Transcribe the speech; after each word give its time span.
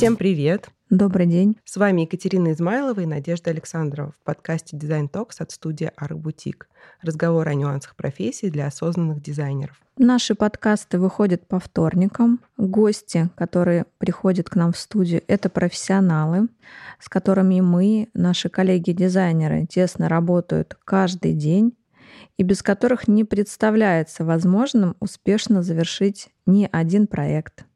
Всем 0.00 0.16
привет! 0.16 0.70
Добрый 0.88 1.26
день. 1.26 1.58
С 1.66 1.76
вами 1.76 2.00
Екатерина 2.00 2.52
Измайлова 2.52 3.00
и 3.00 3.04
Надежда 3.04 3.50
Александрова 3.50 4.12
в 4.12 4.24
подкасте 4.24 4.74
«Дизайн 4.74 5.10
Токс» 5.10 5.42
от 5.42 5.50
студии 5.50 5.92
«Арк 5.94 6.16
Бутик». 6.16 6.70
Разговор 7.02 7.46
о 7.46 7.52
нюансах 7.52 7.94
профессии 7.96 8.46
для 8.46 8.68
осознанных 8.68 9.20
дизайнеров. 9.20 9.78
Наши 9.98 10.34
подкасты 10.34 10.98
выходят 10.98 11.46
по 11.46 11.60
вторникам. 11.60 12.40
Гости, 12.56 13.28
которые 13.36 13.84
приходят 13.98 14.48
к 14.48 14.56
нам 14.56 14.72
в 14.72 14.78
студию, 14.78 15.20
это 15.28 15.50
профессионалы, 15.50 16.48
с 16.98 17.10
которыми 17.10 17.60
мы, 17.60 18.08
наши 18.14 18.48
коллеги-дизайнеры, 18.48 19.66
тесно 19.66 20.08
работают 20.08 20.78
каждый 20.86 21.34
день 21.34 21.76
и 22.38 22.42
без 22.42 22.62
которых 22.62 23.06
не 23.06 23.24
представляется 23.24 24.24
возможным 24.24 24.96
успешно 24.98 25.62
завершить 25.62 26.30
ни 26.46 26.66
один 26.72 27.06
проект. 27.06 27.66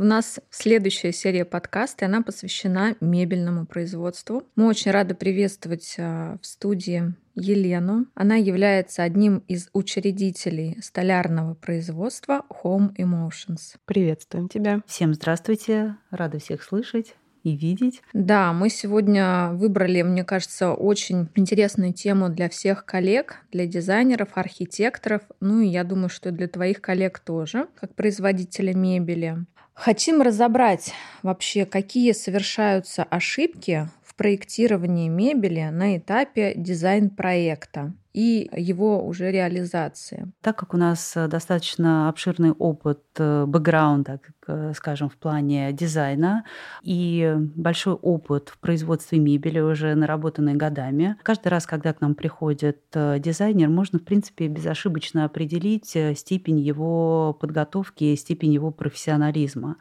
У 0.00 0.02
нас 0.02 0.40
следующая 0.48 1.12
серия 1.12 1.44
подкаста, 1.44 2.06
и 2.06 2.08
она 2.08 2.22
посвящена 2.22 2.96
мебельному 3.02 3.66
производству. 3.66 4.44
Мы 4.56 4.66
очень 4.66 4.92
рады 4.92 5.14
приветствовать 5.14 5.96
а, 5.98 6.38
в 6.40 6.46
студии 6.46 7.12
Елену. 7.34 8.06
Она 8.14 8.36
является 8.36 9.02
одним 9.02 9.44
из 9.46 9.68
учредителей 9.74 10.78
столярного 10.80 11.52
производства 11.52 12.46
Home 12.64 12.96
Emotions. 12.96 13.76
Приветствуем 13.84 14.48
тебя. 14.48 14.80
Всем 14.86 15.12
здравствуйте, 15.12 15.96
рада 16.10 16.38
всех 16.38 16.62
слышать 16.62 17.14
и 17.42 17.54
видеть. 17.54 18.00
Да, 18.14 18.54
мы 18.54 18.70
сегодня 18.70 19.50
выбрали, 19.52 20.00
мне 20.00 20.24
кажется, 20.24 20.72
очень 20.72 21.28
интересную 21.34 21.92
тему 21.92 22.30
для 22.30 22.48
всех 22.48 22.86
коллег, 22.86 23.44
для 23.52 23.66
дизайнеров, 23.66 24.30
архитекторов, 24.32 25.20
ну 25.40 25.60
и 25.60 25.68
я 25.68 25.84
думаю, 25.84 26.08
что 26.08 26.30
для 26.30 26.48
твоих 26.48 26.80
коллег 26.80 27.18
тоже, 27.18 27.68
как 27.78 27.94
производителя 27.94 28.74
мебели. 28.74 29.44
Хотим 29.74 30.20
разобрать 30.20 30.92
вообще, 31.22 31.64
какие 31.64 32.12
совершаются 32.12 33.02
ошибки 33.02 33.88
в 34.04 34.14
проектировании 34.14 35.08
мебели 35.08 35.68
на 35.70 35.96
этапе 35.96 36.52
дизайн-проекта 36.54 37.94
и 38.12 38.50
его 38.56 39.04
уже 39.06 39.30
реализации. 39.30 40.30
Так 40.42 40.56
как 40.58 40.74
у 40.74 40.76
нас 40.76 41.16
э, 41.16 41.28
достаточно 41.28 42.08
обширный 42.08 42.50
опыт 42.50 43.00
э, 43.18 43.44
бэкграунда, 43.46 44.20
э, 44.46 44.72
скажем, 44.74 45.08
в 45.08 45.16
плане 45.16 45.72
дизайна 45.72 46.44
и 46.82 47.34
большой 47.38 47.94
опыт 47.94 48.48
в 48.48 48.58
производстве 48.58 49.18
мебели, 49.18 49.60
уже 49.60 49.94
наработанный 49.94 50.54
годами, 50.54 51.16
каждый 51.22 51.48
раз, 51.48 51.66
когда 51.66 51.92
к 51.92 52.00
нам 52.00 52.14
приходит 52.14 52.80
дизайнер, 52.92 53.68
можно, 53.68 53.98
в 53.98 54.02
принципе, 54.04 54.48
безошибочно 54.48 55.24
определить 55.24 55.96
степень 56.16 56.58
его 56.58 57.36
подготовки, 57.40 58.14
степень 58.16 58.52
его 58.52 58.70
профессионализма 58.70 59.76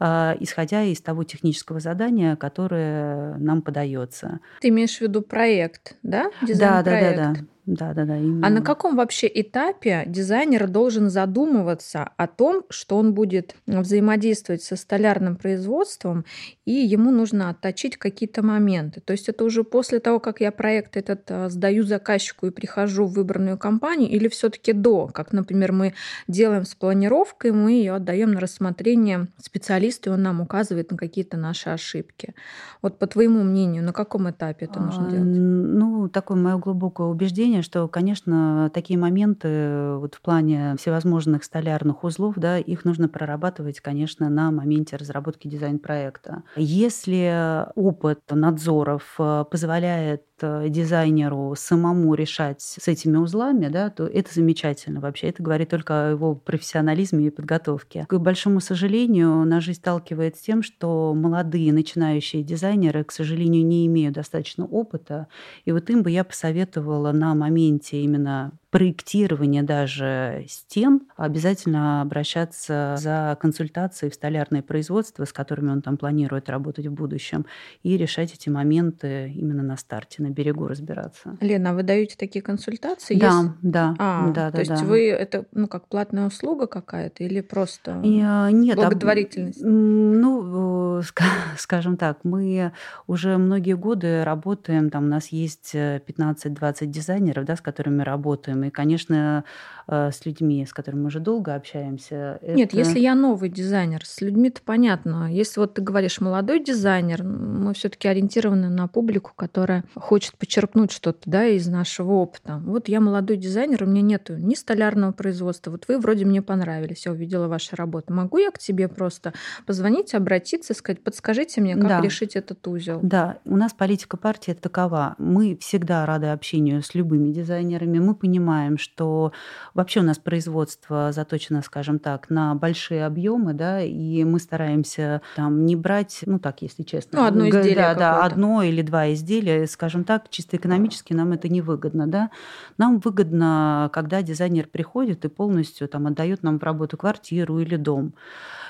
исходя 0.00 0.82
из 0.82 1.00
того 1.00 1.22
технического 1.22 1.78
задания, 1.78 2.34
которое 2.34 3.36
нам 3.36 3.62
подается. 3.62 4.40
Ты 4.60 4.70
имеешь 4.70 4.98
в 4.98 5.00
виду 5.00 5.22
проект, 5.22 5.96
да? 6.02 6.32
Дизайн 6.42 6.58
да, 6.58 6.82
да, 6.82 7.00
да, 7.00 7.34
да. 7.34 7.40
Да, 7.64 7.94
да, 7.94 8.04
да. 8.04 8.16
Именно. 8.16 8.46
А 8.46 8.50
на 8.50 8.60
каком 8.60 8.96
вообще 8.96 9.30
этапе 9.32 10.02
дизайнер 10.06 10.66
должен 10.66 11.10
задумываться 11.10 12.10
о 12.16 12.26
том, 12.26 12.64
что 12.70 12.96
он 12.96 13.14
будет 13.14 13.54
взаимодействовать 13.66 14.62
со 14.62 14.74
столярным 14.74 15.36
производством, 15.36 16.24
и 16.64 16.72
ему 16.72 17.12
нужно 17.12 17.50
отточить 17.50 17.96
какие-то 17.98 18.44
моменты? 18.44 19.00
То 19.00 19.12
есть 19.12 19.28
это 19.28 19.44
уже 19.44 19.62
после 19.62 20.00
того, 20.00 20.18
как 20.18 20.40
я 20.40 20.50
проект 20.50 20.96
этот 20.96 21.30
а, 21.30 21.48
сдаю 21.50 21.84
заказчику 21.84 22.46
и 22.46 22.50
прихожу 22.50 23.04
в 23.04 23.14
выбранную 23.14 23.56
компанию, 23.56 24.10
или 24.10 24.26
все-таки 24.26 24.72
до, 24.72 25.06
как, 25.06 25.32
например, 25.32 25.70
мы 25.70 25.94
делаем 26.26 26.64
с 26.64 26.74
планировкой, 26.74 27.52
мы 27.52 27.72
ее 27.72 27.94
отдаем 27.94 28.32
на 28.32 28.40
рассмотрение 28.40 29.28
специалисту, 29.38 30.10
и 30.10 30.12
он 30.14 30.22
нам 30.22 30.40
указывает 30.40 30.90
на 30.90 30.96
какие-то 30.96 31.36
наши 31.36 31.70
ошибки. 31.70 32.34
Вот 32.80 32.98
по 32.98 33.06
твоему 33.06 33.44
мнению, 33.44 33.84
на 33.84 33.92
каком 33.92 34.28
этапе 34.28 34.66
это 34.66 34.80
нужно 34.80 35.06
а, 35.06 35.10
делать? 35.10 35.26
Ну, 35.26 36.08
такое 36.08 36.36
мое 36.36 36.58
глубокое 36.58 37.06
убеждение 37.06 37.51
ощущение, 37.52 37.62
что, 37.62 37.88
конечно, 37.88 38.70
такие 38.72 38.98
моменты 38.98 39.96
вот 39.96 40.14
в 40.14 40.20
плане 40.20 40.76
всевозможных 40.78 41.44
столярных 41.44 42.04
узлов, 42.04 42.34
да, 42.36 42.58
их 42.58 42.84
нужно 42.84 43.08
прорабатывать, 43.08 43.80
конечно, 43.80 44.28
на 44.28 44.50
моменте 44.50 44.96
разработки 44.96 45.48
дизайн-проекта. 45.48 46.42
Если 46.56 47.66
опыт 47.74 48.20
надзоров 48.30 49.14
э, 49.18 49.44
позволяет 49.50 50.24
дизайнеру 50.68 51.54
самому 51.56 52.14
решать 52.14 52.60
с 52.60 52.88
этими 52.88 53.16
узлами, 53.16 53.68
да, 53.68 53.90
то 53.90 54.06
это 54.06 54.32
замечательно 54.32 55.00
вообще. 55.00 55.28
Это 55.28 55.42
говорит 55.42 55.70
только 55.70 56.08
о 56.08 56.10
его 56.10 56.34
профессионализме 56.34 57.26
и 57.26 57.30
подготовке. 57.30 58.06
К 58.08 58.18
большому 58.18 58.60
сожалению, 58.60 59.44
наша 59.44 59.66
жизнь 59.66 59.80
сталкивается 59.80 60.42
с 60.42 60.44
тем, 60.44 60.62
что 60.62 61.14
молодые 61.14 61.72
начинающие 61.72 62.42
дизайнеры, 62.42 63.04
к 63.04 63.12
сожалению, 63.12 63.66
не 63.66 63.86
имеют 63.86 64.14
достаточно 64.14 64.64
опыта. 64.64 65.28
И 65.64 65.72
вот 65.72 65.88
им 65.90 66.02
бы 66.02 66.10
я 66.10 66.24
посоветовала 66.24 67.12
на 67.12 67.34
моменте 67.34 68.00
именно 68.02 68.52
проектирования 68.72 69.62
даже 69.62 70.46
стен, 70.48 71.02
обязательно 71.16 72.00
обращаться 72.00 72.96
за 72.98 73.36
консультацией 73.38 74.10
в 74.10 74.14
столярное 74.14 74.62
производство, 74.62 75.26
с 75.26 75.32
которыми 75.32 75.70
он 75.70 75.82
там 75.82 75.98
планирует 75.98 76.48
работать 76.48 76.86
в 76.86 76.92
будущем, 76.92 77.44
и 77.82 77.98
решать 77.98 78.32
эти 78.32 78.48
моменты 78.48 79.30
именно 79.36 79.62
на 79.62 79.76
старте, 79.76 80.22
на 80.22 80.30
берегу 80.30 80.68
разбираться. 80.68 81.36
Лена, 81.42 81.70
а 81.70 81.74
вы 81.74 81.82
даете 81.82 82.16
такие 82.16 82.40
консультации? 82.40 83.14
Да, 83.14 83.42
есть... 83.42 83.50
да, 83.60 83.94
а, 83.98 84.30
да, 84.30 84.50
то 84.50 84.54
да. 84.54 84.60
есть 84.60 84.82
да. 84.82 84.84
вы 84.86 85.10
это 85.10 85.44
ну 85.52 85.68
как 85.68 85.88
платная 85.88 86.26
услуга 86.26 86.66
какая-то 86.66 87.24
или 87.24 87.42
просто 87.42 88.00
и, 88.02 88.22
а, 88.24 88.50
нет, 88.50 88.76
благотворительность? 88.76 89.62
Об... 89.62 89.68
Ну, 89.68 91.02
скажем 91.58 91.98
так, 91.98 92.20
мы 92.24 92.72
уже 93.06 93.36
многие 93.36 93.76
годы 93.76 94.24
работаем, 94.24 94.88
там 94.88 95.04
у 95.04 95.08
нас 95.08 95.28
есть 95.28 95.74
15-20 95.74 96.86
дизайнеров, 96.86 97.44
да, 97.44 97.56
с 97.56 97.60
которыми 97.60 98.00
работаем, 98.00 98.61
и, 98.64 98.70
конечно, 98.70 99.44
с 99.88 100.24
людьми, 100.24 100.64
с 100.64 100.72
которыми 100.72 101.02
мы 101.02 101.06
уже 101.06 101.20
долго 101.20 101.54
общаемся. 101.54 102.38
Нет, 102.42 102.68
это... 102.68 102.78
если 102.78 103.00
я 103.00 103.14
новый 103.14 103.48
дизайнер, 103.48 104.04
с 104.04 104.20
людьми-то 104.20 104.60
понятно. 104.64 105.32
Если 105.32 105.60
вот 105.60 105.74
ты 105.74 105.82
говоришь 105.82 106.20
молодой 106.20 106.62
дизайнер, 106.62 107.22
мы 107.24 107.74
все-таки 107.74 108.08
ориентированы 108.08 108.68
на 108.68 108.88
публику, 108.88 109.32
которая 109.34 109.84
хочет 109.94 110.36
почерпнуть 110.36 110.92
что-то 110.92 111.20
да, 111.26 111.46
из 111.46 111.66
нашего 111.68 112.12
опыта. 112.12 112.60
Вот 112.64 112.88
я 112.88 113.00
молодой 113.00 113.36
дизайнер, 113.36 113.82
у 113.84 113.86
меня 113.86 114.02
нет 114.02 114.30
ни 114.30 114.54
столярного 114.54 115.12
производства. 115.12 115.70
Вот 115.70 115.86
вы 115.88 115.98
вроде 115.98 116.24
мне 116.24 116.42
понравились, 116.42 117.06
я 117.06 117.12
увидела 117.12 117.48
ваши 117.48 117.76
работы. 117.76 118.12
Могу 118.12 118.38
я 118.38 118.50
к 118.50 118.58
тебе 118.58 118.88
просто 118.88 119.32
позвонить, 119.66 120.14
обратиться, 120.14 120.74
сказать, 120.74 121.02
подскажите 121.02 121.60
мне, 121.60 121.74
как 121.76 121.88
да. 121.88 122.00
решить 122.00 122.36
этот 122.36 122.66
узел? 122.68 123.00
Да, 123.02 123.38
у 123.44 123.56
нас 123.56 123.72
политика 123.72 124.16
партии 124.16 124.52
такова. 124.52 125.14
Мы 125.18 125.56
всегда 125.60 126.06
рады 126.06 126.26
общению 126.28 126.82
с 126.82 126.94
любыми 126.94 127.32
дизайнерами. 127.32 127.98
Мы 127.98 128.14
понимаем, 128.14 128.78
что 128.78 129.32
вообще 129.74 130.00
у 130.00 130.02
нас 130.02 130.18
производство 130.18 131.12
заточено, 131.12 131.62
скажем 131.62 131.98
так, 131.98 132.30
на 132.30 132.54
большие 132.54 133.06
объемы, 133.06 133.54
да, 133.54 133.80
и 133.80 134.24
мы 134.24 134.38
стараемся 134.38 135.22
там 135.36 135.64
не 135.64 135.76
брать, 135.76 136.20
ну 136.26 136.38
так, 136.38 136.62
если 136.62 136.82
честно, 136.82 137.20
ну, 137.20 137.26
одно 137.26 137.48
изделие 137.48 137.74
да, 137.74 137.94
да, 137.94 138.24
одно 138.24 138.62
или 138.62 138.82
два 138.82 139.12
изделия, 139.12 139.66
скажем 139.66 140.04
так, 140.04 140.28
чисто 140.30 140.56
экономически 140.56 141.12
нам 141.12 141.32
это 141.32 141.48
не 141.48 141.60
выгодно, 141.60 142.06
да. 142.06 142.30
Нам 142.78 142.98
выгодно, 142.98 143.90
когда 143.92 144.22
дизайнер 144.22 144.66
приходит 144.66 145.24
и 145.24 145.28
полностью 145.28 145.88
там 145.88 146.06
отдает 146.06 146.42
нам 146.42 146.58
в 146.58 146.62
работу 146.62 146.96
квартиру 146.96 147.58
или 147.58 147.76
дом. 147.76 148.14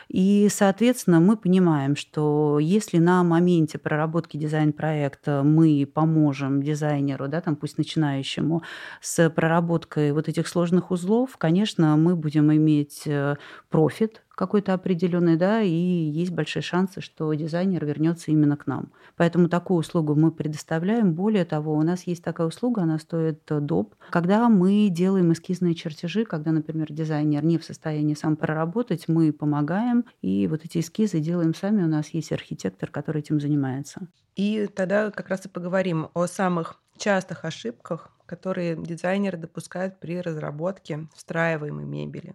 И, 0.09 0.49
соответственно, 0.51 1.21
мы 1.21 1.37
понимаем, 1.37 1.97
что 1.97 2.59
если 2.59 2.99
на 2.99 3.23
моменте 3.23 3.79
проработки 3.79 4.37
дизайн-проекта 4.37 5.43
мы 5.43 5.89
поможем 5.93 6.63
дизайнеру, 6.63 7.29
да, 7.29 7.41
там 7.41 7.57
пусть 7.57 7.79
начинающему, 7.79 8.63
с 9.01 9.31
проработкой 9.31 10.13
вот 10.13 10.29
этих 10.29 10.49
сложных 10.49 10.91
узлов, 10.91 11.37
конечно, 11.37 11.97
мы 11.97 12.17
будем 12.17 12.53
иметь 12.53 13.03
э, 13.07 13.37
профит 13.71 14.23
какой-то 14.35 14.75
определенный, 14.75 15.37
да, 15.37 15.63
и 15.63 15.71
есть 15.71 16.33
большие 16.33 16.63
шансы, 16.63 17.01
что 17.01 17.33
дизайнер 17.35 17.85
вернется 17.85 18.31
именно 18.31 18.57
к 18.57 18.67
нам. 18.67 18.93
Поэтому 19.17 19.49
такую 19.49 19.79
услугу 19.79 20.15
мы 20.15 20.31
предоставляем. 20.31 21.15
Более 21.15 21.45
того, 21.45 21.75
у 21.75 21.83
нас 21.83 22.05
есть 22.05 22.25
такая 22.25 22.47
услуга, 22.47 22.83
она 22.83 22.99
стоит 22.99 23.43
э, 23.51 23.61
доп. 23.61 23.95
Когда 24.11 24.49
мы 24.49 24.89
делаем 24.91 25.33
эскизные 25.33 25.75
чертежи, 25.75 26.25
когда, 26.25 26.53
например, 26.53 26.93
дизайнер 26.93 27.45
не 27.45 27.59
в 27.59 27.65
состоянии 27.65 28.15
сам 28.15 28.37
проработать, 28.37 29.09
мы 29.09 29.33
помогаем, 29.33 30.05
и 30.21 30.47
вот 30.47 30.65
эти 30.65 30.79
эскизы 30.79 31.21
делаем 31.21 31.55
сами. 31.55 31.83
У 31.83 31.89
нас 31.89 32.09
есть 32.09 32.33
архитектор, 32.33 32.91
который 32.91 33.21
этим 33.21 33.41
занимается. 33.41 34.09
И 34.35 34.67
тогда 34.75 35.11
как 35.11 35.29
раз 35.29 35.45
и 35.45 35.49
поговорим 35.49 36.09
о 36.15 36.27
самых 36.27 36.81
частых 36.97 37.45
ошибках, 37.45 38.11
которые 38.27 38.77
дизайнеры 38.77 39.37
допускают 39.37 40.01
при 40.01 40.21
разработке 40.21 41.07
встраиваемой 41.15 41.85
мебели. 41.85 42.35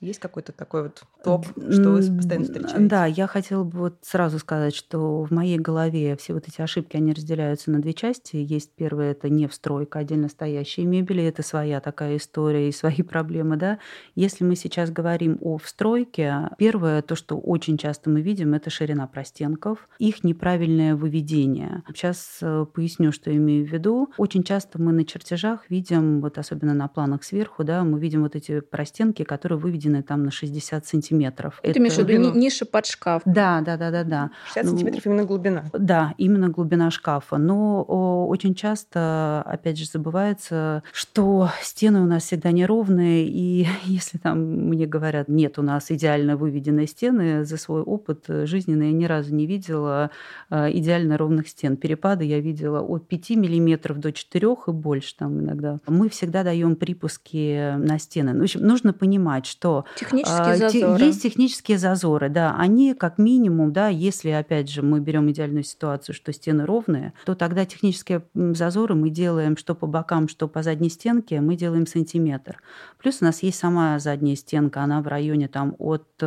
Есть 0.00 0.18
какой-то 0.18 0.52
такой 0.52 0.84
вот 0.84 1.02
топ, 1.22 1.46
что 1.70 1.90
вы 1.90 2.16
постоянно 2.16 2.46
встречаете? 2.46 2.78
Да, 2.78 3.04
я 3.04 3.26
хотела 3.26 3.64
бы 3.64 3.78
вот 3.78 3.98
сразу 4.00 4.38
сказать, 4.38 4.74
что 4.74 5.24
в 5.24 5.30
моей 5.30 5.58
голове 5.58 6.16
все 6.16 6.32
вот 6.32 6.48
эти 6.48 6.62
ошибки, 6.62 6.96
они 6.96 7.12
разделяются 7.12 7.70
на 7.70 7.82
две 7.82 7.92
части. 7.92 8.36
Есть 8.36 8.70
первое, 8.74 9.10
это 9.10 9.28
не 9.28 9.46
встройка, 9.46 9.98
отдельно 9.98 10.28
стоящие 10.28 10.86
мебели, 10.86 11.22
это 11.22 11.42
своя 11.42 11.80
такая 11.80 12.16
история 12.16 12.70
и 12.70 12.72
свои 12.72 13.02
проблемы, 13.02 13.56
да. 13.56 13.78
Если 14.14 14.42
мы 14.42 14.56
сейчас 14.56 14.90
говорим 14.90 15.36
о 15.42 15.58
встройке, 15.58 16.48
первое, 16.56 17.02
то, 17.02 17.14
что 17.14 17.38
очень 17.38 17.76
часто 17.76 18.08
мы 18.08 18.22
видим, 18.22 18.54
это 18.54 18.70
ширина 18.70 19.06
простенков, 19.06 19.86
их 19.98 20.24
неправильное 20.24 20.96
выведение. 20.96 21.82
Сейчас 21.88 22.38
э, 22.40 22.64
поясню, 22.72 23.12
что 23.12 23.36
имею 23.36 23.66
в 23.66 23.70
виду. 23.70 24.10
Очень 24.16 24.44
часто 24.44 24.80
мы 24.80 24.92
на 24.92 25.04
чертежах 25.04 25.68
видим, 25.68 26.22
вот 26.22 26.38
особенно 26.38 26.72
на 26.72 26.88
планах 26.88 27.22
сверху, 27.22 27.64
да, 27.64 27.84
мы 27.84 28.00
видим 28.00 28.22
вот 28.22 28.34
эти 28.34 28.60
простенки, 28.60 29.24
которые 29.24 29.58
выведены 29.58 29.89
выведены 29.90 30.02
там 30.02 30.24
на 30.24 30.30
60 30.30 30.86
сантиметров. 30.86 31.60
Ты 31.62 31.70
это... 31.70 31.78
имеешь 31.78 31.94
в 31.94 32.06
виду 32.06 32.32
ниша 32.34 32.64
под 32.64 32.86
шкаф? 32.86 33.22
Да, 33.24 33.60
да, 33.60 33.76
да, 33.76 33.90
да, 33.90 34.04
да. 34.04 34.30
60 34.54 34.64
ну, 34.64 34.70
сантиметров 34.70 35.06
именно 35.06 35.24
глубина? 35.24 35.64
Да, 35.72 36.14
именно 36.18 36.48
глубина 36.48 36.90
шкафа. 36.90 37.38
Но 37.38 37.84
о, 37.86 38.26
очень 38.28 38.54
часто, 38.54 39.42
опять 39.46 39.78
же, 39.78 39.86
забывается, 39.86 40.82
что 40.92 41.50
стены 41.62 42.00
у 42.00 42.06
нас 42.06 42.24
всегда 42.24 42.50
неровные, 42.52 43.26
и 43.26 43.66
если 43.84 44.18
там 44.18 44.38
мне 44.68 44.86
говорят, 44.86 45.28
нет, 45.28 45.58
у 45.58 45.62
нас 45.62 45.90
идеально 45.90 46.36
выведенные 46.36 46.86
стены, 46.86 47.44
за 47.44 47.56
свой 47.56 47.82
опыт 47.82 48.24
жизненный 48.28 48.86
я 48.86 48.92
ни 48.92 49.04
разу 49.04 49.34
не 49.34 49.46
видела 49.46 50.10
э, 50.50 50.70
идеально 50.72 51.16
ровных 51.16 51.48
стен. 51.48 51.76
Перепады 51.76 52.24
я 52.24 52.40
видела 52.40 52.80
от 52.80 53.08
5 53.08 53.30
миллиметров 53.30 53.98
до 53.98 54.12
4 54.12 54.40
и 54.66 54.70
больше 54.70 55.16
там 55.16 55.40
иногда. 55.40 55.78
Мы 55.86 56.08
всегда 56.08 56.42
даем 56.42 56.76
припуски 56.76 57.76
на 57.76 57.98
стены. 57.98 58.38
В 58.38 58.42
общем, 58.42 58.60
нужно 58.60 58.92
понимать, 58.92 59.46
что 59.46 59.79
Технические 59.96 60.38
а, 60.38 60.56
зазоры. 60.56 61.04
Есть 61.04 61.22
технические 61.22 61.78
зазоры, 61.78 62.28
да. 62.28 62.56
Они 62.58 62.94
как 62.94 63.18
минимум, 63.18 63.72
да, 63.72 63.88
если, 63.88 64.30
опять 64.30 64.68
же, 64.68 64.82
мы 64.82 65.00
берем 65.00 65.30
идеальную 65.30 65.64
ситуацию, 65.64 66.14
что 66.14 66.32
стены 66.32 66.66
ровные, 66.66 67.12
то 67.24 67.34
тогда 67.34 67.64
технические 67.64 68.22
зазоры 68.34 68.94
мы 68.94 69.10
делаем 69.10 69.56
что 69.56 69.74
по 69.74 69.86
бокам, 69.86 70.28
что 70.28 70.48
по 70.48 70.62
задней 70.62 70.90
стенке, 70.90 71.40
мы 71.40 71.56
делаем 71.56 71.86
сантиметр. 71.86 72.60
Плюс 72.98 73.18
у 73.20 73.24
нас 73.24 73.42
есть 73.42 73.58
сама 73.58 73.98
задняя 73.98 74.36
стенка, 74.36 74.82
она 74.82 75.00
в 75.00 75.06
районе 75.06 75.48
там 75.48 75.74
от 75.78 76.06
6 76.20 76.22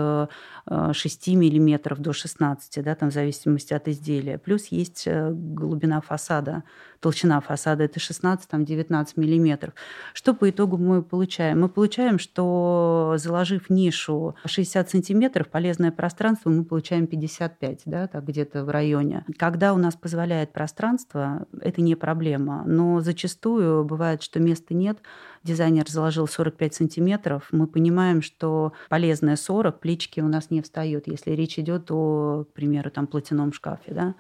э, 1.28 1.36
миллиметров 1.36 2.00
до 2.00 2.14
16, 2.14 2.84
да, 2.84 2.96
там 2.96 3.10
в 3.10 3.14
зависимости 3.14 3.74
от 3.74 3.88
изделия. 3.88 4.38
Плюс 4.38 4.68
есть 4.68 5.04
э, 5.08 5.32
глубина 5.32 6.02
фасада 6.02 6.64
толщина 7.04 7.42
фасада 7.42 7.84
это 7.84 8.00
16-19 8.00 9.08
миллиметров. 9.18 9.74
Что 10.14 10.34
по 10.34 10.50
итогу 10.50 10.78
мы 10.78 11.04
получаем? 11.04 11.60
Мы 11.60 11.68
получаем, 11.68 12.18
что 12.18 13.16
заложив 13.18 13.70
нишу 13.70 14.36
60 14.46 14.90
сантиметров, 14.90 15.50
полезное 15.50 15.92
пространство 15.92 16.50
мы 16.50 16.64
получаем 16.64 17.08
55, 17.08 17.82
да, 17.86 18.08
так 18.08 18.24
где-то 18.24 18.64
в 18.64 18.70
районе. 18.70 19.26
Когда 19.38 19.74
у 19.74 19.78
нас 19.78 19.96
позволяет 19.96 20.54
пространство, 20.54 21.46
это 21.60 21.82
не 21.82 21.96
проблема, 21.96 22.64
но 22.66 23.02
зачастую 23.02 23.84
бывает, 23.84 24.24
что 24.24 24.40
места 24.40 24.74
нет, 24.74 25.00
дизайнер 25.44 25.90
заложил 25.90 26.26
45 26.26 26.74
сантиметров, 26.74 27.50
мы 27.52 27.68
понимаем, 27.68 28.22
что 28.22 28.72
полезное 28.88 29.36
40, 29.36 29.82
плечики 29.82 30.22
у 30.22 30.30
нас 30.30 30.50
не 30.52 30.62
встает, 30.62 31.08
если 31.08 31.32
речь 31.32 31.60
идет 31.60 31.92
о, 31.92 32.46
к 32.46 32.54
примеру, 32.54 32.92
там, 32.92 33.08
платяном 33.08 33.52
шкафе. 33.52 33.94
Да? 33.94 34.16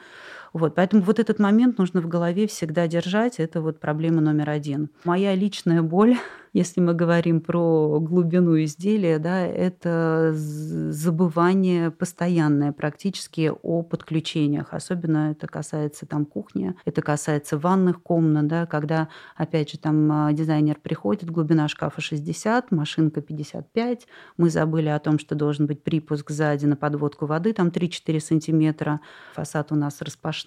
Вот, 0.54 0.76
поэтому 0.76 1.02
вот 1.02 1.20
этот 1.20 1.40
момент 1.40 1.80
нужно 1.80 2.00
в 2.02 2.08
голове 2.08 2.48
всегда 2.48 2.88
держать. 2.88 3.40
Это 3.40 3.60
вот 3.60 3.80
проблема 3.80 4.22
номер 4.22 4.52
один. 4.52 4.90
Моя 5.04 5.34
личная 5.34 5.82
боль 5.82 6.16
если 6.54 6.82
мы 6.82 6.94
говорим 6.94 7.42
про 7.42 8.00
глубину 8.00 8.64
изделия, 8.64 9.18
да, 9.18 9.42
это 9.42 10.32
забывание 10.34 11.90
постоянное 11.90 12.72
практически 12.72 13.52
о 13.64 13.82
подключениях. 13.82 14.68
Особенно 14.72 15.32
это 15.32 15.48
касается 15.48 16.06
там 16.06 16.26
кухни, 16.26 16.76
это 16.86 17.02
касается 17.02 17.58
ванных 17.58 18.02
комнат, 18.04 18.48
да, 18.48 18.66
когда, 18.68 19.10
опять 19.36 19.72
же, 19.72 19.80
там 19.80 20.12
а, 20.12 20.32
дизайнер 20.32 20.78
приходит, 20.80 21.32
глубина 21.32 21.68
шкафа 21.68 22.02
60, 22.02 22.72
машинка 22.72 23.22
55, 23.22 24.08
мы 24.38 24.50
забыли 24.52 24.90
о 24.90 25.00
том, 25.00 25.18
что 25.18 25.34
должен 25.34 25.66
быть 25.66 25.84
припуск 25.84 26.30
сзади 26.30 26.66
на 26.68 26.76
подводку 26.76 27.26
воды, 27.26 27.54
там 27.54 27.70
3-4 27.70 28.20
сантиметра, 28.20 29.02
фасад 29.34 29.72
у 29.72 29.76
нас 29.76 30.02
распашной, 30.02 30.43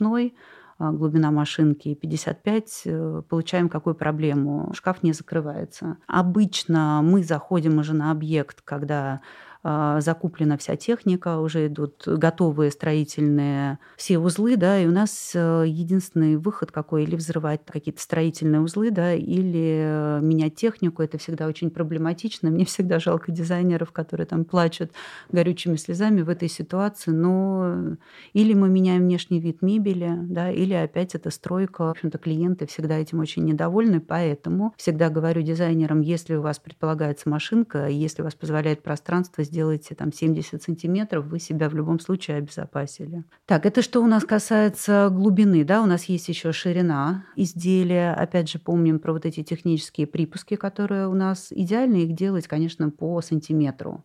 а, 0.79 0.93
глубина 0.93 1.31
машинки 1.31 1.95
55, 1.95 2.83
э, 2.85 3.23
получаем 3.29 3.69
какую 3.69 3.95
проблему? 3.95 4.71
Шкаф 4.75 5.03
не 5.03 5.13
закрывается. 5.13 5.97
Обычно 6.07 7.01
мы 7.03 7.23
заходим 7.23 7.79
уже 7.79 7.95
на 7.95 8.11
объект, 8.11 8.61
когда 8.63 9.23
закуплена 9.63 10.57
вся 10.57 10.77
техника, 10.77 11.39
уже 11.39 11.67
идут 11.67 12.05
готовые 12.07 12.71
строительные 12.71 13.79
все 13.97 14.19
узлы, 14.19 14.57
да, 14.57 14.79
и 14.81 14.87
у 14.87 14.91
нас 14.91 15.33
э, 15.35 15.65
единственный 15.67 16.37
выход 16.37 16.71
какой, 16.71 17.05
или 17.05 17.17
взрывать 17.17 17.61
какие-то 17.67 18.01
строительные 18.01 18.61
узлы, 18.61 18.91
да, 18.91 19.15
или 19.15 19.81
э, 19.83 20.21
менять 20.23 20.55
технику, 20.55 21.03
это 21.03 21.19
всегда 21.19 21.47
очень 21.47 21.71
проблематично. 21.71 22.51
Мне 22.51 22.65
всегда 22.65 22.99
жалко 22.99 23.33
дизайнеров, 23.33 23.93
которые 23.93 24.27
там 24.27 24.45
плачут 24.45 24.93
горючими 25.31 25.77
слезами 25.77 26.23
в 26.23 26.29
этой 26.29 26.49
ситуации, 26.49 27.11
но 27.11 27.97
или 28.33 28.55
мы 28.55 28.69
меняем 28.69 29.03
внешний 29.03 29.41
вид 29.41 29.63
мебели, 29.63 30.13
да, 30.17 30.51
или 30.51 30.75
опять 30.75 31.15
это 31.15 31.31
стройка. 31.31 31.83
В 31.85 31.91
общем-то, 31.91 32.19
клиенты 32.19 32.67
всегда 32.67 32.97
этим 32.99 33.21
очень 33.21 33.45
недовольны, 33.45 34.01
поэтому 34.01 34.75
всегда 34.77 35.09
говорю 35.09 35.43
дизайнерам, 35.43 36.01
если 36.01 36.35
у 36.35 36.43
вас 36.43 36.59
предполагается 36.59 37.29
машинка, 37.29 37.89
если 37.89 38.23
у 38.23 38.25
вас 38.25 38.35
позволяет 38.35 38.83
пространство, 38.83 39.45
сделаете 39.47 39.95
там 39.95 40.13
70 40.13 40.63
сантиметров, 40.63 41.25
вы 41.27 41.39
себя 41.39 41.69
в 41.69 41.75
любом 41.75 41.99
случае 41.99 42.37
обезопасили. 42.37 43.25
Так, 43.47 43.65
это 43.65 43.81
что 43.81 44.03
у 44.03 44.07
нас 44.07 44.25
касается 44.25 45.09
глубины, 45.11 45.65
да, 45.65 45.83
у 45.83 45.87
нас 45.87 46.05
есть 46.05 46.29
еще 46.29 46.53
ширина 46.53 47.25
изделия. 47.37 48.13
Опять 48.13 48.51
же, 48.51 48.59
помним 48.59 48.99
про 48.99 49.13
вот 49.13 49.25
эти 49.25 49.43
технические 49.43 50.07
припуски, 50.07 50.57
которые 50.57 51.09
у 51.09 51.15
нас 51.15 51.49
идеально 51.51 51.97
их 51.97 52.15
делать, 52.15 52.47
конечно, 52.47 52.91
по 52.91 53.21
сантиметру 53.23 54.05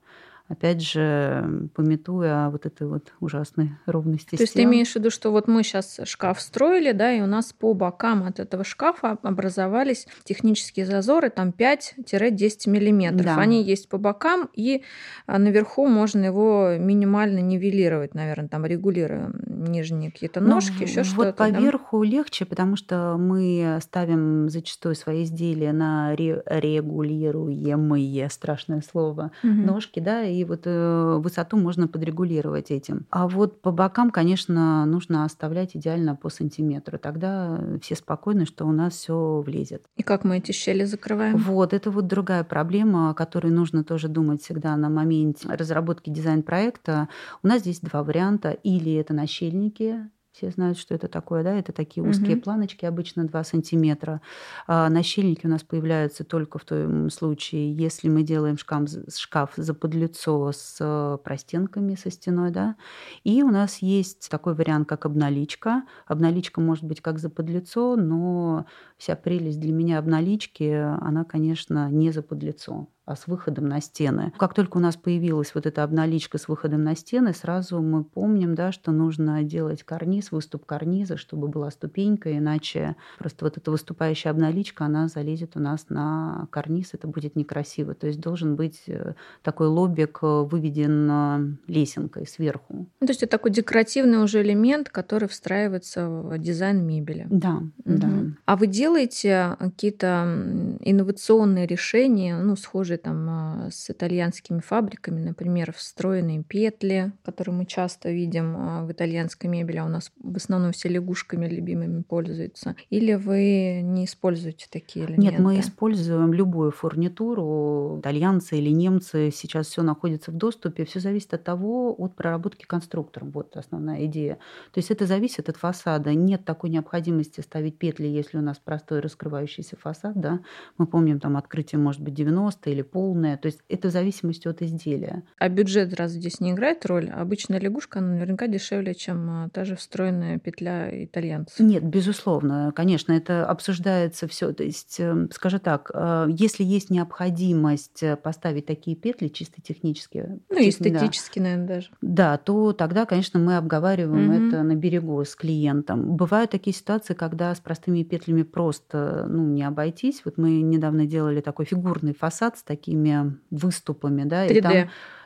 опять 0.52 0.82
же, 0.82 1.70
пометуя 1.76 2.50
вот 2.50 2.66
этой 2.66 2.88
вот 2.88 3.14
ужасной 3.20 3.72
ровности 3.86 4.36
То 4.36 4.44
есть 4.44 4.54
ты 4.54 4.64
имеешь 4.64 4.92
в 4.92 4.96
виду, 4.98 5.10
что 5.10 5.32
вот 5.32 5.48
мы 5.48 5.64
сейчас 5.64 6.02
шкаф 6.04 6.42
строили, 6.42 6.92
да, 6.92 7.12
и 7.12 7.22
у 7.22 7.26
нас 7.26 7.54
по 7.54 7.74
бокам 7.74 8.24
от 8.24 8.40
этого 8.40 8.64
шкафа 8.64 9.18
образовались 9.22 10.08
технические 10.24 10.86
зазоры, 10.86 11.30
там 11.30 11.50
5-10 11.50 12.70
миллиметров. 12.70 13.26
Да. 13.26 13.38
Они 13.38 13.64
есть 13.64 13.88
по 13.88 13.98
бокам, 13.98 14.50
и 14.54 14.84
а, 15.26 15.40
наверху 15.40 15.88
можно 15.88 16.26
его 16.26 16.76
минимально 16.78 17.40
нивелировать, 17.40 18.14
наверное, 18.14 18.50
там 18.50 18.66
регулируя 18.66 19.32
нижние 19.48 20.12
какие-то 20.12 20.42
ну, 20.42 20.56
ножки, 20.56 20.80
ну, 20.80 20.84
еще 20.84 21.04
вот 21.04 21.06
что-то. 21.06 21.28
Вот 21.28 21.38
поверху 21.38 22.04
да? 22.04 22.10
легче, 22.10 22.44
потому 22.46 22.76
что 22.76 23.16
мы 23.18 23.80
ставим 23.82 24.50
зачастую 24.50 24.96
свои 24.96 25.24
изделия 25.24 25.72
на 25.72 26.14
регулируемые, 26.16 28.30
страшное 28.30 28.82
слово, 28.82 29.32
угу. 29.44 29.54
ножки, 29.54 30.00
да, 30.00 30.24
и 30.24 30.41
вот 30.46 30.62
э, 30.66 31.18
высоту 31.20 31.58
можно 31.58 31.88
подрегулировать 31.88 32.72
этим. 32.72 33.06
А 33.10 33.28
вот 33.28 33.62
по 33.62 33.72
бокам, 33.72 34.12
конечно, 34.12 34.86
нужно 34.86 35.26
оставлять 35.26 35.76
идеально 35.76 36.16
по 36.16 36.30
сантиметру. 36.30 36.98
Тогда 36.98 37.60
все 37.82 37.96
спокойны, 37.96 38.46
что 38.46 38.66
у 38.66 38.72
нас 38.72 38.94
все 38.94 39.42
влезет. 39.42 39.84
И 39.98 40.04
как 40.04 40.24
мы 40.24 40.38
эти 40.38 40.52
щели 40.52 40.86
закрываем? 40.86 41.38
Вот, 41.38 41.74
это 41.74 41.92
вот 41.92 42.08
другая 42.08 42.44
проблема, 42.44 43.10
о 43.10 43.14
которой 43.14 43.52
нужно 43.52 43.84
тоже 43.84 44.08
думать 44.08 44.42
всегда 44.42 44.76
на 44.76 44.90
моменте 44.90 45.48
разработки 45.50 46.10
дизайн-проекта. 46.10 47.10
У 47.44 47.48
нас 47.48 47.62
здесь 47.62 47.80
два 47.80 48.04
варианта. 48.04 48.52
Или 48.52 48.94
это 48.96 49.14
нащельники, 49.14 50.10
все 50.32 50.50
знают, 50.50 50.78
что 50.78 50.96
это 50.96 51.08
такое, 51.08 51.44
да? 51.44 51.54
Это 51.54 51.74
такие 51.74 52.06
узкие 52.08 52.36
угу. 52.36 52.44
планочки, 52.44 52.86
обычно 52.86 53.26
2 53.26 53.44
сантиметра. 53.44 54.22
А 54.66 54.90
нащильники 54.90 55.46
у 55.46 55.50
нас 55.50 55.64
появляются 55.64 56.24
только 56.24 56.58
в 56.58 56.64
том 56.64 57.10
случае, 57.10 57.74
если 57.74 58.08
мы 58.08 58.24
делаем 58.24 58.58
шкаф, 58.58 58.90
шкаф 59.14 59.54
за 59.58 59.74
подлицо 59.74 60.52
с 60.54 61.20
простенками, 61.24 61.96
со 61.96 62.10
стеной, 62.10 62.52
да? 62.52 62.76
И 63.24 63.44
у 63.44 63.50
нас 63.50 63.80
есть 63.80 64.30
такой 64.30 64.56
вариант, 64.56 64.88
как 64.88 65.06
обналичка. 65.06 65.84
Обналичка 66.08 66.62
может 66.62 66.86
быть 66.86 67.02
как 67.02 67.20
за 67.20 67.30
подлицо, 67.30 67.96
но 67.96 68.66
вся 69.02 69.16
прелесть 69.16 69.60
для 69.60 69.74
меня 69.74 69.98
обналички, 69.98 70.64
она, 71.02 71.24
конечно, 71.24 71.90
не 71.90 72.12
за 72.12 72.22
подлицо 72.22 72.88
а 73.12 73.16
с 73.16 73.28
выходом 73.28 73.68
на 73.68 73.82
стены. 73.82 74.32
Как 74.38 74.54
только 74.54 74.78
у 74.78 74.80
нас 74.80 74.96
появилась 74.96 75.54
вот 75.54 75.66
эта 75.66 75.84
обналичка 75.84 76.38
с 76.38 76.48
выходом 76.48 76.84
на 76.84 76.96
стены, 76.96 77.34
сразу 77.34 77.82
мы 77.82 78.04
помним, 78.04 78.56
да, 78.56 78.72
что 78.72 78.92
нужно 78.92 79.44
делать 79.44 79.84
карниз, 79.84 80.32
выступ 80.32 80.66
карниза, 80.66 81.18
чтобы 81.18 81.48
была 81.48 81.72
ступенька, 81.72 82.38
иначе 82.38 82.96
просто 83.18 83.46
вот 83.46 83.58
эта 83.58 83.72
выступающая 83.72 84.32
обналичка, 84.32 84.86
она 84.86 85.08
залезет 85.08 85.58
у 85.58 85.60
нас 85.60 85.88
на 85.90 86.48
карниз, 86.52 86.94
это 86.94 87.08
будет 87.08 87.36
некрасиво. 87.36 87.96
То 87.96 88.08
есть 88.08 88.22
должен 88.22 88.56
быть 88.56 88.84
э, 88.88 89.16
такой 89.42 89.68
лобик 89.68 90.20
э, 90.22 90.44
выведен 90.44 91.10
э, 91.12 91.58
лесенкой 91.68 92.28
сверху. 92.28 92.88
Ну, 93.00 93.08
то 93.08 93.12
есть 93.12 93.24
это 93.24 93.32
такой 93.32 93.52
декоративный 93.52 94.24
уже 94.24 94.42
элемент, 94.42 94.90
который 94.90 95.28
встраивается 95.28 96.08
в 96.08 96.38
дизайн 96.38 96.86
мебели. 96.86 97.28
Да, 97.30 97.58
угу. 97.58 97.72
да. 97.84 98.10
А 98.46 98.56
вы 98.56 98.68
делаете 98.68 98.91
какие-то 99.00 100.78
инновационные 100.82 101.66
решения, 101.66 102.38
ну, 102.38 102.56
схожие 102.56 102.98
там 102.98 103.28
а, 103.30 103.70
с 103.72 103.90
итальянскими 103.90 104.60
фабриками, 104.60 105.22
например, 105.22 105.74
встроенные 105.74 106.44
петли, 106.44 107.12
которые 107.24 107.56
мы 107.56 107.66
часто 107.66 108.12
видим 108.12 108.56
а, 108.58 108.86
в 108.86 108.92
итальянской 108.92 109.50
мебели, 109.50 109.78
а 109.78 109.86
у 109.86 109.90
нас 109.90 110.12
в 110.22 110.36
основном 110.36 110.72
все 110.72 110.90
лягушками 110.90 111.48
любимыми 111.48 112.02
пользуются? 112.02 112.76
Или 112.90 113.14
вы 113.14 113.82
не 113.84 114.06
используете 114.06 114.68
такие 114.70 115.06
элементы? 115.06 115.32
Нет, 115.32 115.40
мы 115.40 115.60
используем 115.60 116.34
любую 116.34 116.72
фурнитуру, 116.72 118.00
итальянцы 118.00 118.58
или 118.58 118.70
немцы, 118.70 119.32
сейчас 119.34 119.68
все 119.68 119.82
находится 119.82 120.32
в 120.32 120.36
доступе, 120.36 120.86
все 120.86 121.00
зависит 121.00 121.34
от 121.34 121.44
того, 121.44 121.94
от 121.98 122.16
проработки 122.16 122.66
конструктором, 122.66 123.32
вот 123.32 123.56
основная 123.58 124.06
идея. 124.06 124.36
То 124.72 124.80
есть 124.80 124.92
это 124.92 125.06
зависит 125.06 125.50
от 125.50 125.58
фасада, 125.58 126.14
нет 126.14 126.46
такой 126.46 126.70
необходимости 126.70 127.42
ставить 127.42 127.78
петли, 127.78 128.08
если 128.08 128.38
у 128.38 128.42
нас 128.42 128.58
простой 128.82 129.00
раскрывающийся 129.00 129.78
фасад, 129.78 130.20
да, 130.20 130.40
мы 130.78 130.88
помним 130.88 131.20
там 131.20 131.38
открытие 131.38 131.80
может 131.80 132.02
быть 132.02 132.16
90 132.16 132.70
или 132.70 132.82
полное, 132.82 133.38
то 133.38 133.46
есть 133.46 133.60
это 133.70 133.90
в 133.90 133.92
зависимости 133.92 134.48
от 134.48 134.62
изделия. 134.62 135.24
А 135.38 135.50
бюджет 135.50 135.94
раз 135.94 136.12
здесь 136.12 136.40
не 136.40 136.52
играет 136.52 136.86
роль? 136.86 137.10
Обычная 137.10 137.60
лягушка, 137.60 138.00
она 138.00 138.14
наверняка 138.14 138.48
дешевле, 138.48 138.96
чем 138.96 139.30
а, 139.30 139.50
та 139.50 139.66
же 139.66 139.76
встроенная 139.76 140.40
петля 140.40 140.90
итальянцев. 141.06 141.60
Нет, 141.60 141.84
безусловно, 141.84 142.74
конечно, 142.76 143.14
это 143.14 143.46
обсуждается 143.46 144.28
все. 144.28 144.52
То 144.52 144.64
есть, 144.64 145.00
эм, 145.00 145.30
скажу 145.32 145.60
так, 145.60 145.92
э, 145.94 146.28
если 146.30 146.64
есть 146.64 146.90
необходимость 146.90 148.02
э, 148.02 148.16
поставить 148.16 148.66
такие 148.66 148.98
петли 148.98 149.28
чисто 149.28 149.62
технически, 149.62 150.40
ну 150.50 150.58
эстетически, 150.58 151.40
да, 151.40 151.44
наверное, 151.44 151.68
даже, 151.68 151.90
да, 152.02 152.38
то 152.38 152.74
тогда, 152.74 153.06
конечно, 153.06 153.40
мы 153.40 153.58
обговариваем 153.58 154.30
угу. 154.30 154.48
это 154.48 154.64
на 154.64 154.76
берегу 154.76 155.24
с 155.24 155.36
клиентом. 155.36 156.16
Бывают 156.16 156.52
такие 156.52 156.74
ситуации, 156.74 157.14
когда 157.14 157.54
с 157.54 157.60
простыми 157.60 158.04
петлями 158.04 158.44
просто 158.44 158.71
ну, 158.92 159.46
не 159.48 159.64
обойтись. 159.64 160.22
Вот 160.26 160.38
мы 160.38 160.62
недавно 160.62 161.06
делали 161.06 161.42
такой 161.42 161.66
фигурный 161.66 162.14
фасад 162.14 162.58
с 162.58 162.64
такими 162.64 163.38
выступами, 163.50 164.24
да, 164.24 164.48
3D. 164.48 164.58
и 164.58 164.62
там 164.62 164.74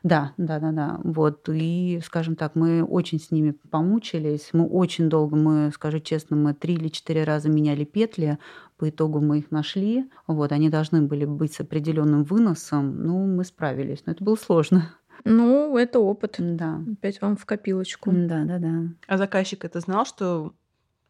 да, 0.06 0.34
да, 0.38 0.60
да, 0.60 0.72
да. 0.72 1.00
Вот. 1.04 1.50
И, 1.50 2.00
скажем 2.06 2.36
так, 2.36 2.54
мы 2.54 2.84
очень 2.84 3.20
с 3.20 3.32
ними 3.32 3.58
помучились. 3.72 4.50
Мы 4.54 4.68
очень 4.68 5.10
долго, 5.10 5.36
мы, 5.36 5.72
скажу 5.74 6.00
честно, 6.00 6.36
мы 6.36 6.54
три 6.54 6.76
или 6.76 6.90
четыре 6.90 7.24
раза 7.24 7.50
меняли 7.50 7.86
петли. 7.86 8.38
По 8.78 8.88
итогу 8.88 9.20
мы 9.20 9.40
их 9.40 9.50
нашли. 9.50 10.08
Вот. 10.28 10.52
Они 10.52 10.70
должны 10.70 11.02
были 11.02 11.26
быть 11.26 11.54
с 11.54 11.60
определенным 11.60 12.24
выносом. 12.24 13.04
Ну, 13.04 13.26
мы 13.26 13.44
справились. 13.44 14.04
Но 14.06 14.12
это 14.12 14.24
было 14.24 14.36
сложно. 14.36 14.92
Ну, 15.24 15.76
это 15.76 16.00
опыт. 16.00 16.36
Да. 16.38 16.84
Опять 17.00 17.20
вам 17.20 17.36
в 17.36 17.44
копилочку. 17.48 18.12
Да, 18.14 18.44
да, 18.44 18.60
да. 18.60 18.84
А 19.08 19.18
заказчик 19.18 19.66
это 19.66 19.80
знал, 19.80 20.06
что 20.06 20.54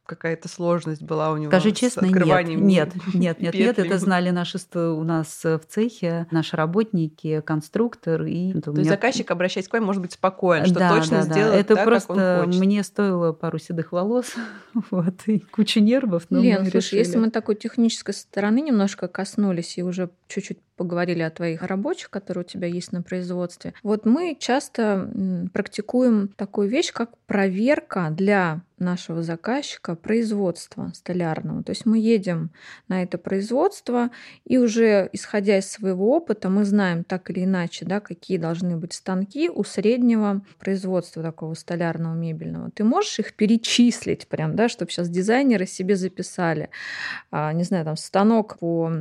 какая-то 0.06 0.48
сложность 0.48 1.02
была 1.02 1.32
у 1.32 1.38
него 1.38 1.52
Скажи 1.52 1.72
честно, 1.72 2.04
с 2.04 2.06
открыванием 2.06 2.66
нет, 2.66 2.94
нет, 3.14 3.40
нет, 3.40 3.54
нет, 3.54 3.80
это 3.80 3.98
знали 3.98 4.30
наши 4.30 4.58
у 4.76 5.04
нас 5.04 5.44
в 5.44 5.62
цехе, 5.68 6.28
наши 6.32 6.56
работники, 6.56 7.42
конструктор. 7.42 8.24
И, 8.24 8.54
То 8.54 8.72
меня... 8.72 8.82
есть 8.82 8.90
заказчик, 8.90 9.30
обращаясь 9.32 9.68
к 9.68 9.74
вам, 9.74 9.84
может 9.84 10.02
быть 10.02 10.14
спокоен, 10.14 10.66
что 10.66 10.76
да, 10.76 10.90
точно 10.90 11.18
да, 11.18 11.24
сделает 11.24 11.54
да. 11.54 11.60
Это 11.60 11.76
так, 11.76 11.86
просто 11.86 12.14
как 12.14 12.40
он 12.42 12.46
хочет. 12.48 12.62
мне 12.62 12.84
стоило 12.84 13.34
пару 13.34 13.58
седых 13.58 13.92
волос 13.92 14.34
вот, 14.92 15.16
и 15.28 15.40
кучу 15.40 15.80
нервов. 15.80 16.28
Но 16.30 16.42
Лен, 16.42 16.64
мы 16.64 16.70
слушай, 16.70 16.76
решили. 16.78 17.00
если 17.00 17.18
мы 17.18 17.32
такой 17.32 17.56
технической 17.56 18.14
стороны 18.14 18.62
немножко 18.62 19.08
коснулись 19.08 19.78
и 19.78 19.84
уже 19.84 20.10
чуть-чуть 20.28 20.60
поговорили 20.76 21.22
о 21.22 21.30
твоих 21.30 21.64
рабочих, 21.64 22.10
которые 22.10 22.44
у 22.44 22.48
тебя 22.48 22.68
есть 22.68 22.92
на 22.92 23.02
производстве. 23.02 23.74
Вот 23.84 24.06
мы 24.06 24.38
часто 24.40 25.10
практикуем 25.54 26.30
такую 26.36 26.70
вещь, 26.70 26.92
как 26.92 27.18
проверка 27.26 28.10
для 28.12 28.62
нашего 28.78 29.24
заказчика 29.24 29.96
производства 29.96 30.92
столярного. 30.94 31.64
То 31.64 31.72
есть 31.72 31.86
мы 31.86 31.98
едем 31.98 32.52
на 32.88 33.04
это 33.04 33.18
производство, 33.18 34.12
и 34.46 34.58
уже 34.58 35.10
исходя 35.14 35.58
из 35.58 35.72
своего 35.72 36.16
опыта, 36.16 36.50
мы 36.50 36.66
знаем 36.66 37.04
так 37.04 37.30
или 37.30 37.46
иначе, 37.46 37.86
да, 37.86 38.00
какие 38.00 38.38
должны 38.38 38.76
быть 38.76 38.94
станки 38.94 39.50
у 39.50 39.64
среднего 39.64 40.42
производства 40.60 41.24
такого 41.24 41.54
столярного 41.54 42.16
мебельного. 42.16 42.70
Ты 42.72 42.84
можешь 42.84 43.20
их 43.20 43.34
перечислить 43.34 44.28
прям, 44.28 44.56
да, 44.56 44.68
чтобы 44.68 44.92
сейчас 44.92 45.10
дизайнеры 45.10 45.66
себе 45.66 45.96
записали. 45.96 46.70
А, 47.32 47.54
не 47.54 47.64
знаю, 47.64 47.86
там 47.86 47.96
станок 47.96 48.58
по 48.60 48.92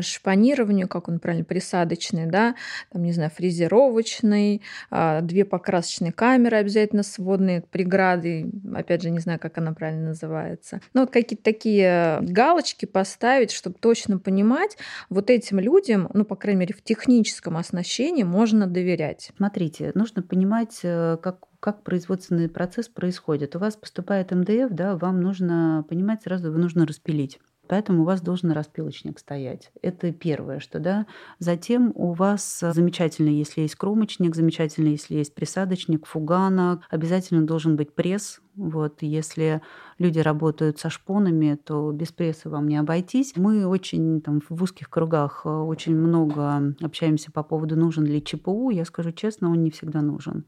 шпанированию, 0.00 0.88
как 0.88 1.08
он 1.08 1.18
правильно, 1.18 1.44
присадочный, 1.44 2.26
да, 2.26 2.54
там, 2.92 3.02
не 3.02 3.12
знаю, 3.12 3.30
фрезеровочный, 3.30 4.62
а, 4.90 5.20
две 5.20 5.44
покрасочные 5.44 6.12
камеры 6.12 6.56
обязательно 6.56 7.02
сводные 7.02 7.62
преграды, 7.62 8.50
опять 8.74 9.02
же, 9.02 9.10
не 9.10 9.20
знаю, 9.20 9.38
как 9.38 9.58
она 9.58 9.72
правильно 9.72 10.08
называется. 10.08 10.80
Ну, 10.94 11.02
вот 11.02 11.10
какие-то 11.10 11.44
такие 11.44 12.18
галочки 12.22 12.86
поставить, 12.86 13.50
чтобы 13.50 13.76
точно 13.78 14.18
понимать, 14.18 14.76
вот 15.08 15.30
этим 15.30 15.58
людям, 15.60 16.10
ну, 16.14 16.24
по 16.24 16.36
крайней 16.36 16.60
мере, 16.60 16.74
в 16.74 16.82
техническом 16.82 17.56
оснащении 17.56 18.22
можно 18.22 18.66
доверять. 18.66 19.30
Смотрите, 19.36 19.92
нужно 19.94 20.22
понимать, 20.22 20.80
э, 20.82 21.18
как 21.22 21.46
как 21.64 21.82
производственный 21.82 22.50
процесс 22.50 22.88
происходит. 22.88 23.56
У 23.56 23.58
вас 23.58 23.74
поступает 23.74 24.32
МДФ, 24.32 24.68
да, 24.70 24.96
вам 24.96 25.22
нужно 25.22 25.82
понимать 25.88 26.22
сразу, 26.22 26.48
его 26.48 26.58
нужно 26.58 26.86
распилить. 26.86 27.38
Поэтому 27.66 28.02
у 28.02 28.04
вас 28.04 28.20
должен 28.20 28.50
распилочник 28.52 29.18
стоять. 29.18 29.70
Это 29.82 30.12
первое, 30.12 30.60
что 30.60 30.78
да. 30.78 31.06
Затем 31.38 31.92
у 31.94 32.12
вас 32.12 32.60
замечательно, 32.60 33.30
если 33.30 33.62
есть 33.62 33.76
кромочник, 33.76 34.34
замечательно, 34.34 34.88
если 34.88 35.14
есть 35.14 35.34
присадочник, 35.34 36.06
фуганок. 36.06 36.82
Обязательно 36.90 37.46
должен 37.46 37.76
быть 37.76 37.94
пресс. 37.94 38.40
Вот, 38.56 39.02
если 39.02 39.62
люди 39.98 40.20
работают 40.20 40.78
со 40.78 40.88
шпонами, 40.88 41.56
то 41.56 41.90
без 41.90 42.12
пресса 42.12 42.50
вам 42.50 42.68
не 42.68 42.76
обойтись. 42.76 43.34
Мы 43.36 43.66
очень 43.66 44.20
там, 44.20 44.40
в 44.48 44.62
узких 44.62 44.88
кругах 44.88 45.42
э, 45.44 45.48
очень 45.48 45.96
много 45.96 46.74
общаемся 46.80 47.32
по 47.32 47.42
поводу, 47.42 47.76
нужен 47.76 48.04
ли 48.04 48.22
ЧПУ. 48.22 48.70
Я 48.70 48.84
скажу 48.84 49.10
честно, 49.10 49.50
он 49.50 49.64
не 49.64 49.70
всегда 49.70 50.02
нужен. 50.02 50.44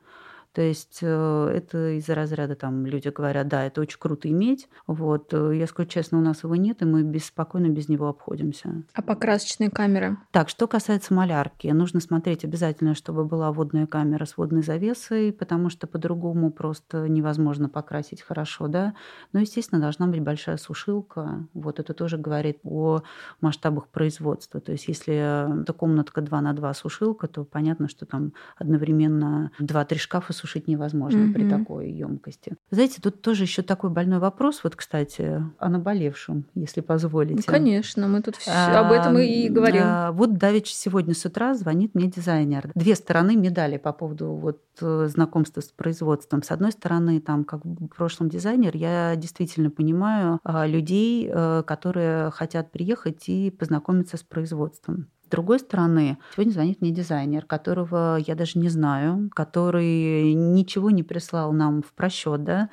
То 0.57 0.63
есть 0.63 1.01
э, 1.03 1.53
это 1.55 1.99
из-за 1.99 2.15
разряда 2.15 2.55
там 2.55 2.87
люди 2.87 3.09
говорят, 3.09 3.47
да, 3.47 3.65
это 3.65 3.83
очень 3.83 3.99
круто 3.99 4.31
иметь. 4.31 4.71
Вот. 4.87 5.35
Э, 5.35 5.55
я 5.55 5.67
скажу 5.67 5.87
честно, 5.87 6.17
у 6.17 6.23
нас 6.23 6.45
его 6.45 6.57
нет, 6.57 6.81
и 6.81 6.87
мы 6.87 7.03
беспокойно 7.03 7.69
без 7.69 7.91
него 7.91 8.09
обходимся. 8.09 8.83
А 8.95 9.03
покрасочные 9.03 9.69
камеры? 9.69 10.17
Так, 10.31 10.49
что 10.49 10.67
касается 10.67 11.13
малярки, 11.13 11.67
нужно 11.67 12.01
смотреть 12.01 12.43
обязательно, 12.47 12.95
чтобы 12.95 13.27
была 13.27 13.53
водная 13.53 13.87
камера 13.87 14.25
с 14.25 14.39
водной 14.39 14.63
завесой, 14.63 15.31
потому 15.31 15.69
что 15.69 15.87
по-другому 15.87 16.51
просто 16.51 17.07
невозможно 17.07 17.69
покрасить 17.69 18.23
хорошо, 18.23 18.67
да. 18.67 18.95
Но, 19.35 19.41
естественно, 19.41 19.79
должна 19.79 20.07
быть 20.07 20.23
большая 20.23 20.57
сушилка. 20.57 21.47
Вот 21.53 21.81
это 21.81 21.93
тоже 21.93 22.17
говорит 22.17 22.61
о 22.65 23.03
масштабах 23.43 23.89
производства. 23.89 24.59
То 24.63 24.73
есть 24.73 24.89
если 24.89 25.61
это 25.61 25.75
комнатка 25.75 26.23
2 26.23 26.41
на 26.41 26.55
2 26.55 26.73
сушилка, 26.73 27.27
то 27.29 27.45
понятно, 27.45 27.91
что 27.91 28.07
там 28.07 28.33
одновременно 28.57 29.51
2-3 29.61 29.99
шкафа 29.99 30.33
сушилка 30.33 30.46
осушить 30.47 30.69
невозможно 30.69 31.25
угу. 31.25 31.35
при 31.35 31.49
такой 31.49 31.91
емкости. 31.91 32.55
Знаете, 32.71 33.01
тут 33.03 33.21
тоже 33.21 33.43
еще 33.43 33.63
такой 33.63 33.91
больной 33.91 34.19
вопрос, 34.19 34.61
вот, 34.63 34.77
кстати, 34.77 35.43
о 35.59 35.69
наболевшем, 35.69 36.45
если 36.55 36.81
позволите. 36.81 37.35
Ну, 37.35 37.43
конечно, 37.45 38.07
мы 38.07 38.23
тут 38.23 38.37
все 38.37 38.51
а, 38.53 38.87
об 38.87 38.93
этом 38.93 39.19
и 39.19 39.49
говорим. 39.49 39.83
А, 39.85 40.13
вот 40.13 40.39
Давич 40.39 40.73
сегодня 40.73 41.15
с 41.15 41.25
утра 41.25 41.55
звонит 41.55 41.95
мне 41.95 42.07
дизайнер. 42.09 42.71
Две 42.75 42.95
стороны 42.95 43.37
медали 43.37 43.77
по 43.77 43.93
поводу 43.93 44.33
вот 44.33 44.63
э, 44.81 45.09
знакомства 45.09 45.61
с 45.61 45.69
производством. 45.69 46.43
С 46.43 46.51
одной 46.51 46.73
стороны, 46.73 47.21
там, 47.21 47.45
как 47.45 47.65
в 47.65 47.89
прошлом 47.89 48.29
дизайнер, 48.29 48.77
я 48.77 49.17
действительно 49.17 49.71
понимаю 49.71 50.39
а, 50.45 50.67
людей, 50.67 51.29
а, 51.33 51.63
которые 51.63 52.31
хотят 52.31 52.71
приехать 52.71 53.29
и 53.29 53.51
познакомиться 53.51 54.17
с 54.17 54.23
производством. 54.23 55.09
С 55.27 55.31
другой 55.31 55.59
стороны, 55.59 56.19
сегодня 56.35 56.53
звонит 56.53 56.81
мне 56.81 56.93
дизайнер, 56.93 57.45
которого 57.45 58.17
я 58.17 58.37
даже 58.37 58.61
не 58.61 58.69
знаю, 58.69 59.29
который 59.35 60.35
ничего 60.35 60.91
не 60.91 61.03
прислал 61.03 61.53
нам 61.53 61.83
в 61.83 61.93
просчет, 61.95 62.45
да, 62.45 62.71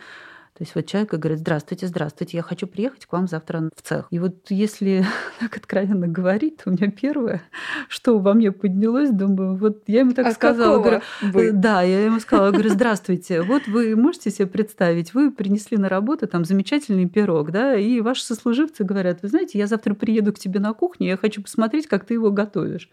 то 0.56 0.62
есть 0.62 0.76
вот 0.76 0.86
человек 0.86 1.12
говорит, 1.12 1.40
здравствуйте, 1.40 1.88
здравствуйте, 1.88 2.38
я 2.38 2.44
хочу 2.44 2.68
приехать 2.68 3.08
к 3.08 3.12
вам 3.12 3.28
завтра 3.28 3.72
в 3.76 3.82
цех. 3.82 4.06
И 4.12 4.20
вот 4.20 4.36
если 4.50 5.04
так 5.40 5.58
откровенно 5.58 6.08
говорить, 6.08 6.58
то 6.58 6.70
у 6.70 6.74
меня 6.74 6.92
первое, 6.92 7.42
что 7.88 8.20
во 8.20 8.36
мне 8.36 8.52
поднялось, 8.52 9.10
думаю, 9.10 9.56
вот 9.56 9.82
я 9.88 10.02
ему 10.02 10.12
так 10.12 10.28
а 10.28 10.32
сказала, 10.32 10.80
говорю, 10.80 11.02
вы? 11.24 11.52
да, 11.54 11.82
я 11.82 12.06
ему 12.06 12.20
сказала, 12.20 12.52
говорю, 12.52 12.70
здравствуйте, 12.70 13.42
вот 13.42 13.66
вы 13.66 13.96
можете 13.96 14.30
себе 14.30 14.46
представить, 14.46 15.16
вы 15.16 15.32
принесли 15.32 15.78
на 15.78 15.90
работу 15.90 16.28
там 16.28 16.46
замечательный 16.46 17.10
пирог, 17.10 17.50
да, 17.50 17.76
и 17.76 18.00
ваши 18.02 18.24
сослуживцы 18.24 18.84
говорят, 18.84 19.24
вы 19.24 19.30
знаете, 19.30 19.58
я 19.58 19.66
завтра 19.66 19.96
приеду 19.96 20.34
к 20.34 20.40
тебе 20.40 20.60
на 20.60 20.74
кухню, 20.74 21.08
я 21.08 21.18
хочу 21.18 21.42
посмотреть, 21.42 21.88
как 21.88 22.06
ты 22.06 22.14
его 22.14 22.30
готовишь. 22.30 22.92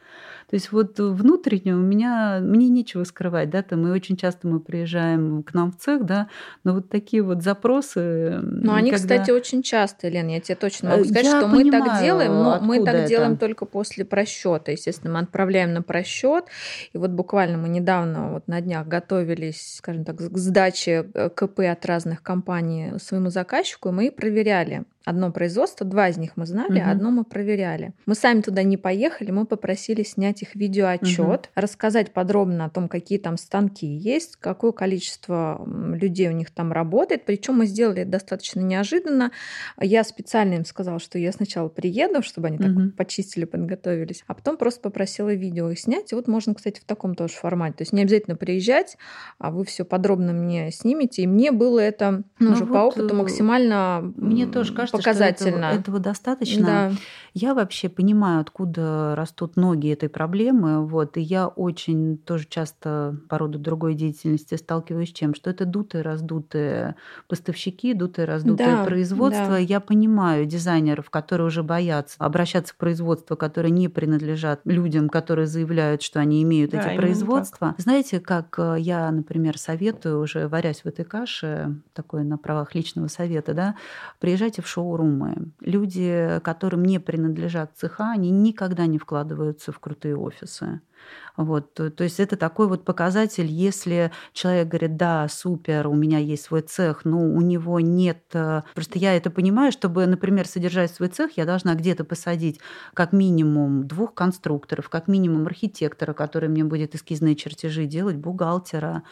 То 0.51 0.57
есть 0.57 0.73
вот 0.73 0.99
внутренне 0.99 1.75
у 1.75 1.79
меня, 1.79 2.41
мне 2.43 2.69
нечего 2.69 3.05
скрывать, 3.05 3.51
да, 3.51 3.63
там, 3.63 3.87
и 3.87 3.91
очень 3.93 4.17
часто 4.17 4.49
мы 4.49 4.59
приезжаем 4.59 5.45
к 5.45 5.55
нам 5.55 5.71
в 5.71 5.77
цех, 5.77 6.05
да, 6.05 6.27
но 6.65 6.75
вот 6.75 6.89
такие 6.89 7.23
вот 7.23 7.45
запросы. 7.45 8.41
Ну, 8.43 8.73
они, 8.73 8.91
когда... 8.91 9.15
кстати, 9.15 9.31
очень 9.31 9.63
часто, 9.63 10.09
Лен, 10.09 10.27
я 10.27 10.41
тебе 10.41 10.57
точно 10.57 10.91
могу 10.91 11.05
сказать, 11.05 11.25
я 11.25 11.39
что 11.39 11.47
мы 11.47 11.71
так 11.71 12.03
делаем, 12.03 12.33
но 12.33 12.59
мы 12.61 12.85
так 12.85 12.95
это? 12.97 13.09
делаем 13.09 13.37
только 13.37 13.65
после 13.65 14.05
просчета. 14.05 14.73
Естественно, 14.73 15.15
мы 15.15 15.21
отправляем 15.21 15.73
на 15.73 15.83
просчет. 15.83 16.47
И 16.93 16.99
вот 16.99 17.11
буквально 17.11 17.57
мы 17.57 17.69
недавно, 17.69 18.33
вот 18.33 18.49
на 18.49 18.61
днях, 18.61 18.89
готовились, 18.89 19.77
скажем 19.77 20.05
так, 20.05 20.17
к 20.17 20.37
сдаче 20.37 21.07
э, 21.15 21.29
КП 21.29 21.61
от 21.61 21.87
разных 21.87 22.25
компаний 22.25 22.95
своему 22.99 23.31
заказчику, 23.31 23.91
и 23.91 23.93
мы 23.93 24.11
проверяли 24.11 24.83
одно 25.05 25.33
производство, 25.33 25.87
два 25.87 26.09
из 26.09 26.19
них 26.19 26.33
мы 26.37 26.47
знали, 26.47 26.81
угу. 26.81 26.91
одно 26.91 27.11
мы 27.11 27.25
проверяли. 27.25 27.95
Мы 28.07 28.15
сами 28.15 28.43
туда 28.43 28.63
не 28.63 28.77
поехали, 28.77 29.31
мы 29.31 29.47
попросили 29.47 30.03
снять 30.03 30.43
их 30.43 30.55
видеоотчет, 30.55 31.19
угу. 31.19 31.49
рассказать 31.55 32.13
подробно 32.13 32.67
о 32.67 32.71
том, 32.71 32.89
какие 32.89 33.19
там 33.19 33.37
станки 33.37 33.87
есть, 33.87 34.37
какое 34.37 34.73
количество 34.73 35.67
людей 35.67 36.29
у 36.29 36.33
них 36.33 36.51
там 36.51 36.73
работает. 36.73 37.25
Причем 37.25 37.55
мы 37.55 37.67
сделали 37.67 38.03
это 38.03 38.11
достаточно 38.11 38.61
неожиданно. 38.61 39.33
Я 39.81 40.05
специально 40.05 40.55
им 40.55 40.65
сказала, 40.65 40.99
что 40.99 41.19
я 41.19 41.33
сначала 41.33 41.69
приеду, 41.69 42.23
чтобы 42.23 42.49
они 42.49 42.59
так 42.59 42.71
угу. 42.71 42.91
почистили, 42.91 43.45
подготовились, 43.45 44.25
а 44.27 44.35
потом 44.35 44.57
просто 44.57 44.81
попросила 44.81 45.33
видео 45.33 45.71
их 45.71 45.79
снять. 45.81 46.13
И 46.13 46.15
вот 46.15 46.29
можно, 46.29 46.55
кстати, 46.55 46.81
в 46.81 46.85
таком 46.85 47.15
тоже 47.15 47.35
формате. 47.35 47.79
То 47.79 47.83
есть 47.83 47.93
не 47.93 48.03
обязательно 48.03 48.37
приезжать, 48.37 48.97
а 49.39 49.51
вы 49.51 49.65
все 49.65 49.85
подробно 49.85 50.33
мне 50.33 50.71
снимете. 50.71 51.23
И 51.23 51.27
мне 51.27 51.53
было 51.53 51.79
это 51.79 52.23
ну, 52.39 52.53
уже 52.53 52.65
вот 52.65 52.75
по 52.75 52.79
опыту 52.79 53.15
э, 53.15 53.17
максимально 53.17 54.13
мне 54.17 54.47
тоже 54.47 54.75
кажется, 54.75 55.00
показательно. 55.03 55.67
Этого, 55.67 55.81
этого 55.81 55.99
достаточно. 55.99 56.65
Да. 56.65 56.93
Я 57.35 57.55
вообще 57.55 57.89
понимаю, 57.89 58.41
откуда 58.41 59.15
растут 59.17 59.57
ноги 59.57 59.89
этой 59.89 60.09
проблемы. 60.09 60.87
Вот, 60.87 61.17
и 61.17 61.21
я 61.21 61.49
очень 61.49 62.19
тоже 62.19 62.47
часто 62.49 63.17
по 63.29 63.39
роду 63.39 63.59
другой 63.59 63.95
деятельности 63.95 64.55
сталкиваюсь 64.55 65.11
с 65.11 65.13
чем? 65.13 65.35
Что 65.35 65.51
это 65.51 65.65
дутые, 65.65 66.03
раздутые 66.03 66.97
поставщики, 67.29 67.95
дутые, 67.95 68.27
раздутые 68.27 68.77
да, 68.77 68.85
производства. 68.85 69.49
Да. 69.49 69.59
Я 69.59 69.81
понимаю 69.81 70.47
дизайнеров, 70.47 71.11
которые 71.11 71.47
уже 71.47 71.63
боятся 71.63 72.17
обращаться 72.19 72.75
к 72.75 72.77
производству, 72.77 73.37
которые 73.37 73.71
не 73.71 73.89
принадлежат 73.89 74.61
людям, 74.65 75.09
которые 75.09 75.47
заявляют, 75.47 76.03
что 76.03 76.21
они 76.21 76.43
имеют 76.43 76.73
да, 76.73 76.81
эти 76.81 76.97
производства. 76.97 77.69
Так. 77.69 77.81
Знаете, 77.81 78.21
как 78.21 78.55
э, 78.59 78.77
я, 78.79 79.11
например, 79.11 79.59
советую, 79.59 80.21
уже 80.21 80.49
варясь 80.49 80.83
в 80.83 80.87
этой 80.87 81.05
каше, 81.05 81.77
такой 81.93 82.25
на 82.25 82.39
правах 82.39 82.75
личного 82.75 83.09
совета, 83.09 83.55
да, 83.55 83.77
приезжайте 84.19 84.63
в 84.63 84.69
шоурумы. 84.81 85.53
Люди, 85.61 86.41
которым 86.43 86.85
не 86.85 86.99
принадлежат 86.99 87.73
цеха, 87.77 88.13
они 88.13 88.31
никогда 88.31 88.87
не 88.87 88.99
вкладываются 88.99 89.73
в 89.73 89.79
крутые 89.79 90.17
офисы. 90.17 90.81
Вот, 91.37 91.75
то, 91.75 91.91
то 91.91 92.05
есть 92.05 92.21
это 92.21 92.37
такой 92.37 92.69
вот 92.69 92.85
показатель, 92.85 93.47
если 93.47 94.13
человек 94.33 94.69
говорит, 94.69 94.97
да, 94.97 95.27
супер, 95.29 95.87
у 95.89 95.95
меня 95.95 96.19
есть 96.19 96.45
свой 96.45 96.61
цех, 96.61 97.05
но 97.05 97.19
у 97.19 97.41
него 97.41 97.81
нет... 97.81 98.23
Э, 98.35 98.63
просто 98.75 98.99
я 98.99 99.17
это 99.17 99.31
понимаю, 99.31 99.73
чтобы, 99.73 100.07
например, 100.07 100.47
содержать 100.47 100.93
свой 100.93 101.09
цех, 101.09 101.37
я 101.37 101.47
должна 101.47 101.75
где-то 101.75 102.05
посадить 102.05 102.61
как 102.95 103.13
минимум 103.13 103.87
двух 103.87 104.13
конструкторов, 104.15 104.89
как 104.89 105.09
минимум 105.09 105.47
архитектора, 105.47 106.13
который 106.13 106.49
мне 106.49 106.65
будет 106.65 106.95
эскизные 106.95 107.37
чертежи 107.37 107.87
делать, 107.87 108.17
бухгалтера, 108.17 109.03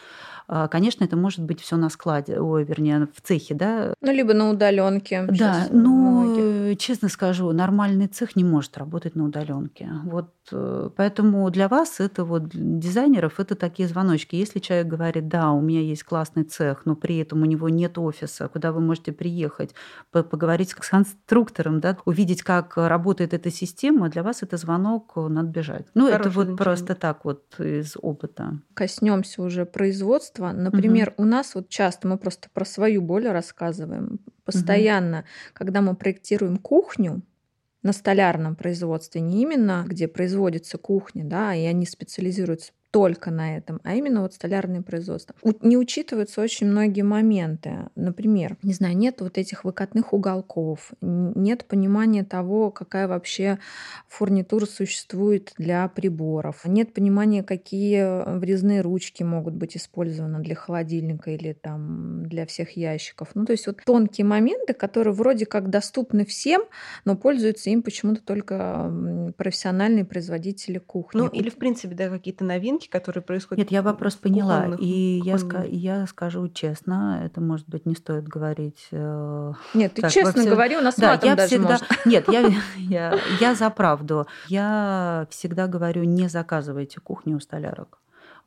а, 0.51 0.67
конечно, 0.67 1.03
это 1.03 1.15
может 1.15 1.41
быть 1.41 1.61
все 1.61 1.77
на 1.77 1.89
складе, 1.89 2.39
ой, 2.39 2.63
вернее, 2.63 3.07
в 3.13 3.21
цехе, 3.21 3.53
да. 3.53 3.93
Ну, 4.01 4.11
либо 4.11 4.33
на 4.33 4.49
удаленке. 4.49 5.27
Да, 5.29 5.67
ну, 5.71 6.75
честно 6.75 7.07
скажу, 7.07 7.51
нормальный 7.51 8.07
цех 8.07 8.35
не 8.35 8.43
может 8.43 8.75
работать 8.75 9.15
на 9.15 9.25
удаленке. 9.25 9.91
Вот 10.05 10.33
э, 10.51 10.89
поэтому 10.95 11.47
для 11.51 11.67
вас 11.67 11.78
это 11.99 12.25
вот 12.25 12.49
дизайнеров 12.53 13.39
это 13.39 13.55
такие 13.55 13.87
звоночки. 13.87 14.35
Если 14.35 14.59
человек 14.59 14.87
говорит, 14.87 15.27
да, 15.27 15.51
у 15.51 15.61
меня 15.61 15.81
есть 15.81 16.03
классный 16.03 16.43
цех, 16.43 16.85
но 16.85 16.95
при 16.95 17.17
этом 17.17 17.41
у 17.41 17.45
него 17.45 17.69
нет 17.69 17.97
офиса, 17.97 18.47
куда 18.47 18.71
вы 18.71 18.81
можете 18.81 19.11
приехать, 19.11 19.73
поговорить 20.11 20.71
с 20.71 20.89
конструктором, 20.89 21.79
да, 21.79 21.97
увидеть, 22.05 22.43
как 22.43 22.77
работает 22.77 23.33
эта 23.33 23.51
система, 23.51 24.09
для 24.09 24.23
вас 24.23 24.43
это 24.43 24.57
звонок, 24.57 25.13
надо 25.15 25.49
бежать. 25.49 25.87
Ну, 25.93 26.05
Хороший 26.05 26.19
это 26.19 26.29
вот 26.29 26.47
начало. 26.49 26.57
просто 26.57 26.95
так 26.95 27.25
вот 27.25 27.59
из 27.59 27.95
опыта. 28.01 28.59
Коснемся 28.73 29.41
уже 29.41 29.65
производства. 29.65 30.51
Например, 30.51 31.13
угу. 31.15 31.23
у 31.23 31.25
нас 31.25 31.55
вот 31.55 31.69
часто 31.69 32.07
мы 32.07 32.17
просто 32.17 32.49
про 32.53 32.65
свою 32.65 33.01
боль 33.01 33.27
рассказываем. 33.27 34.19
Постоянно, 34.45 35.19
угу. 35.19 35.25
когда 35.53 35.81
мы 35.81 35.95
проектируем 35.95 36.57
кухню, 36.57 37.21
на 37.83 37.93
столярном 37.93 38.55
производстве, 38.55 39.21
не 39.21 39.41
именно 39.41 39.85
где 39.87 40.07
производится 40.07 40.77
кухня, 40.77 41.23
да, 41.25 41.55
и 41.55 41.65
они 41.65 41.85
специализируются 41.85 42.73
только 42.91 43.31
на 43.31 43.57
этом, 43.57 43.79
а 43.83 43.95
именно 43.95 44.21
вот 44.21 44.33
столярное 44.33 44.81
производство. 44.81 45.35
Не 45.61 45.77
учитываются 45.77 46.41
очень 46.41 46.67
многие 46.67 47.03
моменты. 47.03 47.89
Например, 47.95 48.57
не 48.63 48.73
знаю, 48.73 48.97
нет 48.97 49.21
вот 49.21 49.37
этих 49.37 49.63
выкатных 49.63 50.13
уголков, 50.13 50.91
нет 51.01 51.65
понимания 51.65 52.23
того, 52.23 52.71
какая 52.71 53.07
вообще 53.07 53.59
фурнитура 54.07 54.65
существует 54.65 55.53
для 55.57 55.87
приборов, 55.87 56.65
нет 56.65 56.93
понимания, 56.93 57.43
какие 57.43 58.37
врезные 58.39 58.81
ручки 58.81 59.23
могут 59.23 59.53
быть 59.53 59.77
использованы 59.77 60.39
для 60.39 60.55
холодильника 60.55 61.31
или 61.31 61.53
там 61.53 62.25
для 62.27 62.45
всех 62.45 62.75
ящиков. 62.77 63.29
Ну, 63.35 63.45
то 63.45 63.51
есть 63.51 63.67
вот 63.67 63.83
тонкие 63.85 64.25
моменты, 64.25 64.73
которые 64.73 65.13
вроде 65.13 65.45
как 65.45 65.69
доступны 65.69 66.25
всем, 66.25 66.61
но 67.05 67.15
пользуются 67.15 67.69
им 67.69 67.83
почему-то 67.83 68.23
только 68.23 68.91
профессиональные 69.37 70.05
производители 70.05 70.79
кухни. 70.79 71.19
Ну, 71.19 71.27
или, 71.27 71.49
в 71.49 71.55
принципе, 71.55 71.95
да, 71.95 72.09
какие-то 72.09 72.43
новинки, 72.43 72.78
новинки, 72.79 72.87
которые 72.89 73.23
происходят. 73.23 73.59
Нет, 73.59 73.71
я 73.71 73.81
вопрос 73.81 74.15
поняла. 74.15 74.57
Кухонных, 74.57 74.79
и 74.81 75.21
я, 75.23 75.35
ска- 75.35 75.67
я 75.69 76.07
скажу 76.07 76.47
честно, 76.49 77.21
это, 77.23 77.41
может 77.41 77.67
быть, 77.67 77.85
не 77.85 77.95
стоит 77.95 78.27
говорить. 78.27 78.87
Э, 78.91 79.53
Нет, 79.73 79.93
ты 79.93 80.09
честно 80.09 80.41
всех... 80.41 80.49
говори, 80.49 80.77
у 80.77 80.81
нас 80.81 80.95
да, 80.95 81.19
я 81.21 81.35
даже 81.35 81.47
всегда... 81.47 81.69
можно. 81.69 81.87
Нет, 82.05 82.25
я, 82.29 82.49
я, 82.77 83.19
я 83.39 83.55
за 83.55 83.69
правду. 83.69 84.27
Я 84.47 85.27
всегда 85.29 85.67
говорю, 85.67 86.03
не 86.03 86.27
заказывайте 86.29 86.99
кухню 87.01 87.37
у 87.37 87.39
столярок. 87.39 87.98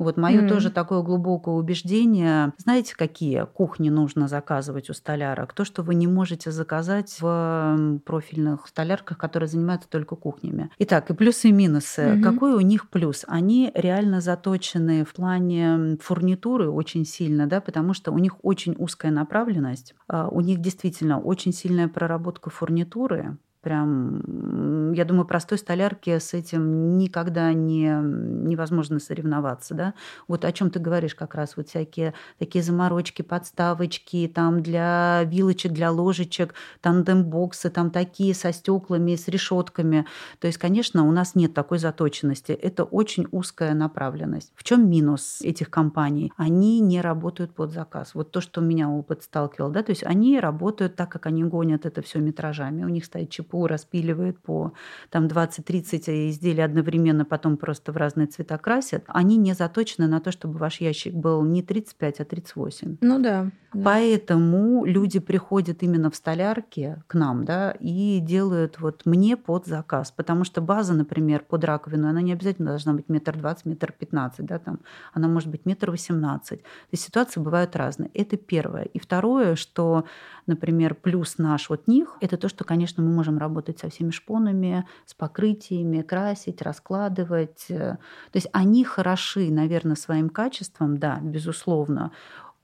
Вот 0.02 0.16
мое 0.16 0.42
mm. 0.42 0.48
тоже 0.48 0.70
такое 0.70 1.02
глубокое 1.02 1.54
убеждение. 1.54 2.52
Знаете, 2.58 2.94
какие 2.96 3.46
кухни 3.46 3.88
нужно 3.88 4.28
заказывать 4.28 4.90
у 4.90 4.94
столярок? 4.94 5.52
То, 5.52 5.64
что 5.64 5.82
вы 5.82 5.94
не 5.94 6.06
можете 6.06 6.50
заказать 6.50 7.16
в 7.20 8.00
профильных 8.04 8.66
столярках, 8.66 9.18
которые 9.18 9.48
занимаются 9.48 9.88
только 9.88 10.16
кухнями. 10.16 10.70
Итак, 10.78 11.10
и 11.10 11.14
плюсы 11.14 11.48
и 11.48 11.52
минусы. 11.52 12.02
Mm-hmm. 12.02 12.22
Какой 12.22 12.54
у 12.54 12.60
них 12.60 12.88
плюс? 12.88 13.24
Они 13.28 13.70
реально 13.74 14.20
заточены 14.20 15.04
в 15.04 15.12
плане 15.12 15.98
фурнитуры 16.00 16.70
очень 16.70 17.04
сильно, 17.04 17.46
да, 17.46 17.60
потому 17.60 17.94
что 17.94 18.12
у 18.12 18.18
них 18.18 18.36
очень 18.42 18.74
узкая 18.78 19.12
направленность. 19.12 19.94
А, 20.08 20.28
у 20.28 20.40
них 20.40 20.60
действительно 20.60 21.18
очень 21.20 21.52
сильная 21.52 21.88
проработка 21.88 22.50
фурнитуры 22.50 23.36
прям, 23.62 24.92
я 24.92 25.05
думаю, 25.05 25.25
простой 25.25 25.57
столярке 25.57 26.18
с 26.18 26.35
этим 26.35 26.98
никогда 26.98 27.53
не, 27.53 27.87
невозможно 27.87 28.98
соревноваться, 28.98 29.75
да. 29.75 29.94
Вот 30.29 30.44
о 30.44 30.53
чем 30.53 30.70
ты 30.70 30.81
говоришь 30.81 31.14
как 31.14 31.35
раз, 31.35 31.57
вот 31.57 31.68
всякие 31.68 32.12
такие 32.38 32.62
заморочки, 32.62 33.22
подставочки, 33.22 34.31
там 34.35 34.62
для 34.62 35.22
вилочек, 35.25 35.72
для 35.72 35.90
ложечек, 35.90 36.55
тандем-боксы, 36.81 37.70
там 37.70 37.90
такие 37.90 38.35
со 38.35 38.53
стеклами, 38.53 39.14
с 39.14 39.29
решетками. 39.29 40.07
То 40.40 40.48
есть, 40.48 40.59
конечно, 40.59 41.07
у 41.07 41.12
нас 41.12 41.35
нет 41.37 41.55
такой 41.55 41.79
заточенности. 41.79 42.53
Это 42.53 42.83
очень 42.85 43.27
узкая 43.31 43.75
направленность. 43.75 44.53
В 44.57 44.64
чем 44.64 44.90
минус 44.90 45.40
этих 45.40 45.70
компаний? 45.70 46.33
Они 46.37 46.81
не 46.81 47.01
работают 47.01 47.55
под 47.55 47.72
заказ. 47.72 48.14
Вот 48.14 48.33
то, 48.33 48.40
что 48.40 48.61
меня 48.61 48.90
опыт 48.90 49.22
сталкивал, 49.22 49.70
да, 49.70 49.83
то 49.83 49.90
есть 49.90 50.03
они 50.03 50.40
работают 50.40 50.96
так, 50.96 51.12
как 51.12 51.27
они 51.27 51.44
гонят 51.44 51.87
это 51.87 52.03
все 52.03 52.18
метражами. 52.18 52.83
У 52.83 52.88
них 52.88 53.05
стоит 53.05 53.31
ЧП 53.31 53.51
ЧПУ 53.52 53.66
распиливают 53.66 54.38
по 54.38 54.72
там 55.10 55.26
20-30 55.26 56.30
изделий 56.30 56.64
одновременно, 56.64 57.24
потом 57.24 57.56
просто 57.56 57.92
в 57.92 57.96
разные 57.96 58.26
цвета 58.26 58.58
красят, 58.58 59.04
они 59.06 59.36
не 59.36 59.54
заточены 59.54 60.06
на 60.06 60.20
то, 60.20 60.32
чтобы 60.32 60.58
ваш 60.58 60.80
ящик 60.80 61.14
был 61.14 61.42
не 61.42 61.62
35, 61.62 62.20
а 62.20 62.24
38. 62.24 62.96
Ну 63.00 63.18
да. 63.18 63.50
да. 63.72 63.82
Поэтому 63.84 64.84
люди 64.84 65.18
приходят 65.18 65.82
именно 65.82 66.10
в 66.10 66.16
столярки 66.16 67.02
к 67.06 67.14
нам, 67.14 67.44
да, 67.44 67.72
и 67.80 68.20
делают 68.20 68.80
вот 68.80 69.02
мне 69.04 69.36
под 69.36 69.66
заказ, 69.66 70.10
потому 70.10 70.44
что 70.44 70.60
база, 70.60 70.94
например, 70.94 71.44
под 71.48 71.64
раковину, 71.64 72.08
она 72.08 72.22
не 72.22 72.32
обязательно 72.32 72.70
должна 72.70 72.92
быть 72.92 73.08
метр 73.08 73.36
двадцать, 73.36 73.66
метр 73.66 73.92
пятнадцать, 73.92 74.46
да, 74.46 74.58
там, 74.58 74.80
она 75.12 75.28
может 75.28 75.48
быть 75.48 75.66
метр 75.66 75.90
восемнадцать. 75.90 76.62
То 76.62 76.92
есть 76.92 77.04
ситуации 77.04 77.40
бывают 77.40 77.76
разные. 77.76 78.10
Это 78.14 78.36
первое. 78.36 78.84
И 78.84 78.98
второе, 78.98 79.56
что, 79.56 80.04
например, 80.46 80.94
плюс 80.94 81.38
наш 81.38 81.70
вот 81.70 81.88
них, 81.88 82.16
это 82.20 82.37
то, 82.37 82.48
что, 82.48 82.64
конечно, 82.64 83.02
мы 83.02 83.12
можем 83.12 83.38
работать 83.38 83.78
со 83.78 83.88
всеми 83.88 84.11
шпонами, 84.11 84.87
с 85.07 85.14
покрытиями, 85.14 86.02
красить, 86.02 86.62
раскладывать. 86.62 87.66
То 87.68 87.98
есть 88.35 88.48
они 88.52 88.85
хороши, 88.85 89.50
наверное, 89.50 89.96
своим 89.96 90.28
качеством, 90.28 90.98
да, 90.98 91.18
безусловно, 91.22 92.12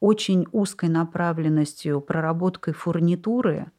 очень 0.00 0.46
узкой 0.52 0.88
направленностью, 0.88 2.00
проработкой 2.00 2.74
фурнитуры, 2.74 3.70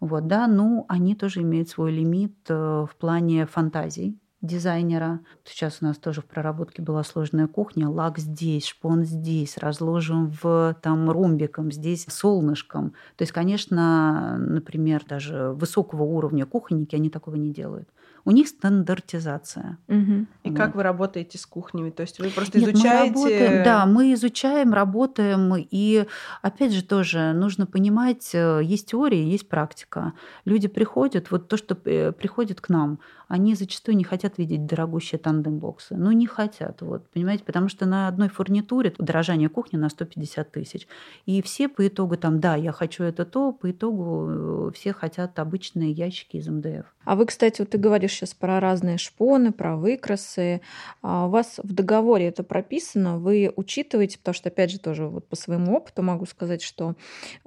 вот, 0.00 0.26
да, 0.26 0.46
ну, 0.46 0.84
они 0.88 1.14
тоже 1.14 1.42
имеют 1.42 1.68
свой 1.68 1.92
лимит 1.92 2.34
э, 2.48 2.54
в 2.54 2.94
плане 2.98 3.46
фантазий, 3.46 4.18
дизайнера. 4.44 5.20
Сейчас 5.44 5.78
у 5.80 5.84
нас 5.84 5.96
тоже 5.96 6.20
в 6.20 6.26
проработке 6.26 6.82
была 6.82 7.02
сложная 7.04 7.46
кухня. 7.46 7.88
Лак 7.88 8.18
здесь, 8.18 8.66
шпон 8.66 9.04
здесь, 9.04 9.58
разложим 9.58 10.32
в 10.42 10.76
там 10.82 11.10
ромбиком, 11.10 11.72
здесь 11.72 12.06
солнышком. 12.08 12.90
То 13.16 13.22
есть, 13.22 13.32
конечно, 13.32 14.36
например, 14.38 15.04
даже 15.08 15.50
высокого 15.50 16.02
уровня 16.02 16.46
кухонники, 16.46 16.94
они 16.94 17.10
такого 17.10 17.36
не 17.36 17.52
делают. 17.52 17.88
У 18.26 18.30
них 18.30 18.48
стандартизация. 18.48 19.76
Угу. 19.86 20.26
И 20.44 20.48
вот. 20.48 20.56
как 20.56 20.74
вы 20.74 20.82
работаете 20.82 21.36
с 21.36 21.44
кухнями? 21.44 21.90
То 21.90 22.02
есть 22.02 22.18
вы 22.20 22.30
просто 22.30 22.58
Нет, 22.58 22.70
изучаете... 22.70 23.12
Мы 23.14 23.30
работаем, 23.30 23.64
да, 23.64 23.86
мы 23.86 24.14
изучаем, 24.14 24.72
работаем. 24.72 25.54
И 25.70 26.06
опять 26.40 26.72
же 26.72 26.82
тоже 26.82 27.34
нужно 27.34 27.66
понимать, 27.66 28.30
э, 28.32 28.60
есть 28.62 28.90
теория, 28.90 29.28
есть 29.28 29.48
практика. 29.48 30.14
Люди 30.46 30.68
приходят, 30.68 31.30
вот 31.30 31.48
то, 31.48 31.58
что 31.58 31.76
э, 31.84 32.12
приходит 32.12 32.62
к 32.62 32.70
нам, 32.70 32.98
они 33.28 33.54
зачастую 33.54 33.96
не 33.96 34.04
хотят 34.04 34.38
видеть 34.38 34.66
дорогущие 34.66 35.18
тандем-боксы. 35.18 35.96
Ну, 35.96 36.12
не 36.12 36.26
хотят, 36.26 36.82
вот, 36.82 37.08
понимаете, 37.10 37.44
потому 37.44 37.68
что 37.68 37.86
на 37.86 38.08
одной 38.08 38.28
фурнитуре 38.28 38.94
дорожание 38.98 39.48
кухни 39.48 39.76
на 39.76 39.88
150 39.88 40.50
тысяч. 40.50 40.86
И 41.26 41.42
все 41.42 41.68
по 41.68 41.86
итогу 41.86 42.16
там, 42.16 42.40
да, 42.40 42.56
я 42.56 42.72
хочу 42.72 43.04
это 43.04 43.24
то, 43.24 43.52
по 43.52 43.70
итогу 43.70 44.26
э, 44.28 44.70
все 44.74 44.92
хотят 44.92 45.38
обычные 45.38 45.92
ящики 45.92 46.36
из 46.36 46.48
МДФ. 46.48 46.86
А 47.04 47.16
вы, 47.16 47.26
кстати, 47.26 47.60
вот 47.60 47.70
ты 47.70 47.78
говоришь 47.78 48.12
сейчас 48.12 48.34
про 48.34 48.60
разные 48.60 48.98
шпоны, 48.98 49.52
про 49.52 49.76
выкрасы. 49.76 50.62
А 51.02 51.26
у 51.26 51.30
вас 51.30 51.60
в 51.62 51.72
договоре 51.72 52.26
это 52.26 52.42
прописано, 52.42 53.18
вы 53.18 53.52
учитываете, 53.56 54.18
потому 54.18 54.34
что, 54.34 54.48
опять 54.48 54.70
же, 54.70 54.78
тоже 54.78 55.06
вот 55.06 55.26
по 55.28 55.36
своему 55.36 55.76
опыту 55.76 56.02
могу 56.02 56.26
сказать, 56.26 56.62
что 56.62 56.94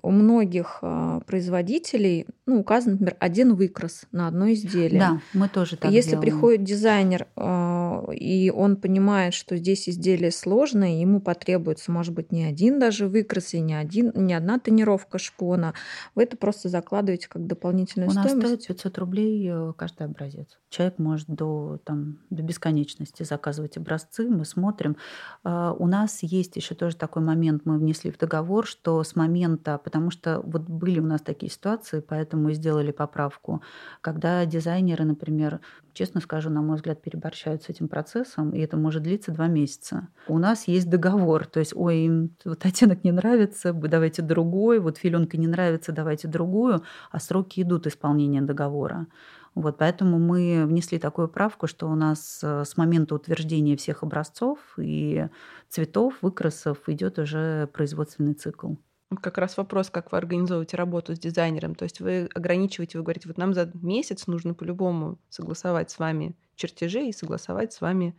у 0.02 0.12
многих 0.12 0.80
а, 0.82 1.22
производителей 1.22 2.28
ну, 2.46 2.60
указан, 2.60 2.94
например, 2.94 3.18
один 3.20 3.56
выкрас 3.56 4.06
на 4.12 4.28
одно 4.28 4.52
изделие. 4.52 5.00
Да, 5.00 5.22
мы 5.34 5.50
тоже 5.50 5.67
так 5.76 5.92
Если 5.92 6.12
делаем. 6.12 6.22
приходит 6.22 6.64
дизайнер, 6.64 7.28
а, 7.36 8.08
и 8.14 8.50
он 8.50 8.78
понимает, 8.78 9.34
что 9.34 9.58
здесь 9.58 9.90
изделие 9.90 10.32
сложное, 10.32 11.02
ему 11.02 11.20
потребуется, 11.20 11.92
может 11.92 12.14
быть, 12.14 12.32
не 12.32 12.46
один 12.46 12.80
даже 12.80 13.08
выкрас 13.08 13.54
и 13.54 13.60
не, 13.60 13.74
один, 13.74 14.14
не 14.16 14.34
одна 14.34 14.60
тонировка 14.60 15.18
шпона, 15.18 15.74
вы 16.16 16.24
это 16.24 16.38
просто 16.38 16.70
закладываете 16.70 17.28
как 17.28 17.46
дополнительную 17.46 18.10
у 18.10 18.12
стоимость. 18.12 18.36
У 18.36 18.40
нас 18.40 18.62
стоит 18.62 18.78
500 18.78 18.98
рублей 19.00 19.58
Э, 19.58 19.74
каждый 19.76 20.06
образец. 20.06 20.58
Человек 20.70 21.00
может 21.00 21.28
до, 21.28 21.80
там, 21.84 22.20
до 22.30 22.44
бесконечности 22.44 23.24
заказывать 23.24 23.78
образцы, 23.78 24.28
мы 24.30 24.46
смотрим. 24.46 24.98
А, 25.44 25.74
у 25.74 25.88
нас 25.88 26.20
есть 26.22 26.56
еще 26.56 26.76
тоже 26.76 26.96
такой 26.96 27.22
момент, 27.22 27.64
мы 27.66 27.78
внесли 27.78 28.12
в 28.12 28.18
договор, 28.18 28.66
что 28.66 29.04
с 29.04 29.16
момента, 29.16 29.78
потому 29.78 30.12
что 30.12 30.42
вот 30.44 30.64
были 30.64 31.00
у 31.00 31.06
нас 31.06 31.22
такие 31.22 31.52
ситуации, 31.52 32.00
поэтому 32.00 32.44
мы 32.44 32.54
сделали 32.54 32.92
поправку, 32.92 33.62
когда 34.02 34.46
дизайнеры, 34.46 35.06
например, 35.06 35.57
честно 35.94 36.22
скажу, 36.22 36.50
на 36.50 36.62
мой 36.62 36.76
взгляд, 36.76 37.02
переборщают 37.02 37.64
с 37.64 37.70
этим 37.70 37.88
процессом, 37.88 38.52
и 38.52 38.60
это 38.60 38.78
может 38.78 39.04
длиться 39.04 39.32
два 39.32 39.48
месяца. 39.48 40.08
У 40.28 40.38
нас 40.38 40.68
есть 40.68 40.90
договор, 40.90 41.46
то 41.46 41.60
есть, 41.60 41.74
ой, 41.76 41.98
им 41.98 42.36
вот 42.46 42.66
оттенок 42.66 43.04
не 43.04 43.12
нравится, 43.12 43.74
давайте 43.74 44.22
другой, 44.22 44.80
вот 44.80 44.98
филенка 44.98 45.38
не 45.38 45.48
нравится, 45.48 45.92
давайте 45.92 46.28
другую, 46.28 46.84
а 47.12 47.20
сроки 47.20 47.62
идут 47.62 47.88
исполнения 47.88 48.42
договора. 48.42 49.08
Вот, 49.56 49.80
поэтому 49.80 50.20
мы 50.20 50.66
внесли 50.68 51.00
такую 51.00 51.30
правку, 51.30 51.66
что 51.66 51.88
у 51.90 51.96
нас 51.96 52.42
э, 52.44 52.64
с 52.64 52.78
момента 52.78 53.16
утверждения 53.16 53.76
всех 53.76 54.04
образцов 54.04 54.60
и 54.78 55.30
цветов, 55.68 56.14
выкрасов 56.22 56.88
идет 56.88 57.18
уже 57.18 57.68
производственный 57.74 58.36
цикл. 58.36 58.76
Как 59.22 59.38
раз 59.38 59.56
вопрос, 59.56 59.90
как 59.90 60.12
вы 60.12 60.18
организовываете 60.18 60.76
работу 60.76 61.16
с 61.16 61.20
дизайнером. 61.20 61.76
То 61.76 61.84
есть 61.84 62.02
вы 62.02 62.30
ограничиваете, 62.36 62.98
вы 62.98 63.06
говорите, 63.06 63.30
вот 63.30 63.38
нам 63.38 63.54
за 63.54 63.72
месяц 63.74 64.28
нужно 64.28 64.54
по-любому 64.54 65.18
согласовать 65.30 65.90
с 65.92 66.00
вами 66.00 66.36
чертежи 66.56 67.08
и 67.08 67.14
согласовать 67.14 67.72
с 67.72 67.80
вами 67.80 68.18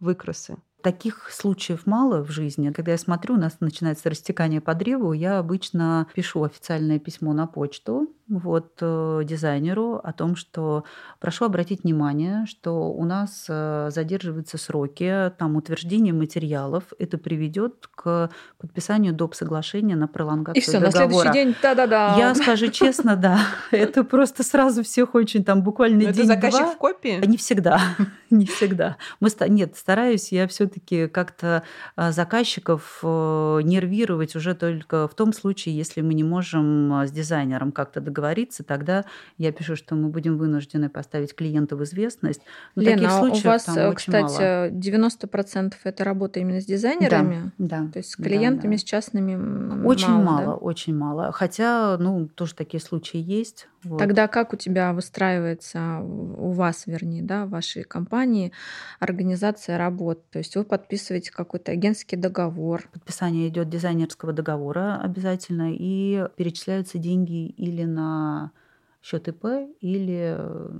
выкрасы. 0.00 0.58
Таких 0.82 1.30
случаев 1.30 1.86
мало 1.86 2.22
в 2.22 2.30
жизни. 2.30 2.70
Когда 2.70 2.92
я 2.92 2.98
смотрю, 2.98 3.34
у 3.34 3.38
нас 3.38 3.56
начинается 3.60 4.10
растекание 4.10 4.60
по 4.60 4.74
древу, 4.74 5.12
я 5.12 5.38
обычно 5.38 6.06
пишу 6.14 6.44
официальное 6.44 6.98
письмо 6.98 7.32
на 7.32 7.46
почту 7.46 8.08
вот, 8.28 8.74
э, 8.80 9.22
дизайнеру 9.24 10.00
о 10.02 10.12
том, 10.12 10.36
что 10.36 10.84
прошу 11.18 11.46
обратить 11.46 11.84
внимание, 11.84 12.44
что 12.46 12.90
у 12.92 13.04
нас 13.04 13.46
э, 13.48 13.88
задерживаются 13.90 14.58
сроки, 14.58 15.32
там 15.38 15.56
утверждение 15.56 16.12
материалов, 16.12 16.84
это 16.98 17.16
приведет 17.16 17.88
к 17.94 18.30
подписанию 18.58 19.14
доп. 19.14 19.34
соглашения 19.34 19.96
на 19.96 20.08
пролонгацию 20.08 20.62
И 20.62 20.64
все, 20.64 20.78
договора. 20.78 21.06
на 21.06 21.10
следующий 21.10 21.32
день, 21.32 21.56
да-да-да. 21.62 22.16
Я 22.18 22.34
скажу 22.34 22.68
честно, 22.68 23.16
да, 23.16 23.40
это 23.70 24.04
просто 24.04 24.42
сразу 24.42 24.82
всех 24.82 25.14
очень 25.14 25.42
там 25.42 25.62
буквально 25.62 26.00
день-два. 26.00 26.22
Это 26.22 26.26
заказчик 26.26 26.74
в 26.74 26.76
копии? 26.76 27.24
Не 27.26 27.36
всегда, 27.36 27.80
не 28.30 28.44
всегда. 28.44 28.96
Мы, 29.20 29.30
нет, 29.48 29.76
стараюсь 29.76 30.32
я 30.32 30.46
все-таки 30.68 31.08
как-то 31.08 31.62
а, 31.96 32.12
заказчиков 32.12 33.00
э, 33.02 33.60
нервировать 33.62 34.36
уже 34.36 34.54
только 34.54 35.08
в 35.08 35.14
том 35.14 35.32
случае, 35.32 35.76
если 35.76 36.00
мы 36.00 36.14
не 36.14 36.24
можем 36.24 36.92
а, 36.92 37.06
с 37.06 37.10
дизайнером 37.10 37.72
как-то 37.72 38.00
договориться 38.00 38.28
договориться, 38.28 38.64
тогда 38.64 39.04
я 39.36 39.52
пишу, 39.52 39.76
что 39.76 39.94
мы 39.94 40.08
будем 40.08 40.38
вынуждены 40.38 40.88
поставить 40.88 41.34
клиента 41.34 41.76
в 41.76 41.84
известность. 41.84 42.42
Но 42.74 42.82
Лена, 42.82 42.96
таких 42.96 43.12
случаев 43.12 43.44
у 43.44 43.48
вас, 43.48 43.64
там 43.64 43.94
кстати, 43.94 44.40
мало. 44.40 44.70
90% 44.70 45.74
это 45.84 46.04
работа 46.04 46.40
именно 46.40 46.60
с 46.60 46.66
дизайнерами? 46.66 47.52
Да. 47.58 47.80
да 47.80 47.92
То 47.92 47.98
есть 47.98 48.10
с 48.10 48.16
клиентами, 48.16 48.72
да, 48.72 48.76
да. 48.76 48.78
с 48.78 48.84
частными 48.84 49.84
Очень 49.84 50.08
мало, 50.08 50.22
мало, 50.22 50.44
да? 50.46 50.54
очень 50.54 50.96
мало. 50.96 51.32
Хотя, 51.32 51.96
ну, 51.98 52.28
тоже 52.28 52.54
такие 52.54 52.80
случаи 52.80 53.18
есть. 53.18 53.68
Вот. 53.84 53.98
Тогда 53.98 54.26
как 54.26 54.52
у 54.52 54.56
тебя 54.56 54.92
выстраивается, 54.92 56.00
у 56.00 56.50
вас, 56.50 56.86
вернее, 56.86 57.22
да, 57.22 57.46
в 57.46 57.50
вашей 57.50 57.84
компании 57.84 58.52
организация 58.98 59.78
работ? 59.78 60.28
То 60.30 60.38
есть 60.38 60.56
вы 60.58 60.64
подписываете 60.64 61.32
какой-то 61.32 61.72
агентский 61.72 62.16
договор? 62.16 62.88
Подписание 62.92 63.48
идет 63.48 63.68
дизайнерского 63.68 64.32
договора 64.32 65.00
обязательно, 65.02 65.72
и 65.72 66.28
перечисляются 66.36 66.98
деньги 66.98 67.46
или 67.46 67.84
на 67.84 68.52
счет 69.02 69.28
ИП, 69.28 69.44
или 69.80 70.36
э, 70.36 70.70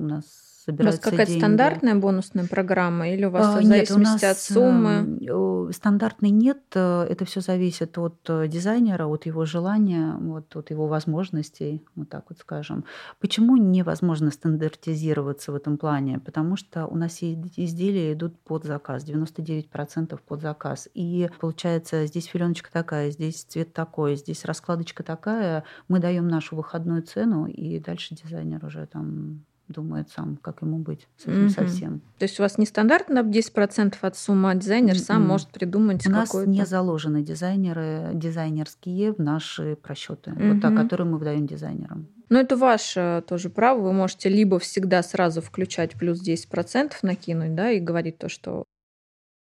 у 0.00 0.06
нас 0.06 0.24
собираются 0.64 1.00
У 1.00 1.02
вас 1.02 1.10
какая-то 1.10 1.32
деньги. 1.32 1.40
стандартная 1.40 1.94
бонусная 1.94 2.46
программа 2.46 3.08
или 3.08 3.24
у 3.24 3.30
вас 3.30 3.46
а, 3.46 3.60
в 3.60 3.64
зависимости 3.64 4.24
нет, 4.24 4.24
от 4.24 4.38
суммы? 4.38 5.18
Э, 5.26 5.72
стандартной 5.72 6.30
нет. 6.30 6.58
Э, 6.74 7.06
это 7.08 7.24
все 7.24 7.40
зависит 7.40 7.96
от 7.98 8.18
э, 8.28 8.46
дизайнера, 8.48 9.06
от 9.06 9.26
его 9.26 9.44
желания, 9.44 10.14
вот, 10.18 10.54
от 10.56 10.70
его 10.70 10.86
возможностей, 10.86 11.84
вот 11.94 12.08
так 12.08 12.26
вот 12.28 12.38
скажем. 12.38 12.84
Почему 13.20 13.56
невозможно 13.56 14.30
стандартизироваться 14.30 15.52
в 15.52 15.54
этом 15.54 15.78
плане? 15.78 16.18
Потому 16.18 16.56
что 16.56 16.86
у 16.86 16.96
нас 16.96 17.22
изделия 17.22 18.12
идут 18.12 18.38
под 18.40 18.64
заказ, 18.64 19.04
99% 19.04 20.18
под 20.26 20.40
заказ. 20.40 20.88
И 20.94 21.28
получается, 21.40 22.06
здесь 22.06 22.26
филеночка 22.26 22.70
такая, 22.70 23.10
здесь 23.10 23.44
цвет 23.44 23.72
такой, 23.72 24.16
здесь 24.16 24.44
раскладочка 24.44 25.02
такая. 25.02 25.64
Мы 25.88 26.00
даем 26.00 26.28
нашу 26.28 26.56
выходную 26.56 27.02
цену, 27.02 27.46
и 27.46 27.78
дальше 27.78 28.14
дизайнер 28.14 28.64
уже 28.64 28.86
там 28.86 29.44
думает 29.70 30.10
сам, 30.10 30.36
как 30.36 30.62
ему 30.62 30.78
быть 30.78 31.08
с 31.16 31.22
этим 31.24 31.46
mm-hmm. 31.46 31.48
совсем. 31.50 32.00
То 32.18 32.24
есть 32.24 32.38
у 32.38 32.42
вас 32.42 32.58
не 32.58 32.66
стандартно 32.66 33.20
10% 33.20 33.94
от 34.00 34.16
суммы, 34.16 34.50
а 34.50 34.54
дизайнер 34.54 34.94
mm-hmm. 34.94 34.98
сам 34.98 35.26
может 35.26 35.48
придумать 35.48 36.06
У 36.06 36.10
нас 36.10 36.32
не 36.34 36.64
заложены 36.66 37.22
дизайнеры, 37.22 38.10
дизайнерские 38.14 39.12
в 39.12 39.18
наши 39.18 39.76
просчеты, 39.76 40.30
mm-hmm. 40.30 40.52
вот 40.52 40.62
та, 40.62 40.74
которые 40.74 41.06
мы 41.06 41.18
выдаем 41.18 41.46
дизайнерам. 41.46 42.08
Но 42.28 42.38
это 42.38 42.56
ваше 42.56 43.24
тоже 43.26 43.50
право. 43.50 43.80
Вы 43.80 43.92
можете 43.92 44.28
либо 44.28 44.58
всегда 44.58 45.02
сразу 45.02 45.40
включать 45.40 45.94
плюс 45.94 46.26
10% 46.26 46.92
накинуть, 47.02 47.54
да, 47.54 47.70
и 47.70 47.80
говорить 47.80 48.18
то, 48.18 48.28
что 48.28 48.64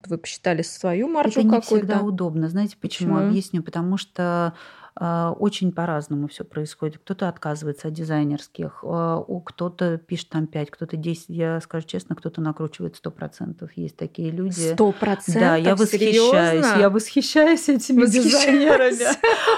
вы 0.06 0.18
посчитали 0.18 0.62
свою 0.62 1.08
маржу 1.08 1.42
какую-то. 1.42 1.58
Это 1.58 1.74
не 1.74 1.80
всегда 1.80 2.02
удобно. 2.02 2.50
Знаете 2.50 2.78
почему? 2.80 3.16
почему? 3.16 3.30
Объясню. 3.30 3.64
Потому 3.64 3.98
что 3.98 4.54
очень 5.00 5.72
по-разному 5.72 6.28
все 6.28 6.44
происходит. 6.44 6.98
Кто-то 6.98 7.30
отказывается 7.30 7.90
от 7.90 7.94
дизайнерских, 7.94 8.84
а, 8.84 9.24
кто-то 9.46 9.98
пишет 9.98 10.30
там 10.30 10.48
5, 10.48 10.72
кто-то 10.72 10.98
10. 10.98 11.30
Я 11.30 11.62
скажу 11.62 11.86
честно, 11.88 12.16
кто-то 12.16 12.42
накручивает 12.42 12.96
100%. 12.96 13.70
Есть 13.76 13.96
такие 13.96 14.32
люди. 14.32 14.74
100%? 14.74 15.40
Да, 15.40 15.56
я 15.56 15.76
восхищаюсь. 15.76 16.16
Серьезно? 16.16 16.80
Я 16.80 16.90
восхищаюсь 16.90 17.70
этими 17.70 18.06
дизайнерами. 18.06 18.98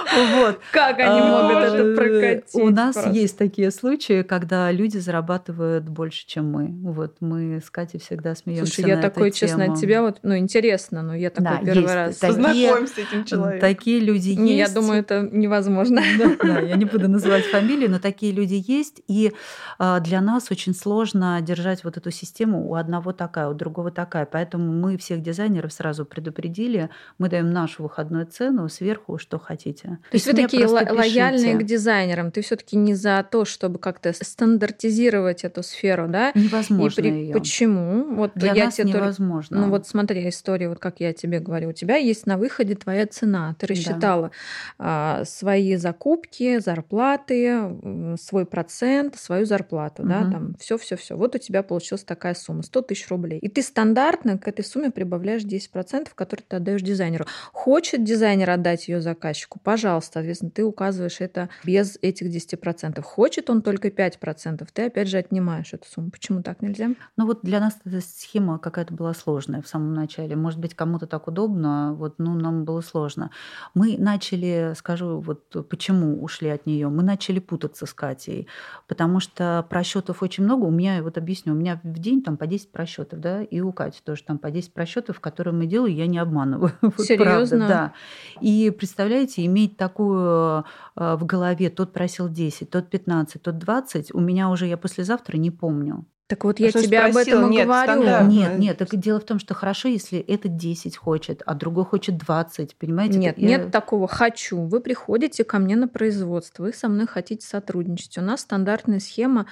Вот. 0.40 0.60
Как 0.72 1.00
они 1.00 1.22
могут 1.22 1.58
это 1.64 1.96
прокатить? 1.96 2.56
У 2.56 2.70
нас 2.70 3.06
есть 3.08 3.38
такие 3.38 3.70
случаи, 3.70 4.24
когда 4.24 4.72
люди 4.72 4.98
зарабатывают 4.98 5.88
больше, 5.88 6.26
чем 6.26 6.52
мы. 6.52 6.68
Вот 6.82 7.18
мы 7.20 7.62
с 7.64 7.70
Катей 7.70 8.00
всегда 8.00 8.34
смеемся 8.36 8.74
Слушай, 8.74 8.90
я 8.90 8.98
такой, 8.98 9.32
честно, 9.32 9.66
от 9.66 9.80
тебя 9.80 10.02
вот, 10.02 10.20
ну, 10.24 10.36
интересно, 10.36 11.04
но 11.04 11.16
я 11.16 11.30
такой 11.30 11.66
первый 11.66 11.94
раз. 11.94 12.16
Познакомься 12.16 12.96
с 12.96 12.98
этим 12.98 13.24
человеком. 13.24 13.70
Такие 13.70 14.00
люди 14.00 14.30
есть. 14.30 14.50
Я 14.50 14.70
думаю, 14.70 15.02
это 15.02 15.29
невозможно. 15.32 16.02
Да, 16.18 16.36
да, 16.42 16.60
я 16.60 16.76
не 16.76 16.86
буду 16.86 17.08
называть 17.08 17.46
фамилии, 17.46 17.88
но 17.88 18.00
такие 18.00 18.32
люди 18.32 18.64
есть. 18.66 19.02
И 19.08 19.34
а, 19.78 20.00
для 20.00 20.22
нас 20.22 20.52
очень 20.52 20.74
сложно 20.74 21.40
держать 21.42 21.84
вот 21.84 21.98
эту 21.98 22.12
систему 22.12 22.70
у 22.70 22.76
одного 22.76 23.14
такая, 23.14 23.50
у 23.50 23.54
другого 23.54 23.92
такая. 23.92 24.26
Поэтому 24.26 24.72
мы 24.72 24.98
всех 24.98 25.22
дизайнеров 25.22 25.74
сразу 25.74 26.06
предупредили. 26.06 26.90
Мы 27.18 27.30
даем 27.30 27.52
нашу 27.52 27.84
выходную 27.84 28.26
цену, 28.26 28.70
сверху 28.70 29.18
что 29.18 29.40
хотите. 29.40 30.00
То, 30.10 30.16
есть 30.16 30.28
вы 30.28 30.34
такие 30.34 30.66
лояльные 30.66 31.58
к 31.58 31.64
дизайнерам. 31.64 32.32
Ты 32.32 32.42
все-таки 32.42 32.76
не 32.76 32.96
за 32.96 33.26
то, 33.30 33.46
чтобы 33.46 33.80
как-то 33.80 34.14
стандартизировать 34.14 35.44
эту 35.44 35.64
сферу, 35.64 36.08
да? 36.08 36.32
Невозможно. 36.36 37.02
И 37.02 37.04
при... 37.04 37.34
Почему? 37.34 38.16
Вот 38.16 38.32
для 38.36 38.54
я 38.54 38.66
нас 38.66 38.76
тебе 38.76 38.94
невозможно. 38.94 39.58
Тоже... 39.58 39.66
Ну 39.66 39.72
вот 39.72 39.88
смотри, 39.88 40.28
история, 40.30 40.70
вот 40.70 40.80
как 40.80 41.00
я 41.00 41.14
тебе 41.14 41.40
говорю, 41.40 41.70
у 41.70 41.74
тебя 41.74 41.96
есть 41.96 42.26
на 42.26 42.38
выходе 42.38 42.76
твоя 42.76 43.08
цена. 43.08 43.56
Ты 43.60 43.68
рассчитала 43.68 44.32
да 44.78 45.19
а, 45.20 45.26
свои 45.26 45.76
закупки, 45.76 46.60
зарплаты, 46.60 48.16
свой 48.20 48.46
процент, 48.46 49.16
свою 49.16 49.46
зарплату, 49.46 50.04
угу. 50.04 50.10
да, 50.10 50.22
там 50.32 50.56
все, 50.60 50.78
все, 50.78 50.96
все. 50.96 51.16
Вот 51.16 51.36
у 51.36 51.38
тебя 51.38 51.64
получилась 51.64 52.04
такая 52.04 52.34
сумма, 52.34 52.64
100 52.64 52.82
тысяч 52.84 53.08
рублей. 53.10 53.40
И 53.40 53.50
ты 53.50 53.62
стандартно 53.62 54.38
к 54.38 54.48
этой 54.48 54.64
сумме 54.64 54.92
прибавляешь 54.92 55.44
10%, 55.44 56.10
которые 56.16 56.46
ты 56.48 56.56
отдаешь 56.58 56.82
дизайнеру. 56.82 57.26
Хочет 57.52 58.04
дизайнер 58.04 58.50
отдать 58.50 58.88
ее 58.88 59.02
заказчику, 59.02 59.60
пожалуйста, 59.60 60.14
соответственно, 60.14 60.52
ты 60.52 60.64
указываешь 60.64 61.22
это 61.22 61.50
без 61.64 61.98
этих 62.02 62.28
10%. 62.28 63.02
Хочет 63.02 63.50
он 63.50 63.62
только 63.62 63.90
5%, 63.90 64.68
ты 64.74 64.86
опять 64.86 65.08
же 65.08 65.18
отнимаешь 65.18 65.74
эту 65.74 65.88
сумму. 65.88 66.12
Почему 66.12 66.42
так 66.42 66.62
нельзя? 66.62 66.90
Ну 67.18 67.26
вот 67.26 67.40
для 67.44 67.60
нас 67.60 67.78
эта 67.86 68.02
схема 68.02 68.60
какая-то 68.60 68.94
была 68.94 69.14
сложная 69.14 69.62
в 69.62 69.68
самом 69.68 69.94
начале. 69.94 70.36
Может 70.36 70.60
быть, 70.60 70.74
кому-то 70.74 71.08
так 71.08 71.28
удобно, 71.28 71.94
вот, 71.94 72.16
ну, 72.18 72.34
нам 72.34 72.66
было 72.66 72.82
сложно. 72.82 73.32
Мы 73.74 73.98
начали, 73.98 74.74
скажу, 74.76 75.09
вот 75.18 75.68
почему 75.70 76.22
ушли 76.24 76.50
от 76.50 76.66
нее. 76.66 76.90
Мы 76.90 77.04
начали 77.04 77.40
путаться 77.40 77.86
с 77.86 77.94
Катей, 77.94 78.48
потому 78.88 79.20
что 79.20 79.66
просчетов 79.70 80.22
очень 80.22 80.44
много. 80.44 80.66
У 80.66 80.72
меня, 80.72 81.02
вот 81.02 81.18
объясню, 81.18 81.54
у 81.54 81.56
меня 81.56 81.80
в 81.84 82.00
день 82.00 82.22
там 82.22 82.38
по 82.38 82.48
10 82.48 82.72
просчетов, 82.72 83.20
да, 83.20 83.44
и 83.44 83.60
у 83.62 83.72
Кати 83.72 84.02
тоже 84.04 84.24
там 84.24 84.38
по 84.38 84.52
10 84.52 84.74
просчетов, 84.74 85.20
которые 85.20 85.54
мы 85.54 85.66
делаем, 85.66 85.96
я 85.96 86.08
не 86.08 86.18
обманываю. 86.18 86.72
Серьезно? 86.98 87.68
да. 87.68 87.94
И 88.42 88.70
представляете, 88.72 89.46
иметь 89.46 89.78
такую 89.78 90.66
э, 90.96 91.16
в 91.16 91.26
голове, 91.26 91.70
тот 91.70 91.94
просил 91.94 92.30
10, 92.30 92.70
тот 92.70 92.90
15, 92.90 93.42
тот 93.42 93.58
20, 93.58 94.14
у 94.14 94.20
меня 94.20 94.50
уже, 94.50 94.68
я 94.68 94.78
послезавтра 94.78 95.38
не 95.38 95.52
помню. 95.52 96.06
Так 96.30 96.44
вот, 96.44 96.60
я 96.60 96.72
тебе 96.72 97.00
об 97.00 97.18
этом 97.18 97.50
нет, 97.50 97.66
говорю. 97.66 97.92
Стандартно. 97.92 98.30
Нет, 98.30 98.60
нет, 98.60 98.78
так 98.78 98.96
дело 98.96 99.20
в 99.20 99.24
том, 99.24 99.40
что 99.40 99.56
хорошо, 99.56 99.88
если 99.88 100.20
этот 100.20 100.58
10 100.58 100.96
хочет, 100.96 101.42
а 101.44 101.56
другой 101.56 101.86
хочет 101.86 102.18
20, 102.18 102.76
понимаете? 102.76 103.18
Нет, 103.18 103.40
я... 103.40 103.48
нет 103.48 103.72
такого 103.72 104.08
«хочу». 104.08 104.62
Вы 104.62 104.80
приходите 104.80 105.44
ко 105.44 105.58
мне 105.58 105.76
на 105.76 105.88
производство, 105.88 106.62
вы 106.62 106.74
со 106.74 106.88
мной 106.88 107.08
хотите 107.08 107.48
сотрудничать. 107.48 108.20
У 108.20 108.22
нас 108.22 108.42
стандартная 108.42 109.00
схема 109.00 109.48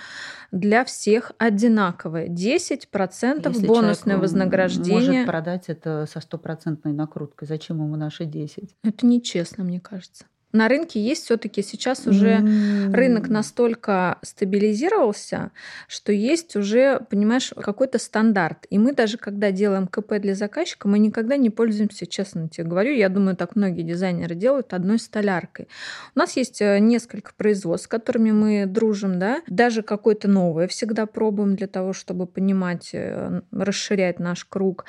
для 0.51 0.85
всех 0.85 1.31
одинаковая. 1.39 2.27
10% 2.27 3.49
если 3.49 3.65
бонусное 3.65 4.17
вознаграждение. 4.17 5.21
может 5.21 5.25
продать 5.25 5.69
это 5.69 6.05
со 6.05 6.21
стопроцентной 6.21 6.93
накруткой. 6.93 7.47
Зачем 7.47 7.77
ему 7.77 7.95
наши 7.95 8.25
10? 8.25 8.75
Это 8.83 9.05
нечестно, 9.07 9.63
мне 9.63 9.79
кажется 9.79 10.25
на 10.53 10.69
рынке 10.69 11.01
есть 11.01 11.25
все-таки 11.25 11.61
сейчас 11.61 12.07
уже 12.07 12.37
mm. 12.37 12.93
рынок 12.93 13.27
настолько 13.27 14.17
стабилизировался, 14.21 15.51
что 15.87 16.13
есть 16.13 16.55
уже, 16.55 17.01
понимаешь, 17.09 17.53
какой-то 17.55 17.99
стандарт. 17.99 18.65
И 18.69 18.79
мы 18.79 18.93
даже, 18.93 19.17
когда 19.17 19.51
делаем 19.51 19.87
КП 19.87 20.13
для 20.19 20.35
заказчика, 20.35 20.87
мы 20.87 20.99
никогда 20.99 21.35
не 21.35 21.49
пользуемся, 21.49 22.07
честно 22.07 22.47
тебе 22.47 22.65
говорю, 22.65 22.93
я 22.93 23.09
думаю, 23.09 23.35
так 23.35 23.55
многие 23.55 23.81
дизайнеры 23.81 24.35
делают, 24.35 24.73
одной 24.73 24.99
столяркой. 24.99 25.67
У 26.15 26.19
нас 26.19 26.37
есть 26.37 26.61
э, 26.61 26.79
несколько 26.79 27.33
производств, 27.35 27.85
с 27.85 27.87
которыми 27.87 28.31
мы 28.31 28.65
дружим, 28.65 29.19
да, 29.19 29.41
даже 29.47 29.81
какое-то 29.81 30.29
новое 30.29 30.67
всегда 30.67 31.05
пробуем 31.05 31.55
для 31.55 31.67
того, 31.67 31.91
чтобы 31.91 32.25
понимать, 32.25 32.91
э, 32.93 33.41
расширять 33.51 34.19
наш 34.19 34.45
круг. 34.45 34.85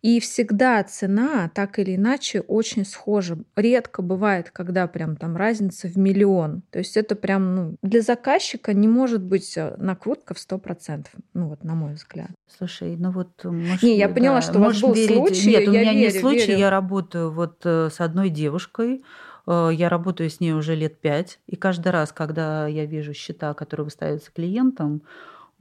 И 0.00 0.20
всегда 0.20 0.82
цена 0.84 1.50
так 1.54 1.78
или 1.78 1.96
иначе 1.96 2.40
очень 2.40 2.86
схожа. 2.86 3.36
Редко 3.56 4.00
бывает, 4.00 4.50
когда 4.50 4.86
прям 4.86 5.01
прям 5.02 5.16
там 5.16 5.36
разница 5.36 5.88
в 5.88 5.96
миллион. 5.96 6.62
То 6.70 6.78
есть 6.78 6.96
это 6.96 7.16
прям, 7.16 7.56
ну, 7.56 7.76
для 7.82 8.02
заказчика 8.02 8.72
не 8.72 8.86
может 8.86 9.22
быть 9.22 9.56
э, 9.56 9.74
накрутка 9.78 10.34
в 10.34 10.36
100%, 10.36 11.06
ну 11.34 11.48
вот 11.48 11.64
на 11.64 11.74
мой 11.74 11.94
взгляд. 11.94 12.30
Слушай, 12.46 12.96
ну 12.96 13.10
вот... 13.10 13.30
Э, 13.42 13.50
может, 13.50 13.82
не, 13.82 13.98
я 13.98 14.08
поняла, 14.08 14.36
да, 14.36 14.42
что 14.42 14.58
у 14.58 14.62
вас 14.62 14.80
был 14.80 14.94
верить. 14.94 15.16
случай. 15.16 15.50
Нет, 15.50 15.68
у 15.68 15.72
меня 15.72 15.92
верю, 15.92 15.98
не 15.98 16.20
случай, 16.20 16.46
верю. 16.46 16.58
я 16.60 16.70
работаю 16.70 17.32
вот 17.32 17.62
э, 17.64 17.88
с 17.92 18.00
одной 18.00 18.30
девушкой, 18.30 19.02
я 19.44 19.88
работаю 19.88 20.30
с 20.30 20.38
ней 20.38 20.52
уже 20.52 20.76
лет 20.76 21.00
пять, 21.00 21.40
и 21.48 21.56
каждый 21.56 21.90
раз, 21.90 22.12
когда 22.12 22.68
я 22.68 22.86
вижу 22.86 23.12
счета, 23.12 23.54
которые 23.54 23.86
выставляются 23.86 24.30
клиентам, 24.30 25.02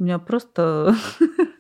у 0.02 0.04
меня 0.04 0.18
просто... 0.18 0.96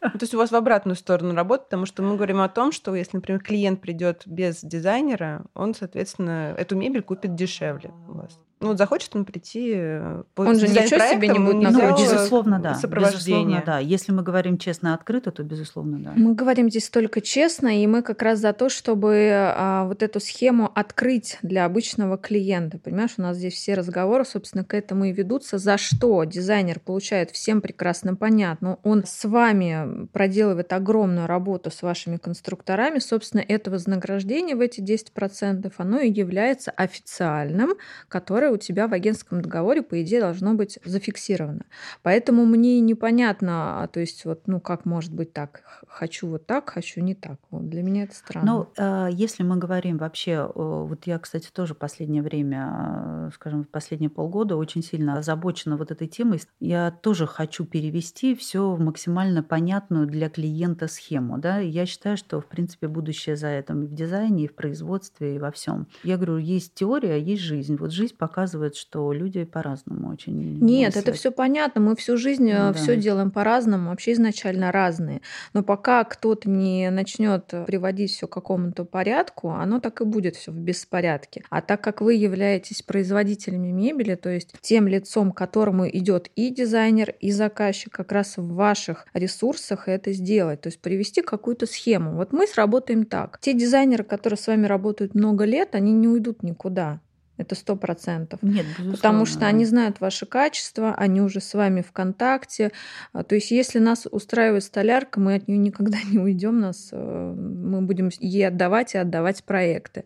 То 0.01 0.19
есть 0.19 0.33
у 0.33 0.37
вас 0.39 0.49
в 0.49 0.55
обратную 0.55 0.95
сторону 0.95 1.35
работает, 1.35 1.67
потому 1.67 1.85
что 1.85 2.01
мы 2.01 2.15
говорим 2.15 2.41
о 2.41 2.49
том, 2.49 2.71
что 2.71 2.95
если, 2.95 3.17
например, 3.17 3.39
клиент 3.39 3.81
придет 3.81 4.23
без 4.25 4.61
дизайнера, 4.61 5.45
он, 5.53 5.75
соответственно, 5.75 6.55
эту 6.57 6.75
мебель 6.75 7.03
купит 7.03 7.35
дешевле 7.35 7.91
у 8.09 8.13
вас. 8.13 8.39
Ну, 8.61 8.67
вот 8.67 8.77
захочет 8.77 9.15
он 9.15 9.25
прийти 9.25 9.73
э, 9.75 10.23
по 10.35 10.43
Он 10.43 10.59
же 10.59 10.67
ничего 10.67 10.99
себе 10.99 11.27
не 11.27 11.39
будет 11.39 11.71
ну, 11.71 11.97
безусловно, 11.97 12.59
да. 12.59 12.79
Безусловно, 12.81 13.63
да. 13.65 13.79
Если 13.79 14.11
мы 14.11 14.21
говорим 14.21 14.59
честно 14.59 14.89
и 14.89 14.91
открыто, 14.91 15.31
то 15.31 15.41
безусловно, 15.41 15.97
да. 15.97 16.13
Мы 16.15 16.35
говорим 16.35 16.69
здесь 16.69 16.89
только 16.89 17.21
честно, 17.21 17.81
и 17.81 17.87
мы 17.87 18.03
как 18.03 18.21
раз 18.21 18.37
за 18.37 18.53
то, 18.53 18.69
чтобы 18.69 19.31
а, 19.33 19.85
вот 19.85 20.03
эту 20.03 20.19
схему 20.19 20.71
открыть 20.75 21.39
для 21.41 21.65
обычного 21.65 22.19
клиента. 22.19 22.77
Понимаешь, 22.77 23.15
у 23.17 23.21
нас 23.23 23.37
здесь 23.37 23.55
все 23.55 23.73
разговоры, 23.73 24.25
собственно, 24.25 24.63
к 24.63 24.75
этому 24.75 25.05
и 25.05 25.11
ведутся. 25.11 25.57
За 25.57 25.77
что 25.79 26.23
дизайнер 26.23 26.79
получает, 26.79 27.31
всем 27.31 27.61
прекрасно 27.61 28.15
понятно. 28.15 28.77
Он 28.83 29.03
с 29.05 29.25
вами 29.25 30.05
проделывает 30.13 30.71
огромную 30.71 31.25
работу 31.25 31.71
с 31.71 31.81
вашими 31.81 32.17
конструкторами. 32.17 32.99
Собственно, 32.99 33.41
это 33.41 33.71
вознаграждение 33.71 34.55
в 34.55 34.61
эти 34.61 34.81
10%, 34.81 35.71
оно 35.77 35.99
и 35.99 36.11
является 36.11 36.69
официальным, 36.69 37.73
которое 38.07 38.50
у 38.51 38.57
тебя 38.57 38.87
в 38.87 38.93
агентском 38.93 39.41
договоре, 39.41 39.81
по 39.81 40.01
идее, 40.01 40.21
должно 40.21 40.53
быть 40.53 40.79
зафиксировано. 40.85 41.65
Поэтому 42.03 42.45
мне 42.45 42.79
непонятно, 42.79 43.83
а, 43.83 43.87
то 43.87 43.99
есть 43.99 44.25
вот, 44.25 44.47
ну, 44.47 44.59
как 44.59 44.85
может 44.85 45.13
быть 45.13 45.33
так? 45.33 45.61
Хочу 45.87 46.27
вот 46.27 46.45
так, 46.45 46.69
хочу 46.69 47.01
не 47.01 47.15
так. 47.15 47.39
Вот 47.49 47.69
для 47.69 47.83
меня 47.83 48.03
это 48.03 48.15
странно. 48.15 48.51
Ну, 48.51 48.67
а, 48.77 49.07
если 49.07 49.43
мы 49.43 49.57
говорим 49.57 49.97
вообще, 49.97 50.49
вот 50.53 51.07
я, 51.07 51.19
кстати, 51.19 51.49
тоже 51.51 51.73
последнее 51.73 52.21
время, 52.21 52.67
а, 52.69 53.29
скажем, 53.33 53.63
последние 53.63 54.09
полгода 54.09 54.55
очень 54.55 54.83
сильно 54.83 55.17
озабочена 55.17 55.77
вот 55.77 55.91
этой 55.91 56.07
темой. 56.07 56.41
Я 56.59 56.91
тоже 56.91 57.27
хочу 57.27 57.65
перевести 57.65 58.35
все 58.35 58.71
в 58.71 58.79
максимально 58.79 59.43
понятную 59.43 60.07
для 60.07 60.29
клиента 60.29 60.87
схему. 60.87 61.37
Да? 61.37 61.61
я 61.71 61.85
считаю, 61.85 62.17
что, 62.17 62.41
в 62.41 62.45
принципе, 62.45 62.87
будущее 62.87 63.35
за 63.35 63.47
этим 63.47 63.83
и 63.83 63.87
в 63.87 63.93
дизайне, 63.93 64.45
и 64.45 64.47
в 64.47 64.55
производстве, 64.55 65.35
и 65.35 65.39
во 65.39 65.51
всем. 65.51 65.87
Я 66.03 66.17
говорю, 66.17 66.37
есть 66.37 66.73
теория, 66.73 67.17
есть 67.19 67.41
жизнь. 67.41 67.75
Вот 67.77 67.91
жизнь 67.91 68.15
пока 68.17 68.40
показывает, 68.41 68.75
что 68.75 69.13
люди 69.13 69.43
по-разному 69.43 70.09
очень. 70.09 70.33
Нет, 70.59 70.95
мыслят. 70.95 71.07
это 71.07 71.13
все 71.13 71.31
понятно. 71.31 71.79
Мы 71.81 71.95
всю 71.95 72.17
жизнь 72.17 72.49
э, 72.49 72.69
ну, 72.69 72.73
все 72.73 72.95
делаем 72.95 73.29
по-разному, 73.29 73.89
вообще 73.89 74.13
изначально 74.13 74.71
разные. 74.71 75.21
Но 75.53 75.61
пока 75.61 76.03
кто-то 76.03 76.49
не 76.49 76.89
начнет 76.89 77.45
приводить 77.67 78.11
все 78.11 78.27
к 78.27 78.31
какому-то 78.31 78.83
порядку, 78.83 79.51
оно 79.51 79.79
так 79.79 80.01
и 80.01 80.05
будет 80.05 80.35
все 80.37 80.51
в 80.51 80.57
беспорядке. 80.57 81.43
А 81.51 81.61
так 81.61 81.81
как 81.81 82.01
вы 82.01 82.15
являетесь 82.15 82.81
производителями 82.81 83.71
мебели, 83.71 84.15
то 84.15 84.29
есть 84.29 84.55
тем 84.61 84.87
лицом, 84.87 85.31
к 85.31 85.37
которому 85.37 85.87
идет 85.87 86.31
и 86.35 86.49
дизайнер, 86.49 87.13
и 87.19 87.31
заказчик, 87.31 87.93
как 87.93 88.11
раз 88.11 88.37
в 88.37 88.53
ваших 88.55 89.05
ресурсах 89.13 89.87
это 89.87 90.13
сделать, 90.13 90.61
то 90.61 90.67
есть 90.67 90.81
привести 90.81 91.21
какую-то 91.21 91.67
схему. 91.67 92.15
Вот 92.15 92.33
мы 92.33 92.47
сработаем 92.47 93.05
так. 93.05 93.37
Те 93.39 93.53
дизайнеры, 93.53 94.03
которые 94.03 94.37
с 94.37 94.47
вами 94.47 94.65
работают 94.65 95.13
много 95.13 95.45
лет, 95.45 95.75
они 95.75 95.93
не 95.93 96.07
уйдут 96.07 96.41
никуда. 96.41 97.01
Это 97.37 97.55
сто 97.55 97.75
процентов. 97.75 98.43
Нет, 98.43 98.65
безусловно. 98.67 98.91
Потому 98.93 99.25
что 99.25 99.47
они 99.47 99.65
знают 99.65 99.99
ваше 99.99 100.25
качество, 100.25 100.93
они 100.93 101.21
уже 101.21 101.41
с 101.41 101.53
вами 101.53 101.81
в 101.81 101.91
контакте. 101.91 102.71
А, 103.13 103.23
то 103.23 103.35
есть, 103.35 103.51
если 103.51 103.79
нас 103.79 104.07
устраивает 104.09 104.63
столярка, 104.63 105.19
мы 105.19 105.35
от 105.35 105.47
нее 105.47 105.57
никогда 105.57 105.97
не 106.11 106.19
уйдем, 106.19 106.59
нас, 106.59 106.89
э, 106.91 107.33
мы 107.35 107.81
будем 107.81 108.09
ей 108.19 108.47
отдавать 108.47 108.93
и 108.93 108.97
отдавать 108.97 109.43
проекты. 109.43 110.03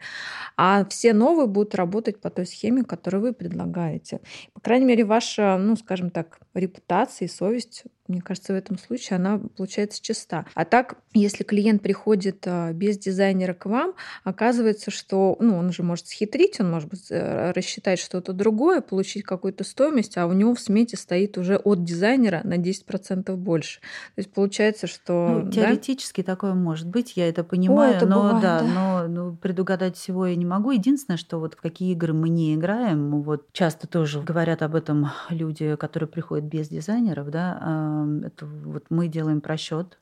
А 0.55 0.85
все 0.85 1.13
новые 1.13 1.47
будут 1.47 1.75
работать 1.75 2.21
по 2.21 2.29
той 2.29 2.45
схеме, 2.45 2.83
которую 2.83 3.21
вы 3.21 3.33
предлагаете. 3.33 4.21
По 4.53 4.61
крайней 4.61 4.85
мере, 4.85 5.03
ваша, 5.03 5.57
ну, 5.57 5.75
скажем 5.75 6.11
так, 6.11 6.39
репутация 6.53 7.27
и 7.27 7.29
совесть 7.29 7.83
мне 8.07 8.21
кажется, 8.21 8.53
в 8.53 8.55
этом 8.55 8.77
случае 8.77 9.17
она 9.17 9.39
получается 9.57 10.01
чиста. 10.01 10.45
А 10.53 10.63
так, 10.65 10.95
если 11.13 11.43
клиент 11.43 11.81
приходит 11.81 12.43
а, 12.45 12.71
без 12.71 12.97
дизайнера 12.97 13.53
к 13.53 13.65
вам, 13.65 13.93
оказывается, 14.23 14.91
что 14.91 15.35
ну, 15.39 15.57
он 15.57 15.71
же 15.71 15.81
может 15.81 16.07
схитрить, 16.07 16.59
он 16.59 16.71
может 16.71 16.91
э, 17.09 17.51
рассчитать 17.51 17.99
что-то 17.99 18.33
другое, 18.33 18.81
получить 18.81 19.23
какую-то 19.23 19.63
стоимость, 19.63 20.17
а 20.17 20.27
у 20.27 20.33
него 20.33 20.53
в 20.53 20.59
смете 20.59 20.97
стоит 20.97 21.37
уже 21.37 21.57
от 21.57 21.83
дизайнера 21.83 22.41
на 22.43 22.57
10% 22.57 23.35
больше. 23.35 23.79
То 24.15 24.19
есть 24.19 24.31
получается, 24.31 24.85
что... 24.85 25.41
Ну, 25.45 25.51
теоретически 25.51 26.21
да? 26.21 26.33
такое 26.33 26.53
может 26.53 26.87
быть, 26.87 27.13
я 27.15 27.27
это 27.27 27.43
понимаю, 27.43 27.93
О, 27.93 27.95
это 27.97 28.05
но, 28.05 28.15
бывает, 28.15 28.41
да, 28.41 28.59
да. 28.59 28.67
но 28.67 29.07
ну, 29.07 29.35
предугадать 29.35 29.97
всего 29.97 30.27
я 30.27 30.35
не 30.35 30.45
могу. 30.45 30.71
Единственное, 30.71 31.17
что 31.17 31.39
вот 31.39 31.55
в 31.55 31.61
какие 31.61 31.93
игры 31.93 32.13
мы 32.13 32.29
не 32.29 32.53
играем, 32.53 33.21
вот 33.23 33.45
часто 33.51 33.87
тоже 33.87 34.21
говорят 34.21 34.61
об 34.61 34.75
этом 34.75 35.07
люди, 35.29 35.75
которые 35.75 36.07
приходят 36.07 36.45
без 36.45 36.69
дизайнеров, 36.69 37.29
да, 37.31 37.57
а, 37.61 37.94
это 38.23 38.45
вот 38.45 38.85
мы 38.89 39.07
делаем 39.07 39.41
просчет, 39.41 39.99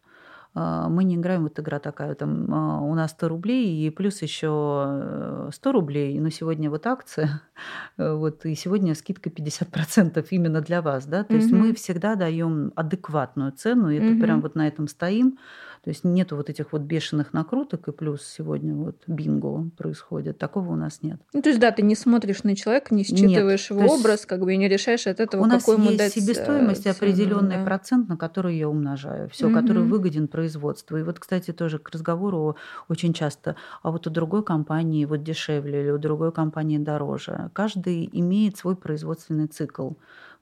а, 0.56 0.88
мы 0.88 1.04
не 1.04 1.16
играем, 1.16 1.44
вот 1.44 1.60
игра 1.60 1.80
такая, 1.80 2.14
там 2.14 2.54
а, 2.54 2.82
у 2.82 2.94
нас 2.94 3.12
100 3.12 3.28
рублей 3.28 3.88
и 3.88 3.90
плюс 3.90 4.22
еще 4.22 5.50
100 5.52 5.70
э, 5.70 5.74
рублей, 5.74 6.20
но 6.20 6.30
сегодня 6.30 6.70
вот 6.70 6.86
акция, 6.86 7.42
вот, 7.98 8.46
и 8.46 8.54
сегодня 8.54 8.94
скидка 8.94 9.30
50% 9.30 10.26
именно 10.30 10.62
для 10.62 10.82
вас, 10.84 11.08
да, 11.08 11.24
то 11.24 11.34
mm-hmm. 11.34 11.38
есть 11.38 11.52
мы 11.52 11.74
всегда 11.74 12.16
даем 12.16 12.72
адекватную 12.76 13.52
цену, 13.52 13.90
и 13.90 13.98
mm-hmm. 13.98 14.12
это 14.12 14.22
прям 14.22 14.42
вот 14.42 14.56
на 14.56 14.68
этом 14.68 14.88
стоим, 14.88 15.40
То 15.84 15.90
есть 15.90 16.06
нету 16.06 16.38
вот 16.38 16.50
этих 16.50 16.72
вот 16.72 16.84
бешеных 16.84 17.34
накруток, 17.34 17.90
и 17.90 17.92
плюс 17.92 18.24
сегодня 18.26 18.74
вот 18.74 19.04
бинго 19.06 19.70
происходит. 19.76 20.38
Такого 20.38 20.72
у 20.72 20.76
нас 20.78 21.00
нет. 21.02 21.20
Ну, 21.34 21.42
то 21.42 21.50
есть, 21.50 21.60
да, 21.60 21.72
ты 21.72 21.82
не 21.82 21.96
смотришь 21.96 22.44
на 22.44 22.56
человека, 22.56 22.96
не 22.96 23.04
считываешь 23.04 23.70
нет, 23.70 23.82
его 23.82 23.94
образ, 23.94 24.26
как 24.26 24.40
бы 24.40 24.54
и 24.54 24.58
не 24.58 24.70
решаешь 24.70 25.08
от 25.08 25.20
этого, 25.20 25.42
у 25.42 25.46
нас 25.46 25.66
какой 25.66 25.76
ему 25.76 25.98
дать 25.98 26.14
себестоимость 26.14 26.88
определенный 26.88 27.58
да. 27.58 27.66
процент, 27.66 28.08
на 28.08 28.16
который 28.16 28.58
я 28.58 28.70
умножаю. 28.70 29.30
Все, 29.30 29.48
угу. 29.48 29.56
который 29.56 29.84
выгоден 29.84 30.30
производству. 30.30 30.98
И 30.98 31.04
вот, 31.04 31.20
кстати, 31.20 31.52
тоже 31.52 31.80
к 31.80 31.90
разговору 31.90 32.56
очень 32.88 33.12
часто, 33.12 33.58
а 33.82 33.92
вот 33.92 34.08
у 34.08 34.10
другой 34.10 34.44
компании 34.46 35.04
вот 35.04 35.22
дешевле 35.22 35.82
или 35.82 35.90
у 35.90 35.98
другой 35.98 36.32
компании 36.32 36.78
дороже. 36.78 37.50
Каждый 37.52 38.10
имеет 38.14 38.56
свой 38.56 38.78
производственный 38.78 39.48
цикл. 39.48 39.92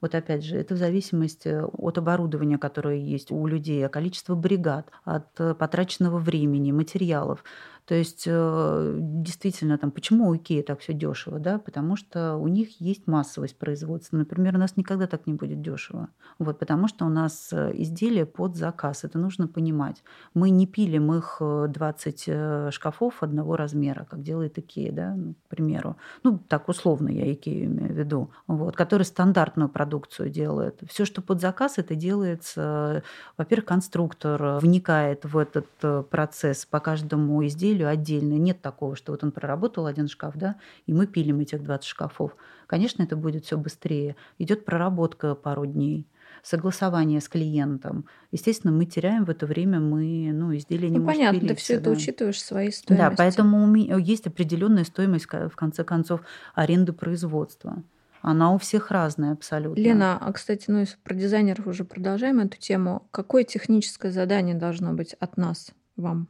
Вот 0.02 0.16
опять 0.16 0.44
же, 0.44 0.56
это 0.56 0.74
в 0.74 0.78
зависимости 0.78 1.62
от 1.62 1.96
оборудования, 1.96 2.58
которое 2.58 2.98
есть 2.98 3.30
у 3.30 3.46
людей, 3.46 3.86
от 3.86 3.92
количества 3.92 4.34
бригад, 4.34 4.90
от 5.04 5.28
э, 5.38 5.54
потраченного 5.54 6.18
времени, 6.18 6.72
материалов. 6.72 7.44
То 7.86 7.96
есть 7.96 8.24
э, 8.26 8.96
действительно, 8.98 9.76
там, 9.76 9.90
почему 9.90 10.28
у 10.28 10.36
Икеи 10.36 10.62
так 10.62 10.80
все 10.80 10.92
дешево, 10.92 11.40
да? 11.40 11.58
Потому 11.58 11.96
что 11.96 12.36
у 12.36 12.46
них 12.46 12.80
есть 12.80 13.08
массовость 13.08 13.58
производства. 13.58 14.16
Например, 14.16 14.54
у 14.54 14.58
нас 14.58 14.76
никогда 14.76 15.06
так 15.08 15.26
не 15.26 15.34
будет 15.34 15.60
дешево. 15.62 16.08
Вот, 16.38 16.60
потому 16.60 16.86
что 16.86 17.06
у 17.06 17.08
нас 17.08 17.52
э, 17.52 17.72
изделия 17.74 18.24
под 18.24 18.56
заказ. 18.56 19.02
Это 19.02 19.18
нужно 19.18 19.48
понимать. 19.48 20.04
Мы 20.32 20.50
не 20.50 20.66
пилим 20.66 21.12
их 21.12 21.38
20 21.40 22.24
э, 22.28 22.70
шкафов 22.70 23.22
одного 23.22 23.56
размера, 23.56 24.06
как 24.08 24.22
делает 24.22 24.58
Икея, 24.58 24.92
да, 24.92 25.14
ну, 25.16 25.34
к 25.34 25.48
примеру. 25.48 25.96
Ну, 26.22 26.38
так 26.38 26.68
условно 26.68 27.08
я 27.08 27.32
Икею 27.32 27.66
имею 27.66 27.92
в 27.92 27.98
виду. 27.98 28.30
Вот, 28.46 28.76
который 28.76 29.02
стандартную 29.02 29.68
продукцию 29.68 30.30
делает. 30.30 30.80
Все, 30.88 31.04
что 31.04 31.20
под 31.20 31.40
заказ, 31.40 31.78
это 31.78 31.96
делается, 31.96 33.02
во-первых, 33.36 33.66
конструктор 33.66 34.58
вникает 34.60 35.24
в 35.24 35.36
этот 35.36 35.66
процесс 36.10 36.64
по 36.64 36.78
каждому 36.78 37.44
изделию, 37.44 37.71
изделию 37.72 37.88
отдельно. 37.88 38.34
Нет 38.34 38.60
такого, 38.60 38.96
что 38.96 39.12
вот 39.12 39.24
он 39.24 39.32
проработал 39.32 39.86
один 39.86 40.08
шкаф, 40.08 40.34
да, 40.36 40.56
и 40.86 40.92
мы 40.92 41.06
пилим 41.06 41.40
этих 41.40 41.62
20 41.62 41.86
шкафов. 41.86 42.36
Конечно, 42.66 43.02
это 43.02 43.16
будет 43.16 43.44
все 43.44 43.56
быстрее. 43.56 44.16
Идет 44.38 44.64
проработка 44.64 45.34
пару 45.34 45.66
дней 45.66 46.06
согласование 46.42 47.20
с 47.20 47.28
клиентом. 47.28 48.04
Естественно, 48.32 48.72
мы 48.72 48.84
теряем 48.84 49.24
в 49.24 49.30
это 49.30 49.46
время, 49.46 49.78
мы 49.78 50.32
ну, 50.32 50.56
изделие 50.56 50.90
не 50.90 50.98
ну, 50.98 51.04
может 51.04 51.18
понятно, 51.18 51.38
пилиться, 51.40 51.54
ты 51.54 51.60
все 51.60 51.74
да. 51.74 51.80
это 51.80 51.90
учитываешь 51.90 52.36
в 52.36 52.44
своей 52.44 52.72
стоимости. 52.72 53.10
Да, 53.10 53.14
поэтому 53.16 53.62
у 53.62 53.66
меня 53.66 53.96
есть 53.96 54.26
определенная 54.26 54.82
стоимость, 54.82 55.26
в 55.26 55.54
конце 55.54 55.84
концов, 55.84 56.22
аренды 56.54 56.92
производства. 56.92 57.84
Она 58.22 58.52
у 58.52 58.58
всех 58.58 58.90
разная 58.90 59.32
абсолютно. 59.32 59.80
Лена, 59.80 60.18
а 60.20 60.32
кстати, 60.32 60.64
ну 60.68 60.84
про 61.04 61.14
дизайнеров 61.14 61.66
уже 61.66 61.84
продолжаем 61.84 62.40
эту 62.40 62.58
тему. 62.58 63.06
Какое 63.12 63.44
техническое 63.44 64.10
задание 64.10 64.56
должно 64.56 64.92
быть 64.94 65.14
от 65.14 65.36
нас 65.36 65.70
вам? 65.96 66.28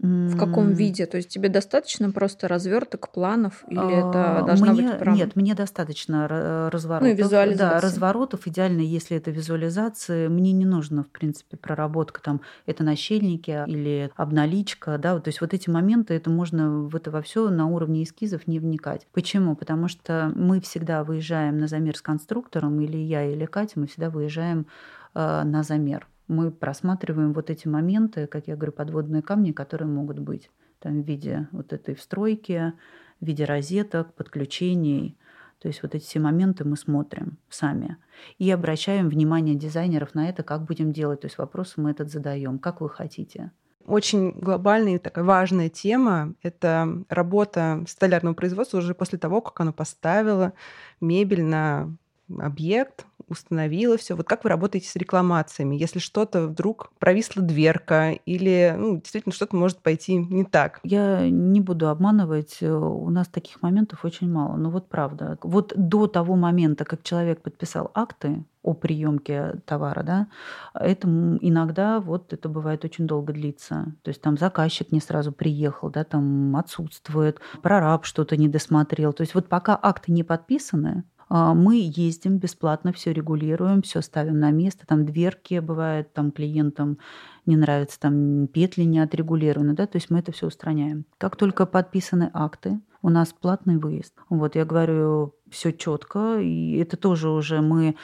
В 0.00 0.36
каком 0.36 0.72
виде? 0.72 1.06
То 1.06 1.18
есть 1.18 1.28
тебе 1.28 1.48
достаточно 1.48 2.10
просто 2.10 2.48
разверток 2.48 3.12
планов 3.12 3.64
или 3.68 3.98
это 3.98 4.40
а, 4.40 4.42
должна 4.42 4.72
мне, 4.72 4.88
быть 4.88 4.98
прям... 4.98 5.14
Нет, 5.14 5.36
мне 5.36 5.54
достаточно 5.54 6.26
разворотов. 6.70 7.08
Ну 7.08 7.14
и 7.14 7.16
визуализации. 7.16 7.74
Да, 7.74 7.80
разворотов. 7.80 8.46
Идеально, 8.46 8.80
если 8.80 9.16
это 9.16 9.30
визуализация. 9.30 10.28
Мне 10.28 10.52
не 10.52 10.64
нужно, 10.64 11.04
в 11.04 11.08
принципе, 11.08 11.56
проработка 11.56 12.20
там, 12.20 12.40
это 12.66 12.82
нащельники 12.82 13.64
или 13.68 14.10
обналичка. 14.16 14.98
Да? 14.98 15.18
То 15.20 15.28
есть 15.28 15.40
вот 15.40 15.54
эти 15.54 15.70
моменты, 15.70 16.14
это 16.14 16.28
можно 16.28 16.80
в 16.80 16.96
это 16.96 17.12
во 17.12 17.22
все 17.22 17.48
на 17.48 17.66
уровне 17.66 18.02
эскизов 18.02 18.48
не 18.48 18.58
вникать. 18.58 19.06
Почему? 19.12 19.54
Потому 19.54 19.86
что 19.86 20.32
мы 20.34 20.60
всегда 20.60 21.04
выезжаем 21.04 21.58
на 21.58 21.68
замер 21.68 21.96
с 21.96 22.02
конструктором, 22.02 22.80
или 22.80 22.96
я, 22.96 23.24
или 23.24 23.46
Катя, 23.46 23.78
мы 23.78 23.86
всегда 23.86 24.10
выезжаем 24.10 24.66
э, 25.14 25.42
на 25.44 25.62
замер 25.62 26.08
мы 26.28 26.50
просматриваем 26.50 27.32
вот 27.32 27.50
эти 27.50 27.68
моменты, 27.68 28.26
как 28.26 28.46
я 28.46 28.56
говорю, 28.56 28.72
подводные 28.72 29.22
камни, 29.22 29.52
которые 29.52 29.88
могут 29.88 30.18
быть 30.18 30.50
там 30.78 31.02
в 31.02 31.06
виде 31.06 31.48
вот 31.52 31.72
этой 31.72 31.94
встройки, 31.94 32.72
в 33.20 33.26
виде 33.26 33.44
розеток, 33.44 34.14
подключений. 34.14 35.16
То 35.60 35.68
есть 35.68 35.82
вот 35.82 35.94
эти 35.94 36.04
все 36.04 36.20
моменты 36.20 36.64
мы 36.64 36.76
смотрим 36.76 37.38
сами 37.48 37.96
и 38.38 38.50
обращаем 38.50 39.08
внимание 39.08 39.54
дизайнеров 39.54 40.14
на 40.14 40.28
это, 40.28 40.42
как 40.42 40.64
будем 40.64 40.92
делать. 40.92 41.20
То 41.20 41.26
есть 41.26 41.38
вопрос 41.38 41.74
мы 41.76 41.90
этот 41.90 42.10
задаем, 42.10 42.58
как 42.58 42.80
вы 42.80 42.90
хотите. 42.90 43.50
Очень 43.86 44.32
глобальная 44.32 44.94
и 44.94 44.98
такая 44.98 45.24
важная 45.24 45.68
тема— 45.68 46.34
это 46.42 47.04
работа 47.08 47.84
столярного 47.86 48.34
производства 48.34 48.78
уже 48.78 48.94
после 48.94 49.18
того, 49.18 49.42
как 49.42 49.60
оно 49.60 49.72
поставило 49.72 50.54
мебель 51.00 51.44
на 51.44 51.94
объект, 52.38 53.06
установила 53.28 53.96
все. 53.96 54.14
Вот 54.14 54.26
как 54.26 54.44
вы 54.44 54.50
работаете 54.50 54.88
с 54.88 54.96
рекламациями? 54.96 55.76
Если 55.76 55.98
что-то 55.98 56.46
вдруг 56.46 56.92
провисла 56.98 57.42
дверка 57.42 58.12
или 58.12 58.74
ну, 58.76 58.96
действительно 58.96 59.34
что-то 59.34 59.56
может 59.56 59.78
пойти 59.78 60.16
не 60.16 60.44
так? 60.44 60.80
Я 60.82 61.28
не 61.28 61.60
буду 61.60 61.88
обманывать, 61.88 62.58
э, 62.60 62.70
у 62.70 63.10
нас 63.10 63.28
таких 63.28 63.62
моментов 63.62 64.04
очень 64.04 64.30
мало. 64.30 64.56
Но 64.56 64.70
вот 64.70 64.88
правда. 64.88 65.38
Вот 65.42 65.72
до 65.76 66.06
того 66.06 66.36
момента, 66.36 66.84
как 66.84 67.02
человек 67.02 67.42
подписал 67.42 67.90
акты, 67.94 68.44
о 68.64 68.72
приемке 68.72 69.60
товара, 69.66 70.02
да, 70.02 70.26
это 70.72 71.06
иногда 71.06 72.00
вот 72.00 72.32
это 72.32 72.48
бывает 72.48 72.84
очень 72.84 73.06
долго 73.06 73.32
длится. 73.32 73.94
То 74.02 74.08
есть 74.08 74.22
там 74.22 74.38
заказчик 74.38 74.90
не 74.90 75.00
сразу 75.00 75.32
приехал, 75.32 75.90
да, 75.90 76.02
там 76.02 76.56
отсутствует, 76.56 77.40
прораб 77.62 78.06
что-то 78.06 78.38
не 78.38 78.48
досмотрел. 78.48 79.12
То 79.12 79.20
есть 79.20 79.34
вот 79.34 79.48
пока 79.48 79.78
акты 79.80 80.12
не 80.12 80.24
подписаны, 80.24 81.04
мы 81.34 81.90
ездим 81.94 82.38
бесплатно, 82.38 82.92
все 82.92 83.12
регулируем, 83.12 83.82
все 83.82 84.00
ставим 84.02 84.38
на 84.38 84.50
место. 84.50 84.86
Там 84.86 85.04
дверки 85.04 85.58
бывают, 85.58 86.12
там 86.12 86.30
клиентам 86.30 86.98
не 87.46 87.56
нравится, 87.56 87.98
там 87.98 88.46
петли 88.46 88.84
не 88.84 89.00
отрегулированы, 89.00 89.74
да, 89.74 89.86
то 89.86 89.96
есть 89.96 90.10
мы 90.10 90.20
это 90.20 90.32
все 90.32 90.46
устраняем. 90.46 91.04
Как 91.18 91.36
только 91.36 91.66
подписаны 91.66 92.30
акты, 92.32 92.80
у 93.02 93.10
нас 93.10 93.34
платный 93.38 93.76
выезд. 93.76 94.14
Вот 94.30 94.54
я 94.54 94.64
говорю, 94.64 95.34
все 95.54 95.72
четко, 95.72 96.40
и 96.40 96.76
это 96.76 96.96
тоже 96.96 97.30
уже 97.30 97.60
мы, 97.60 97.94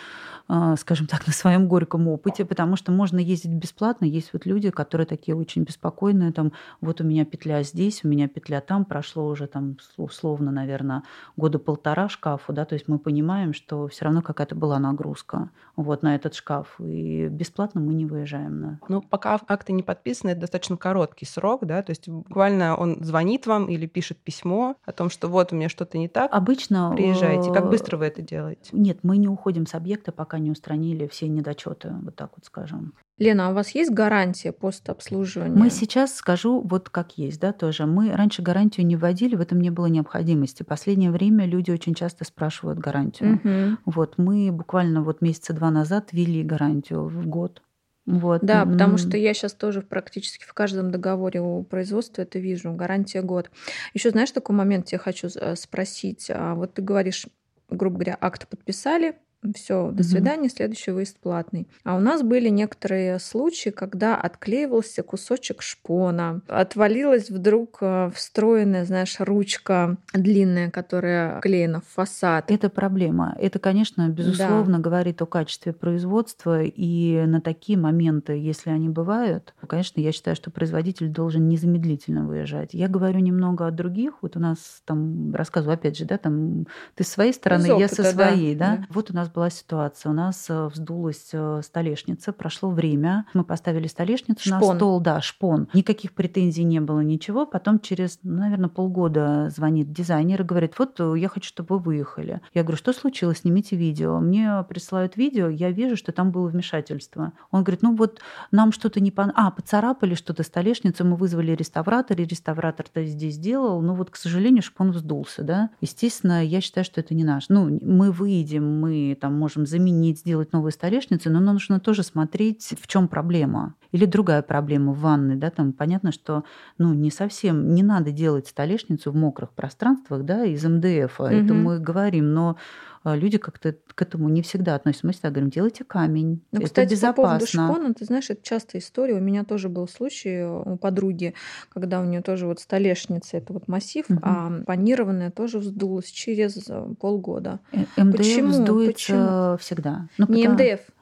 а, 0.48 0.76
скажем 0.76 1.06
так, 1.06 1.26
на 1.26 1.32
своем 1.32 1.68
горьком 1.68 2.08
опыте, 2.08 2.44
потому 2.44 2.76
что 2.76 2.92
можно 2.92 3.18
ездить 3.18 3.52
бесплатно. 3.52 4.04
Есть 4.04 4.32
вот 4.32 4.46
люди, 4.46 4.70
которые 4.70 5.06
такие 5.06 5.36
очень 5.36 5.64
беспокойные, 5.64 6.32
там, 6.32 6.52
вот 6.80 7.00
у 7.00 7.04
меня 7.04 7.24
петля 7.24 7.62
здесь, 7.62 8.04
у 8.04 8.08
меня 8.08 8.28
петля 8.28 8.60
там, 8.60 8.84
прошло 8.84 9.26
уже 9.26 9.46
там 9.46 9.76
условно, 9.96 10.50
наверное, 10.52 11.02
года 11.36 11.58
полтора 11.58 12.08
шкафу, 12.08 12.52
да, 12.52 12.64
то 12.64 12.74
есть 12.74 12.88
мы 12.88 12.98
понимаем, 12.98 13.52
что 13.52 13.88
все 13.88 14.04
равно 14.04 14.22
какая-то 14.22 14.54
была 14.54 14.78
нагрузка 14.78 15.50
вот 15.76 16.02
на 16.02 16.14
этот 16.14 16.34
шкаф, 16.34 16.76
и 16.78 17.26
бесплатно 17.28 17.80
мы 17.80 17.94
не 17.94 18.06
выезжаем. 18.06 18.62
Да. 18.62 18.78
Ну, 18.88 19.02
пока 19.02 19.40
акты 19.48 19.72
не 19.72 19.82
подписаны, 19.82 20.30
это 20.30 20.42
достаточно 20.42 20.76
короткий 20.76 21.26
срок, 21.26 21.66
да, 21.66 21.82
то 21.82 21.90
есть 21.90 22.08
буквально 22.08 22.76
он 22.76 23.02
звонит 23.02 23.46
вам 23.46 23.66
или 23.66 23.86
пишет 23.86 24.18
письмо 24.18 24.76
о 24.84 24.92
том, 24.92 25.10
что 25.10 25.28
вот 25.28 25.52
у 25.52 25.56
меня 25.56 25.68
что-то 25.68 25.98
не 25.98 26.08
так. 26.08 26.32
Обычно 26.32 26.92
приезжайте 26.94 27.39
делаете? 27.42 27.60
Как 27.60 27.70
быстро 27.70 27.96
вы 27.96 28.06
это 28.06 28.22
делаете? 28.22 28.70
Нет, 28.72 28.98
мы 29.02 29.16
не 29.16 29.28
уходим 29.28 29.66
с 29.66 29.74
объекта, 29.74 30.12
пока 30.12 30.38
не 30.38 30.50
устранили 30.50 31.06
все 31.06 31.28
недочеты, 31.28 31.94
вот 32.02 32.16
так 32.16 32.32
вот 32.36 32.44
скажем. 32.44 32.94
Лена, 33.18 33.48
а 33.48 33.50
у 33.50 33.54
вас 33.54 33.74
есть 33.74 33.90
гарантия 33.90 34.50
постобслуживания? 34.50 35.54
Мы 35.54 35.68
сейчас 35.68 36.14
скажу 36.14 36.62
вот 36.62 36.88
как 36.88 37.18
есть, 37.18 37.38
да, 37.38 37.52
тоже. 37.52 37.84
Мы 37.84 38.12
раньше 38.12 38.40
гарантию 38.40 38.86
не 38.86 38.96
вводили, 38.96 39.36
в 39.36 39.42
этом 39.42 39.60
не 39.60 39.70
было 39.70 39.86
необходимости. 39.86 40.62
Последнее 40.62 41.10
время 41.10 41.44
люди 41.44 41.70
очень 41.70 41.94
часто 41.94 42.24
спрашивают 42.24 42.78
гарантию. 42.78 43.34
Угу. 43.34 43.92
Вот 43.94 44.14
мы 44.16 44.50
буквально 44.50 45.02
вот 45.02 45.20
месяца 45.20 45.52
два 45.52 45.70
назад 45.70 46.08
ввели 46.12 46.42
гарантию 46.42 47.04
в 47.04 47.26
год. 47.26 47.62
Вот. 48.10 48.42
Да, 48.42 48.64
потому 48.64 48.98
что 48.98 49.16
я 49.16 49.32
сейчас 49.34 49.52
тоже 49.52 49.82
практически 49.82 50.44
в 50.44 50.52
каждом 50.52 50.90
договоре 50.90 51.40
о 51.40 51.62
производстве 51.62 52.24
это 52.24 52.40
вижу. 52.40 52.72
Гарантия 52.72 53.22
год. 53.22 53.50
Еще 53.94 54.10
знаешь, 54.10 54.32
такой 54.32 54.56
момент 54.56 54.88
я 54.90 54.98
хочу 54.98 55.28
э, 55.28 55.54
спросить. 55.54 56.28
А 56.28 56.54
вот 56.54 56.74
ты 56.74 56.82
говоришь, 56.82 57.26
грубо 57.68 57.96
говоря, 57.98 58.18
акт 58.20 58.48
подписали, 58.48 59.14
все, 59.54 59.90
до 59.90 60.02
свидания, 60.02 60.48
угу. 60.48 60.56
следующий 60.56 60.90
выезд 60.90 61.18
платный. 61.18 61.66
А 61.84 61.96
у 61.96 62.00
нас 62.00 62.22
были 62.22 62.48
некоторые 62.48 63.18
случаи, 63.18 63.70
когда 63.70 64.16
отклеивался 64.16 65.02
кусочек 65.02 65.62
шпона, 65.62 66.42
отвалилась 66.46 67.30
вдруг 67.30 67.78
э, 67.80 68.10
встроенная, 68.14 68.84
знаешь, 68.84 69.16
ручка 69.18 69.96
длинная, 70.12 70.70
которая 70.70 71.40
клеена 71.40 71.80
в 71.80 71.86
фасад. 71.86 72.50
Это 72.50 72.68
проблема. 72.68 73.34
Это, 73.40 73.58
конечно, 73.58 74.08
безусловно, 74.08 74.78
да. 74.78 74.82
говорит 74.82 75.22
о 75.22 75.26
качестве 75.26 75.72
производства, 75.72 76.62
и 76.62 77.24
на 77.26 77.40
такие 77.40 77.78
моменты, 77.78 78.34
если 78.34 78.70
они 78.70 78.88
бывают, 78.88 79.54
конечно, 79.66 80.00
я 80.00 80.12
считаю, 80.12 80.36
что 80.36 80.50
производитель 80.50 81.08
должен 81.08 81.48
незамедлительно 81.48 82.26
выезжать. 82.26 82.74
Я 82.74 82.88
говорю 82.88 83.20
немного 83.20 83.66
о 83.66 83.70
других. 83.70 84.14
Вот 84.20 84.36
у 84.36 84.40
нас 84.40 84.82
там 84.84 85.34
рассказываю, 85.34 85.74
опять 85.74 85.96
же, 85.96 86.04
да, 86.04 86.18
там 86.18 86.66
ты 86.94 87.04
с 87.04 87.08
своей 87.08 87.32
стороны, 87.32 87.66
Из 87.66 87.78
я 87.78 87.88
со 87.88 88.04
своей, 88.04 88.54
да. 88.54 88.76
да. 88.76 88.86
Вот 88.90 89.10
у 89.10 89.14
нас 89.14 89.29
была 89.32 89.50
ситуация. 89.50 90.10
У 90.10 90.14
нас 90.14 90.46
э, 90.48 90.66
вздулась 90.66 91.28
э, 91.32 91.60
столешница, 91.62 92.32
прошло 92.32 92.70
время, 92.70 93.26
мы 93.34 93.44
поставили 93.44 93.86
столешницу 93.86 94.48
шпон. 94.48 94.60
на 94.60 94.74
стол, 94.76 95.00
да, 95.00 95.20
шпон. 95.20 95.68
Никаких 95.74 96.12
претензий 96.12 96.64
не 96.64 96.80
было, 96.80 97.00
ничего. 97.00 97.46
Потом 97.46 97.80
через, 97.80 98.18
ну, 98.22 98.40
наверное, 98.40 98.68
полгода 98.68 99.50
звонит 99.50 99.92
дизайнер 99.92 100.42
и 100.42 100.44
говорит, 100.44 100.74
вот 100.78 101.00
я 101.16 101.28
хочу, 101.28 101.48
чтобы 101.48 101.76
вы 101.76 101.82
выехали. 101.82 102.40
Я 102.54 102.62
говорю, 102.62 102.76
что 102.76 102.92
случилось? 102.92 103.38
Снимите 103.38 103.76
видео. 103.76 104.18
Мне 104.20 104.64
присылают 104.68 105.16
видео, 105.16 105.48
я 105.48 105.70
вижу, 105.70 105.96
что 105.96 106.12
там 106.12 106.30
было 106.30 106.48
вмешательство. 106.48 107.32
Он 107.50 107.64
говорит, 107.64 107.82
ну 107.82 107.96
вот 107.96 108.20
нам 108.50 108.72
что-то 108.72 109.00
не 109.00 109.10
понравилось. 109.10 109.46
А, 109.46 109.50
поцарапали 109.50 110.14
что-то 110.14 110.42
столешницу, 110.42 111.04
мы 111.04 111.16
вызвали 111.16 111.52
реставратора, 111.52 112.22
и 112.22 112.26
реставратор-то 112.26 113.04
здесь 113.04 113.34
сделал. 113.34 113.80
Ну 113.80 113.94
вот, 113.94 114.10
к 114.10 114.16
сожалению, 114.16 114.62
шпон 114.62 114.90
вздулся, 114.92 115.42
да. 115.42 115.70
Естественно, 115.80 116.44
я 116.44 116.60
считаю, 116.60 116.84
что 116.84 117.00
это 117.00 117.14
не 117.14 117.24
наш. 117.24 117.48
Ну, 117.48 117.78
мы 117.82 118.10
выйдем, 118.10 118.80
мы 118.80 119.16
там 119.20 119.38
можем 119.38 119.66
заменить, 119.66 120.20
сделать 120.20 120.52
новые 120.52 120.72
столешницы, 120.72 121.30
но 121.30 121.38
нужно 121.38 121.78
тоже 121.78 122.02
смотреть, 122.02 122.74
в 122.80 122.86
чем 122.86 123.06
проблема. 123.08 123.74
Или 123.92 124.04
другая 124.04 124.42
проблема 124.42 124.92
в 124.92 125.00
ванной, 125.00 125.36
да, 125.36 125.50
там 125.50 125.72
понятно, 125.72 126.12
что 126.12 126.44
ну, 126.78 126.94
не 126.94 127.10
совсем, 127.10 127.74
не 127.74 127.82
надо 127.82 128.12
делать 128.12 128.46
столешницу 128.46 129.12
в 129.12 129.16
мокрых 129.16 129.50
пространствах, 129.50 130.24
да, 130.24 130.44
из 130.44 130.64
МДФ, 130.64 131.20
угу. 131.20 131.28
это 131.28 131.54
мы 131.54 131.78
говорим, 131.78 132.32
но 132.32 132.56
люди 133.04 133.38
как-то 133.38 133.76
к 133.94 134.02
этому 134.02 134.28
не 134.28 134.42
всегда 134.42 134.74
относятся. 134.74 135.06
Мы 135.06 135.12
всегда 135.12 135.30
говорим, 135.30 135.50
делайте 135.50 135.84
камень. 135.84 136.42
Ну, 136.52 136.58
это 136.58 136.66
кстати, 136.66 136.90
безопасно. 136.90 137.22
по 137.22 137.28
поводу 137.28 137.46
шпона, 137.46 137.94
ты 137.94 138.04
знаешь, 138.04 138.28
это 138.28 138.42
частая 138.42 138.82
история. 138.82 139.14
У 139.14 139.20
меня 139.20 139.44
тоже 139.44 139.68
был 139.68 139.88
случай 139.88 140.44
у 140.44 140.76
подруги, 140.76 141.34
когда 141.70 142.00
у 142.00 142.04
нее 142.04 142.20
тоже 142.20 142.46
вот 142.46 142.60
столешница, 142.60 143.38
это 143.38 143.52
вот 143.52 143.68
массив, 143.68 144.04
угу. 144.08 144.18
а 144.22 144.62
панированная 144.66 145.30
тоже 145.30 145.58
вздулась 145.58 146.10
через 146.10 146.68
э, 146.68 146.94
полгода. 147.00 147.60
Э, 147.72 147.84
МДФ 147.96 148.18
Почему? 148.18 148.48
вздуется 148.48 148.92
Почему? 148.92 149.56
всегда. 149.58 150.08
Ну, 150.18 150.26
не 150.28 150.48
потому... 150.48 150.54
МДФ. 150.54 150.80
Э, 150.80 150.92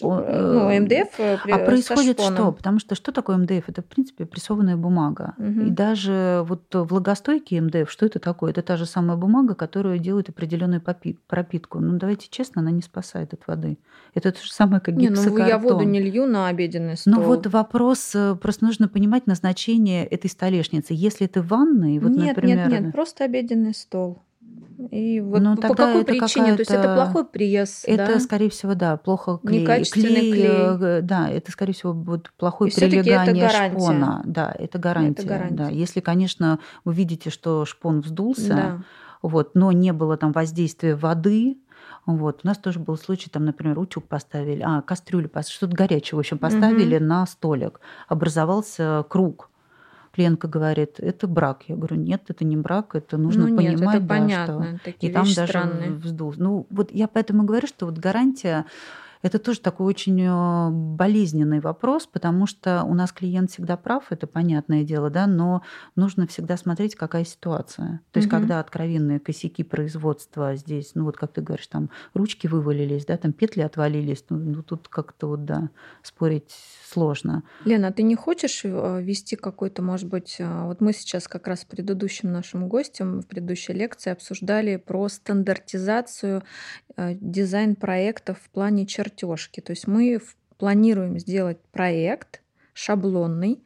ну, 0.00 0.80
МДФ 0.80 1.18
э, 1.18 1.38
А 1.50 1.58
происходит 1.58 2.20
что? 2.20 2.52
Потому 2.52 2.78
что 2.78 2.94
что 2.94 3.12
такое 3.12 3.36
МДФ? 3.36 3.68
Это, 3.68 3.82
в 3.82 3.86
принципе, 3.86 4.26
прессованная 4.26 4.76
бумага. 4.76 5.34
Угу. 5.38 5.60
И 5.66 5.70
даже 5.70 6.44
вот 6.46 6.62
влагостойкий 6.72 7.60
МДФ, 7.60 7.90
что 7.90 8.06
это 8.06 8.18
такое? 8.18 8.52
Это 8.52 8.62
та 8.62 8.76
же 8.76 8.86
самая 8.86 9.16
бумага, 9.16 9.54
которая 9.54 9.98
делает 9.98 10.28
определенную 10.28 10.82
пропитку. 11.26 11.80
Ну, 11.80 11.98
давайте 11.98 12.28
честно, 12.30 12.62
она 12.62 12.70
не 12.70 12.82
спасает 12.82 13.32
от 13.32 13.46
воды. 13.46 13.78
Это 14.14 14.30
то 14.32 14.42
же 14.42 14.52
самое, 14.52 14.80
как 14.80 14.96
гипсокартон. 14.96 15.34
Не, 15.34 15.42
ну 15.42 15.48
я 15.48 15.58
воду 15.58 15.84
не 15.84 16.00
лью 16.00 16.26
на 16.26 16.48
обеденный 16.48 16.96
стол. 16.96 17.14
Ну 17.14 17.22
вот 17.22 17.46
вопрос, 17.46 18.14
э, 18.14 18.36
просто 18.36 18.64
нужно 18.64 18.88
понимать 18.88 19.26
назначение 19.26 20.06
этой 20.06 20.30
столешницы. 20.30 20.92
Если 20.94 21.26
это 21.26 21.42
ванной, 21.42 21.98
вот, 21.98 22.12
нет, 22.12 22.36
например... 22.36 22.68
Нет, 22.68 22.80
нет, 22.82 22.92
просто 22.92 23.24
обеденный 23.24 23.74
стол. 23.74 24.22
И 24.90 25.20
вот 25.20 25.40
Но 25.40 25.56
по 25.56 25.74
какой 25.74 26.04
причине? 26.04 26.54
То 26.54 26.60
есть 26.60 26.70
это 26.70 26.94
плохой 26.94 27.24
пресс, 27.24 27.84
Это, 27.86 28.14
да? 28.14 28.20
скорее 28.20 28.50
всего, 28.50 28.74
да, 28.74 28.96
плохо 28.96 29.38
клей. 29.44 29.60
Некачественный 29.60 30.08
клей, 30.08 30.32
клей. 30.32 30.48
Э, 30.48 31.00
да, 31.02 31.28
это, 31.28 31.50
скорее 31.52 31.72
всего, 31.72 31.92
будет 31.92 32.32
плохое 32.36 32.70
и 32.70 32.74
прилегание 32.74 33.46
это 33.46 33.70
шпона. 33.70 34.22
Да, 34.24 34.54
это 34.58 34.78
гарантия. 34.78 35.22
Это 35.22 35.28
гарантия. 35.28 35.56
Да. 35.56 35.68
Если, 35.68 36.00
конечно, 36.00 36.58
вы 36.84 36.94
видите, 36.94 37.30
что 37.30 37.64
шпон 37.64 38.00
вздулся, 38.00 38.54
да. 38.54 38.82
вот, 39.22 39.54
но 39.54 39.72
не 39.72 39.92
было 39.92 40.16
там 40.16 40.32
воздействия 40.32 40.94
воды, 40.96 41.58
вот. 42.04 42.40
У 42.42 42.46
нас 42.46 42.58
тоже 42.58 42.80
был 42.80 42.96
случай, 42.96 43.30
там, 43.30 43.44
например, 43.44 43.78
утюг 43.78 44.08
поставили, 44.08 44.62
а, 44.64 44.82
кастрюлю, 44.82 45.30
что-то 45.48 45.76
горячее, 45.76 46.16
в 46.16 46.18
общем, 46.18 46.38
поставили 46.38 46.96
угу. 46.96 47.04
на 47.04 47.26
столик. 47.26 47.80
Образовался 48.08 49.04
круг 49.08 49.50
клиентка 50.12 50.48
говорит, 50.48 51.00
это 51.00 51.26
брак. 51.26 51.62
Я 51.68 51.76
говорю, 51.76 51.96
нет, 51.96 52.22
это 52.28 52.44
не 52.44 52.56
брак, 52.56 52.94
это 52.94 53.16
нужно 53.16 53.46
ну, 53.46 53.48
нет, 53.48 53.56
понимать, 53.56 53.96
это 53.96 54.04
да, 54.04 54.08
понятно. 54.08 54.76
что... 54.76 54.84
Такие 54.84 55.10
и 55.10 55.14
там 55.14 55.24
даже 55.24 55.48
странные. 55.48 55.90
вздул. 55.90 56.34
Ну, 56.36 56.66
вот 56.70 56.92
я 56.92 57.08
поэтому 57.08 57.44
говорю, 57.44 57.66
что 57.66 57.86
вот 57.86 57.98
гарантия 57.98 58.66
это 59.22 59.38
тоже 59.38 59.60
такой 59.60 59.86
очень 59.86 60.20
э, 60.20 60.70
болезненный 60.70 61.60
вопрос, 61.60 62.06
потому 62.06 62.46
что 62.46 62.82
у 62.82 62.94
нас 62.94 63.12
клиент 63.12 63.50
всегда 63.52 63.76
прав, 63.76 64.06
это 64.10 64.26
понятное 64.26 64.82
дело, 64.82 65.10
да, 65.10 65.26
но 65.28 65.62
нужно 65.94 66.26
всегда 66.26 66.56
смотреть, 66.56 66.96
какая 66.96 67.24
ситуация. 67.24 68.00
То 68.10 68.18
есть, 68.18 68.28
угу. 68.28 68.38
когда 68.38 68.58
откровенные 68.58 69.20
косяки 69.20 69.62
производства 69.62 70.56
здесь, 70.56 70.92
ну 70.94 71.04
вот 71.04 71.16
как 71.16 71.32
ты 71.32 71.40
говоришь, 71.40 71.68
там 71.68 71.90
ручки 72.14 72.48
вывалились, 72.48 73.06
да, 73.06 73.16
там 73.16 73.32
петли 73.32 73.60
отвалились, 73.60 74.24
ну, 74.28 74.38
ну 74.38 74.62
тут 74.62 74.88
как-то 74.88 75.28
вот, 75.28 75.44
да, 75.44 75.70
спорить 76.02 76.52
сложно. 76.84 77.44
Лена, 77.64 77.88
а 77.88 77.92
ты 77.92 78.02
не 78.02 78.16
хочешь 78.16 78.62
э, 78.64 79.02
вести 79.02 79.36
какой-то, 79.36 79.82
может 79.82 80.08
быть, 80.08 80.36
э, 80.40 80.64
вот 80.64 80.80
мы 80.80 80.92
сейчас 80.92 81.28
как 81.28 81.46
раз 81.46 81.60
с 81.60 81.64
предыдущим 81.64 82.32
нашим 82.32 82.68
гостем 82.68 83.20
в 83.20 83.26
предыдущей 83.28 83.72
лекции 83.72 84.10
обсуждали 84.10 84.76
про 84.76 85.08
стандартизацию 85.08 86.42
дизайн-проектов 86.96 88.38
в 88.38 88.50
плане 88.50 88.84
чертежа 88.84 89.11
чертежки. 89.12 89.60
То 89.60 89.72
есть 89.72 89.86
мы 89.86 90.20
планируем 90.58 91.18
сделать 91.18 91.58
проект 91.72 92.42
шаблонный, 92.74 93.62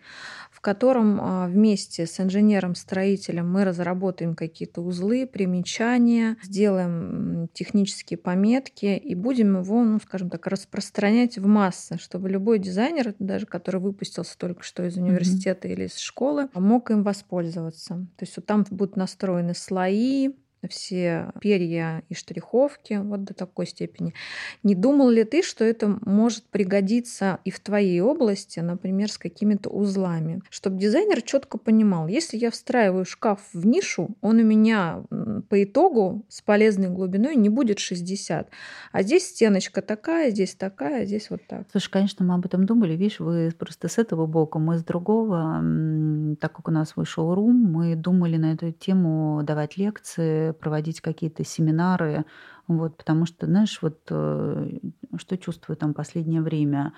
в 0.51 0.61
котором 0.61 1.21
а, 1.21 1.47
вместе 1.47 2.07
с 2.07 2.19
инженером-строителем 2.19 3.49
мы 3.49 3.65
разработаем 3.65 4.35
какие-то 4.35 4.81
узлы, 4.81 5.27
примечания, 5.27 6.37
сделаем 6.43 7.49
технические 7.53 8.19
пометки 8.19 8.87
и 8.87 9.15
будем 9.15 9.59
его, 9.59 9.85
ну, 9.85 10.01
скажем 10.01 10.29
так, 10.29 10.47
распространять 10.49 11.39
в 11.39 11.47
массы, 11.47 11.99
чтобы 12.01 12.31
любой 12.31 12.59
дизайнер, 12.59 13.15
даже 13.21 13.47
который 13.47 13.81
выпустился 13.81 14.37
только 14.37 14.65
что 14.65 14.85
из 14.85 14.97
университета 14.97 15.69
mm-hmm. 15.69 15.73
или 15.73 15.85
из 15.85 15.99
школы, 15.99 16.49
мог 16.55 16.91
им 16.91 17.05
воспользоваться. 17.05 18.07
То 18.17 18.23
есть 18.23 18.37
вот 18.37 18.47
там 18.47 18.65
будут 18.71 18.97
настроены 18.97 19.55
слои, 19.55 20.31
все 20.69 21.33
перья 21.41 22.03
и 22.09 22.15
штриховки, 22.15 22.95
вот 22.95 23.25
до 23.25 23.35
такой 23.35 23.67
степени. 23.67 24.15
Не 24.63 24.75
думал 24.75 25.09
ли 25.11 25.25
ты, 25.25 25.43
что 25.43 25.65
это 25.65 25.99
может 26.05 26.45
пригодиться 26.45 27.39
и 27.45 27.51
в 27.51 27.61
твоей 27.61 28.01
области, 28.01 28.61
например, 28.61 29.11
с 29.11 29.19
какими-то 29.19 29.71
узлами? 29.71 30.43
Чтобы 30.51 30.79
дизайнер 30.79 31.23
четко 31.23 31.59
понимал, 31.59 32.09
если 32.09 32.37
я 32.37 32.51
встраиваю 32.51 33.05
шкаф 33.05 33.41
в 33.53 33.67
нишу, 33.67 34.17
он 34.21 34.39
у 34.39 34.45
меня 34.45 35.05
по 35.49 35.63
итогу 35.63 36.25
с 36.29 36.43
полезной 36.43 36.89
глубиной 36.89 37.37
не 37.37 37.49
будет 37.49 37.79
60. 37.79 38.49
А 38.93 39.03
здесь 39.03 39.29
стеночка 39.29 39.83
такая, 39.83 40.31
здесь 40.31 40.55
такая, 40.55 41.05
здесь 41.05 41.31
вот 41.31 41.41
так. 41.47 41.67
Слушай, 41.71 41.91
конечно, 41.91 42.25
мы 42.25 42.35
об 42.35 42.47
этом 42.47 42.67
думали. 42.67 42.97
Видишь, 42.97 43.21
вы 43.21 43.53
просто 43.59 43.89
с 43.89 43.99
этого 43.99 44.27
бока, 44.27 44.59
мы 44.59 44.79
с 44.79 44.85
другого. 44.85 45.63
Так 46.41 46.53
как 46.53 46.69
у 46.69 46.71
нас 46.71 46.97
вышел 46.97 47.35
рум, 47.35 47.73
мы 47.73 47.97
думали 47.97 48.37
на 48.37 48.53
эту 48.53 48.73
тему 48.73 49.43
давать 49.43 49.77
лекции, 49.77 50.53
проводить 50.59 51.01
какие-то 51.01 51.45
семинары, 51.45 52.25
вот, 52.69 52.97
потому 52.97 53.27
что, 53.27 53.47
знаешь, 53.47 53.79
вот 53.83 54.01
э, 54.11 54.79
что 55.17 55.39
чувствую 55.39 55.77
там 55.77 55.95
последнее 55.95 56.43
время, 56.43 56.93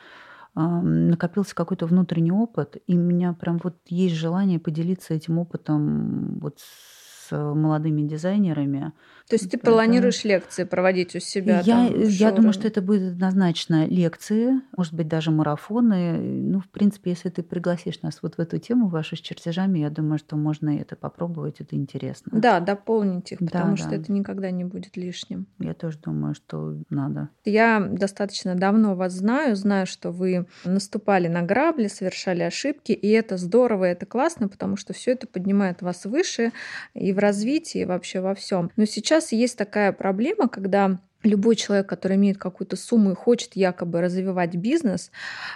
накопился 0.54 1.54
какой-то 1.54 1.86
внутренний 1.86 2.32
опыт, 2.32 2.78
и 2.86 2.98
у 2.98 3.00
меня 3.00 3.32
прям 3.32 3.60
вот 3.62 3.76
есть 3.86 4.16
желание 4.16 4.58
поделиться 4.58 5.14
этим 5.14 5.38
опытом 5.38 6.38
вот 6.40 6.58
с 6.58 6.97
молодыми 7.36 8.02
дизайнерами, 8.02 8.92
то 9.28 9.34
есть 9.34 9.50
ты 9.50 9.58
планируешь 9.58 10.24
лекции 10.24 10.64
проводить 10.64 11.14
у 11.14 11.20
себя? 11.20 11.60
Я, 11.60 11.88
там, 11.88 12.00
я 12.00 12.32
думаю, 12.32 12.54
что 12.54 12.66
это 12.66 12.80
будет 12.80 13.12
однозначно 13.12 13.86
лекции, 13.86 14.62
может 14.74 14.94
быть, 14.94 15.06
даже 15.06 15.30
марафоны. 15.30 16.18
Ну, 16.18 16.60
в 16.60 16.68
принципе, 16.68 17.10
если 17.10 17.28
ты 17.28 17.42
пригласишь 17.42 18.00
нас 18.00 18.20
вот 18.22 18.36
в 18.36 18.40
эту 18.40 18.58
тему, 18.58 18.88
вашу 18.88 19.16
с 19.16 19.20
чертежами, 19.20 19.80
я 19.80 19.90
думаю, 19.90 20.18
что 20.18 20.36
можно 20.36 20.70
это 20.70 20.96
попробовать, 20.96 21.60
это 21.60 21.76
интересно. 21.76 22.40
Да, 22.40 22.60
дополнить 22.60 23.30
их, 23.32 23.40
потому 23.40 23.72
да, 23.72 23.76
что 23.76 23.90
да. 23.90 23.96
это 23.96 24.10
никогда 24.10 24.50
не 24.50 24.64
будет 24.64 24.96
лишним. 24.96 25.46
Я 25.58 25.74
тоже 25.74 25.98
думаю, 25.98 26.34
что 26.34 26.78
надо. 26.88 27.28
Я 27.44 27.80
достаточно 27.80 28.54
давно 28.54 28.94
вас 28.94 29.12
знаю, 29.12 29.56
знаю, 29.56 29.86
что 29.86 30.10
вы 30.10 30.46
наступали 30.64 31.28
на 31.28 31.42
грабли, 31.42 31.88
совершали 31.88 32.44
ошибки, 32.44 32.92
и 32.92 33.08
это 33.08 33.36
здорово, 33.36 33.84
это 33.84 34.06
классно, 34.06 34.48
потому 34.48 34.76
что 34.76 34.94
все 34.94 35.12
это 35.12 35.26
поднимает 35.26 35.82
вас 35.82 36.06
выше 36.06 36.52
и 36.94 37.12
в 37.18 37.20
развитии, 37.20 37.80
и 37.80 37.84
вообще 37.84 38.20
во 38.20 38.36
всем. 38.36 38.70
Но 38.76 38.84
сейчас 38.84 39.32
есть 39.32 39.58
такая 39.58 39.90
проблема, 39.90 40.48
когда 40.48 41.00
любой 41.24 41.56
человек, 41.56 41.88
который 41.88 42.16
имеет 42.16 42.38
какую-то 42.38 42.76
сумму 42.76 43.10
и 43.10 43.16
хочет 43.16 43.56
якобы 43.56 44.00
развивать 44.00 44.54
бизнес, 44.54 45.10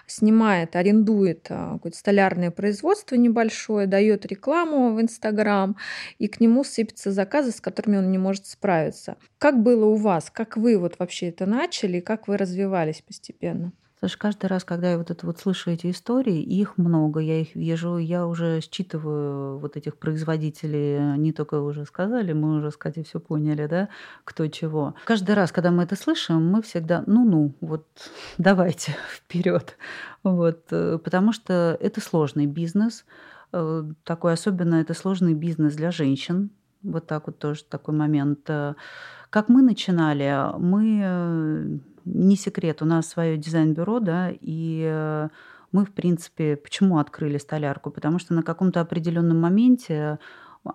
снимает, 0.08 0.74
арендует 0.74 1.46
а, 1.50 1.74
какое-то 1.74 1.96
столярное 1.96 2.50
производство 2.50 3.14
небольшое, 3.14 3.86
дает 3.86 4.26
рекламу 4.26 4.92
в 4.92 5.00
Инстаграм, 5.00 5.76
и 6.18 6.26
к 6.26 6.40
нему 6.40 6.64
сыпятся 6.64 7.12
заказы, 7.12 7.52
с 7.52 7.60
которыми 7.60 7.98
он 7.98 8.10
не 8.10 8.18
может 8.18 8.46
справиться. 8.46 9.16
Как 9.38 9.62
было 9.62 9.84
у 9.84 9.94
вас? 9.94 10.30
Как 10.32 10.56
вы 10.56 10.76
вот 10.76 10.96
вообще 10.98 11.28
это 11.28 11.46
начали? 11.46 12.00
Как 12.00 12.26
вы 12.26 12.36
развивались 12.36 13.02
постепенно? 13.06 13.72
Слушай, 14.02 14.18
каждый 14.18 14.46
раз, 14.46 14.64
когда 14.64 14.90
я 14.90 14.98
вот 14.98 15.12
это 15.12 15.24
вот 15.24 15.38
слышу 15.38 15.70
эти 15.70 15.88
истории, 15.88 16.42
их 16.42 16.76
много, 16.76 17.20
я 17.20 17.40
их 17.40 17.54
вижу, 17.54 17.98
я 17.98 18.26
уже 18.26 18.60
считываю 18.60 19.58
вот 19.60 19.76
этих 19.76 19.96
производителей, 19.96 21.16
не 21.18 21.32
только 21.32 21.60
уже 21.60 21.86
сказали, 21.86 22.32
мы 22.32 22.58
уже, 22.58 22.72
кстати, 22.72 23.04
все 23.04 23.20
поняли, 23.20 23.68
да, 23.68 23.88
кто 24.24 24.48
чего. 24.48 24.96
Каждый 25.04 25.36
раз, 25.36 25.52
когда 25.52 25.70
мы 25.70 25.84
это 25.84 25.94
слышим, 25.94 26.44
мы 26.44 26.62
всегда, 26.62 27.04
ну-ну, 27.06 27.54
вот 27.60 27.86
давайте 28.38 28.96
вперед, 29.08 29.78
вот, 30.24 30.64
э, 30.72 30.98
потому 30.98 31.32
что 31.32 31.78
это 31.80 32.00
сложный 32.00 32.46
бизнес, 32.46 33.04
э, 33.52 33.84
такой 34.02 34.32
особенно 34.32 34.80
это 34.80 34.94
сложный 34.94 35.34
бизнес 35.34 35.76
для 35.76 35.92
женщин, 35.92 36.50
Вот 36.82 37.06
так 37.06 37.28
вот 37.28 37.38
тоже 37.38 37.62
такой 37.62 37.94
момент. 37.94 38.50
Как 39.30 39.48
мы 39.48 39.62
начинали, 39.62 40.58
мы 40.58 41.80
не 42.04 42.36
секрет, 42.36 42.82
у 42.82 42.84
нас 42.84 43.08
свое 43.08 43.36
дизайн-бюро, 43.36 44.00
да, 44.00 44.30
и 44.32 45.28
мы, 45.72 45.86
в 45.86 45.92
принципе, 45.92 46.56
почему 46.56 46.98
открыли 46.98 47.38
столярку? 47.38 47.90
Потому 47.90 48.18
что 48.18 48.34
на 48.34 48.42
каком-то 48.42 48.80
определенном 48.80 49.40
моменте 49.40 50.18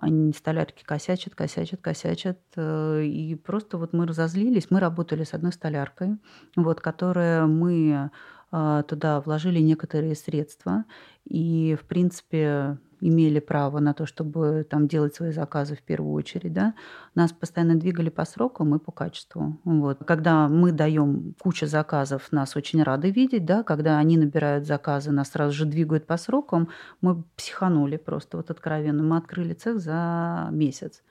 они 0.02 0.34
столярки 0.34 0.84
косячат, 0.84 1.36
косячат, 1.36 1.82
косячат. 1.82 2.40
Э, 2.56 3.04
и 3.04 3.36
просто 3.36 3.78
вот 3.78 3.94
мы 3.94 4.06
разозлились. 4.06 4.70
Мы 4.70 4.80
работали 4.80 5.24
с 5.24 5.34
одной 5.34 5.54
столяркой, 5.54 6.18
вот, 6.56 6.82
которая 6.82 7.46
мы 7.46 8.12
э, 8.52 8.84
туда 8.88 9.22
вложили 9.22 9.60
некоторые 9.60 10.16
средства. 10.16 10.84
И, 11.26 11.78
в 11.82 11.86
принципе, 11.86 12.78
имели 13.02 13.40
право 13.40 13.80
на 13.80 13.94
то, 13.94 14.06
чтобы 14.06 14.66
там 14.70 14.88
делать 14.88 15.16
свои 15.16 15.32
заказы 15.32 15.76
в 15.76 15.82
первую 15.82 16.14
очередь, 16.14 16.54
да, 16.54 16.74
нас 17.16 17.32
постоянно 17.32 17.76
двигали 17.76 18.10
по 18.10 18.26
срокам 18.26 18.76
и 18.76 18.80
по 18.80 18.92
качеству. 18.92 19.60
Вот. 19.64 20.00
Когда 20.06 20.48
мы 20.48 20.72
даем 20.72 21.36
кучу 21.40 21.68
заказов, 21.68 22.32
нас 22.32 22.56
очень 22.56 22.84
рады 22.84 23.12
видеть, 23.12 23.46
да, 23.46 23.64
когда 23.64 23.98
они 23.98 24.18
набирают 24.18 24.66
заказы, 24.66 25.12
нас 25.12 25.32
сразу 25.32 25.54
же 25.54 25.66
двигают 25.66 26.08
по 26.08 26.18
срокам, 26.18 26.70
мы 27.02 27.24
психанули 27.36 27.98
просто 27.98 28.38
вот 28.38 28.50
откровенно. 28.50 29.04
Мы 29.04 29.18
открыли 29.18 29.54
цех 29.54 29.80
за 29.80 30.50
месяц. 30.52 31.04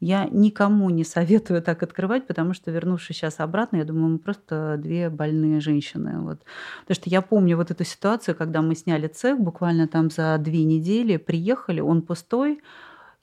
Я 0.00 0.28
никому 0.30 0.90
не 0.90 1.04
советую 1.04 1.60
так 1.60 1.82
открывать, 1.82 2.26
потому 2.26 2.54
что, 2.54 2.70
вернувшись 2.70 3.16
сейчас 3.16 3.40
обратно, 3.40 3.78
я 3.78 3.84
думаю, 3.84 4.12
мы 4.12 4.18
просто 4.18 4.76
две 4.78 5.10
больные 5.10 5.60
женщины. 5.60 6.20
Вот. 6.20 6.40
Потому 6.82 6.94
что 6.94 7.10
я 7.10 7.20
помню 7.20 7.56
вот 7.56 7.70
эту 7.70 7.84
ситуацию, 7.84 8.36
когда 8.36 8.62
мы 8.62 8.76
сняли 8.76 9.08
цех 9.08 9.40
буквально 9.40 9.88
там 9.88 10.10
за 10.10 10.38
две 10.38 10.64
недели, 10.64 11.16
приехали, 11.16 11.80
он 11.80 12.02
пустой, 12.02 12.60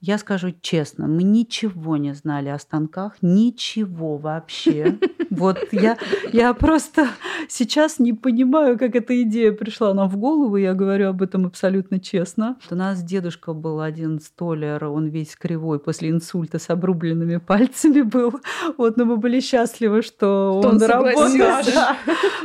я 0.00 0.18
скажу 0.18 0.52
честно, 0.60 1.06
мы 1.06 1.22
ничего 1.22 1.96
не 1.96 2.14
знали 2.14 2.48
о 2.48 2.58
станках, 2.58 3.14
ничего 3.22 4.16
вообще. 4.16 4.98
Вот 5.28 5.58
я, 5.72 5.98
я 6.32 6.54
просто 6.54 7.08
сейчас 7.48 7.98
не 7.98 8.12
понимаю, 8.12 8.78
как 8.78 8.94
эта 8.94 9.20
идея 9.22 9.52
пришла 9.52 9.92
нам 9.92 10.08
в 10.08 10.16
голову. 10.16 10.56
Я 10.56 10.72
говорю 10.72 11.08
об 11.08 11.20
этом 11.20 11.46
абсолютно 11.46 11.98
честно. 11.98 12.56
У 12.70 12.74
нас 12.74 13.02
дедушка 13.02 13.52
был 13.52 13.80
один 13.80 14.20
столяр, 14.20 14.84
он 14.84 15.08
весь 15.08 15.36
кривой 15.36 15.78
после 15.78 16.10
инсульта 16.10 16.58
с 16.58 16.70
обрубленными 16.70 17.36
пальцами 17.38 18.02
был. 18.02 18.40
Вот, 18.78 18.96
но 18.96 19.04
мы 19.04 19.16
были 19.16 19.40
счастливы, 19.40 20.02
что, 20.02 20.60
что 20.62 20.68
он, 20.68 20.76
он 20.76 20.82
работал. 20.82 21.28
Да. 21.36 21.96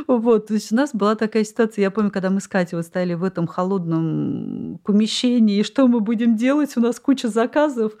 Вот, 0.08 0.48
то 0.48 0.54
есть 0.54 0.72
у 0.72 0.76
нас 0.76 0.90
была 0.92 1.14
такая 1.14 1.44
ситуация. 1.44 1.82
Я 1.82 1.90
помню, 1.90 2.10
когда 2.10 2.30
мы 2.30 2.40
с 2.40 2.48
Катей 2.48 2.76
вот 2.76 2.84
стояли 2.84 3.14
в 3.14 3.24
этом 3.24 3.46
холодном 3.46 4.80
помещении, 4.84 5.60
и 5.60 5.62
что 5.62 5.86
мы 5.86 6.00
будем 6.00 6.36
делать? 6.36 6.76
У 6.76 6.80
нас 6.80 6.98
куча 6.98 7.28
заказов. 7.42 7.92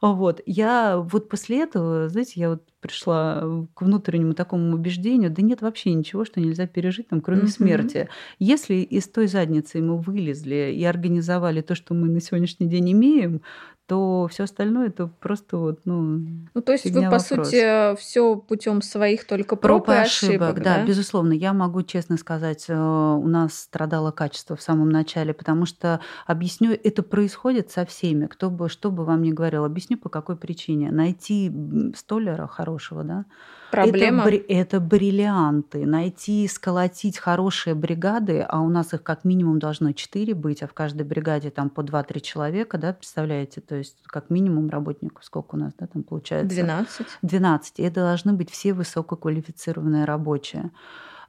Вот. 0.00 0.40
Я 0.46 0.98
вот 0.98 1.28
после 1.28 1.62
этого, 1.62 2.08
знаете, 2.08 2.34
я 2.36 2.50
вот 2.50 2.62
пришла 2.80 3.66
к 3.74 3.82
внутреннему 3.82 4.32
такому 4.32 4.74
убеждению, 4.74 5.30
да 5.30 5.42
нет 5.42 5.60
вообще 5.60 5.92
ничего, 5.92 6.24
что 6.24 6.40
нельзя 6.40 6.66
пережить, 6.66 7.08
там, 7.08 7.20
кроме 7.20 7.42
mm-hmm. 7.42 7.48
смерти. 7.48 8.08
Если 8.38 8.76
из 8.76 9.08
той 9.08 9.26
задницы 9.26 9.80
мы 9.80 9.98
вылезли 9.98 10.72
и 10.72 10.84
организовали 10.84 11.62
то, 11.62 11.74
что 11.74 11.94
мы 11.94 12.08
на 12.08 12.20
сегодняшний 12.20 12.68
день 12.68 12.92
имеем, 12.92 13.42
то 13.88 14.28
все 14.30 14.44
остальное 14.44 14.88
это 14.88 15.06
просто 15.06 15.56
вот, 15.56 15.80
ну. 15.86 16.20
Ну, 16.52 16.60
то 16.60 16.72
есть 16.72 16.84
вы, 16.84 17.00
по 17.00 17.00
вопрос. 17.06 17.26
сути, 17.26 17.96
все 17.96 18.36
путем 18.36 18.82
своих 18.82 19.26
только 19.26 19.56
проб, 19.56 19.86
проб 19.86 19.96
и 19.96 20.00
ошибок. 20.00 20.50
ошибок 20.50 20.62
да? 20.62 20.76
да, 20.76 20.84
безусловно. 20.84 21.32
Я 21.32 21.54
могу 21.54 21.82
честно 21.82 22.18
сказать, 22.18 22.66
э, 22.68 22.74
у 22.74 23.26
нас 23.26 23.58
страдало 23.58 24.10
качество 24.10 24.56
в 24.56 24.62
самом 24.62 24.90
начале, 24.90 25.32
потому 25.32 25.64
что, 25.64 26.00
объясню, 26.26 26.72
это 26.72 27.02
происходит 27.02 27.70
со 27.70 27.86
всеми, 27.86 28.26
кто 28.26 28.50
бы, 28.50 28.68
что 28.68 28.90
бы 28.90 29.06
вам 29.06 29.22
ни 29.22 29.32
говорил. 29.32 29.64
Объясню, 29.64 29.96
по 29.96 30.10
какой 30.10 30.36
причине. 30.36 30.92
Найти 30.92 31.50
столяра 31.96 32.46
хорошего, 32.46 33.04
да, 33.04 33.24
Проблема. 33.70 34.28
Это, 34.28 34.44
это 34.48 34.80
бриллианты. 34.80 35.86
Найти, 35.86 36.46
сколотить 36.48 37.18
хорошие 37.18 37.74
бригады, 37.74 38.40
а 38.40 38.60
у 38.60 38.68
нас 38.68 38.94
их 38.94 39.02
как 39.02 39.24
минимум 39.24 39.58
должно 39.58 39.92
4 39.92 40.34
быть, 40.34 40.62
а 40.62 40.66
в 40.66 40.74
каждой 40.74 41.02
бригаде 41.02 41.50
там 41.50 41.70
по 41.70 41.82
2-3 41.82 42.20
человека, 42.20 42.78
да, 42.78 42.92
представляете? 42.92 43.60
То 43.60 43.76
есть 43.76 43.96
как 44.06 44.30
минимум 44.30 44.70
работников 44.70 45.24
сколько 45.24 45.56
у 45.56 45.58
нас, 45.58 45.72
да, 45.78 45.86
там 45.86 46.02
получается? 46.02 46.54
12. 46.54 47.06
12. 47.22 47.78
И 47.78 47.82
это 47.82 48.00
должны 48.00 48.32
быть 48.32 48.50
все 48.50 48.72
высококвалифицированные 48.72 50.04
рабочие 50.04 50.70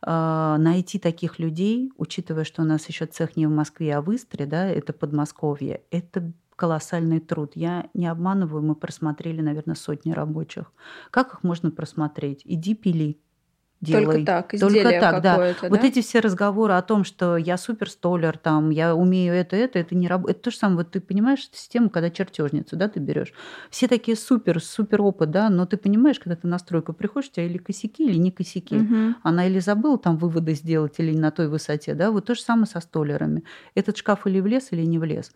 а, 0.01 0.57
найти 0.57 0.97
таких 0.97 1.39
людей, 1.39 1.91
учитывая, 1.97 2.45
что 2.45 2.61
у 2.61 2.65
нас 2.65 2.87
еще 2.87 3.05
цех 3.05 3.35
не 3.35 3.47
в 3.47 3.51
Москве, 3.51 3.95
а 3.95 4.01
в 4.01 4.15
Истре, 4.15 4.45
да, 4.45 4.67
это 4.67 4.93
Подмосковье, 4.93 5.81
это 5.91 6.31
колоссальный 6.59 7.21
труд. 7.21 7.53
Я 7.55 7.89
не 7.93 8.05
обманываю, 8.05 8.61
мы 8.61 8.75
просмотрели, 8.75 9.39
наверное, 9.39 9.75
сотни 9.75 10.11
рабочих. 10.11 10.73
Как 11.09 11.33
их 11.33 11.43
можно 11.43 11.71
просмотреть? 11.71 12.41
Иди 12.43 12.75
пили. 12.75 13.17
Делай. 13.79 14.05
Только 14.05 14.25
так, 14.25 14.51
Только 14.59 14.89
так, 14.99 15.21
да. 15.21 15.37
да. 15.37 15.69
Вот 15.69 15.85
эти 15.85 16.01
все 16.01 16.19
разговоры 16.19 16.73
о 16.73 16.81
том, 16.81 17.05
что 17.05 17.37
я 17.37 17.57
супер 17.57 17.89
столер, 17.89 18.37
там, 18.37 18.71
я 18.71 18.93
умею 18.93 19.33
это, 19.33 19.55
это, 19.55 19.79
это 19.79 19.95
не 19.95 20.09
работает. 20.09 20.35
Это 20.35 20.43
то 20.43 20.51
же 20.51 20.57
самое, 20.57 20.79
вот 20.79 20.91
ты 20.91 20.99
понимаешь 20.99 21.47
систему, 21.49 21.89
когда 21.89 22.09
чертежницу, 22.09 22.75
да, 22.75 22.89
ты 22.89 22.99
берешь. 22.99 23.31
Все 23.69 23.87
такие 23.87 24.17
супер, 24.17 24.61
супер 24.61 25.01
опыт, 25.01 25.31
да, 25.31 25.49
но 25.49 25.65
ты 25.65 25.77
понимаешь, 25.77 26.19
когда 26.19 26.35
ты 26.35 26.45
на 26.45 26.59
стройку 26.59 26.91
приходишь, 26.91 27.29
у 27.29 27.31
тебя 27.35 27.45
или 27.45 27.57
косяки, 27.57 28.05
или 28.05 28.17
не 28.17 28.31
косяки. 28.31 28.75
Угу. 28.75 29.15
Она 29.23 29.47
или 29.47 29.59
забыла 29.59 29.97
там 29.97 30.17
выводы 30.17 30.55
сделать, 30.55 30.95
или 30.97 31.17
на 31.17 31.31
той 31.31 31.47
высоте, 31.47 31.93
да, 31.93 32.11
вот 32.11 32.25
то 32.25 32.35
же 32.35 32.41
самое 32.41 32.67
со 32.67 32.81
столерами. 32.81 33.45
Этот 33.75 33.95
шкаф 33.95 34.27
или 34.27 34.41
влез, 34.41 34.73
или 34.73 34.83
не 34.83 34.99
влез. 34.99 35.31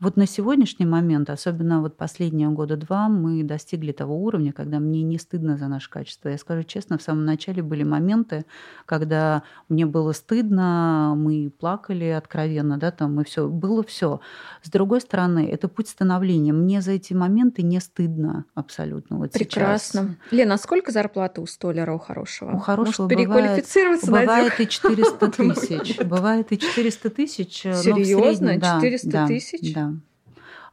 Вот 0.00 0.16
на 0.16 0.26
сегодняшний 0.26 0.86
момент, 0.86 1.30
особенно 1.30 1.80
вот 1.80 1.96
последние 1.96 2.48
года 2.48 2.76
два, 2.76 3.08
мы 3.08 3.42
достигли 3.42 3.92
того 3.92 4.16
уровня, 4.16 4.52
когда 4.52 4.78
мне 4.78 5.02
не 5.02 5.18
стыдно 5.18 5.56
за 5.56 5.68
наше 5.68 5.90
качество. 5.90 6.28
Я 6.28 6.38
скажу 6.38 6.62
честно, 6.64 6.98
в 6.98 7.02
самом 7.02 7.24
начале 7.24 7.62
были 7.62 7.82
моменты, 7.82 8.44
когда 8.86 9.42
мне 9.68 9.86
было 9.86 10.12
стыдно, 10.12 11.14
мы 11.16 11.50
плакали 11.50 12.06
откровенно, 12.06 12.78
да, 12.78 12.90
там 12.90 13.20
и 13.20 13.24
все, 13.24 13.48
было 13.48 13.82
все. 13.82 14.20
С 14.62 14.70
другой 14.70 15.00
стороны, 15.00 15.48
это 15.48 15.68
путь 15.68 15.88
становления. 15.88 16.52
Мне 16.52 16.80
за 16.80 16.92
эти 16.92 17.12
моменты 17.12 17.62
не 17.62 17.80
стыдно 17.80 18.44
абсолютно. 18.54 19.18
Вот 19.18 19.32
Прекрасно. 19.32 20.00
Сейчас. 20.02 20.32
Лена, 20.32 20.54
а 20.54 20.58
сколько 20.58 20.90
зарплата 20.92 21.40
у 21.40 21.46
столяра 21.46 21.94
у 21.94 21.98
хорошего? 21.98 22.52
У 22.52 22.58
хорошего 22.58 23.06
Может, 23.06 23.18
переквалифицироваться 23.18 24.06
бывает, 24.06 24.26
бывает 24.28 24.60
и 24.60 24.68
400 24.68 25.30
тысяч. 25.36 25.98
Бывает 26.00 26.52
и 26.52 26.58
400 26.58 27.10
тысяч. 27.10 27.60
Серьезно? 27.60 28.60
400 28.60 29.26
тысяч? 29.26 29.74
Да 29.74 29.91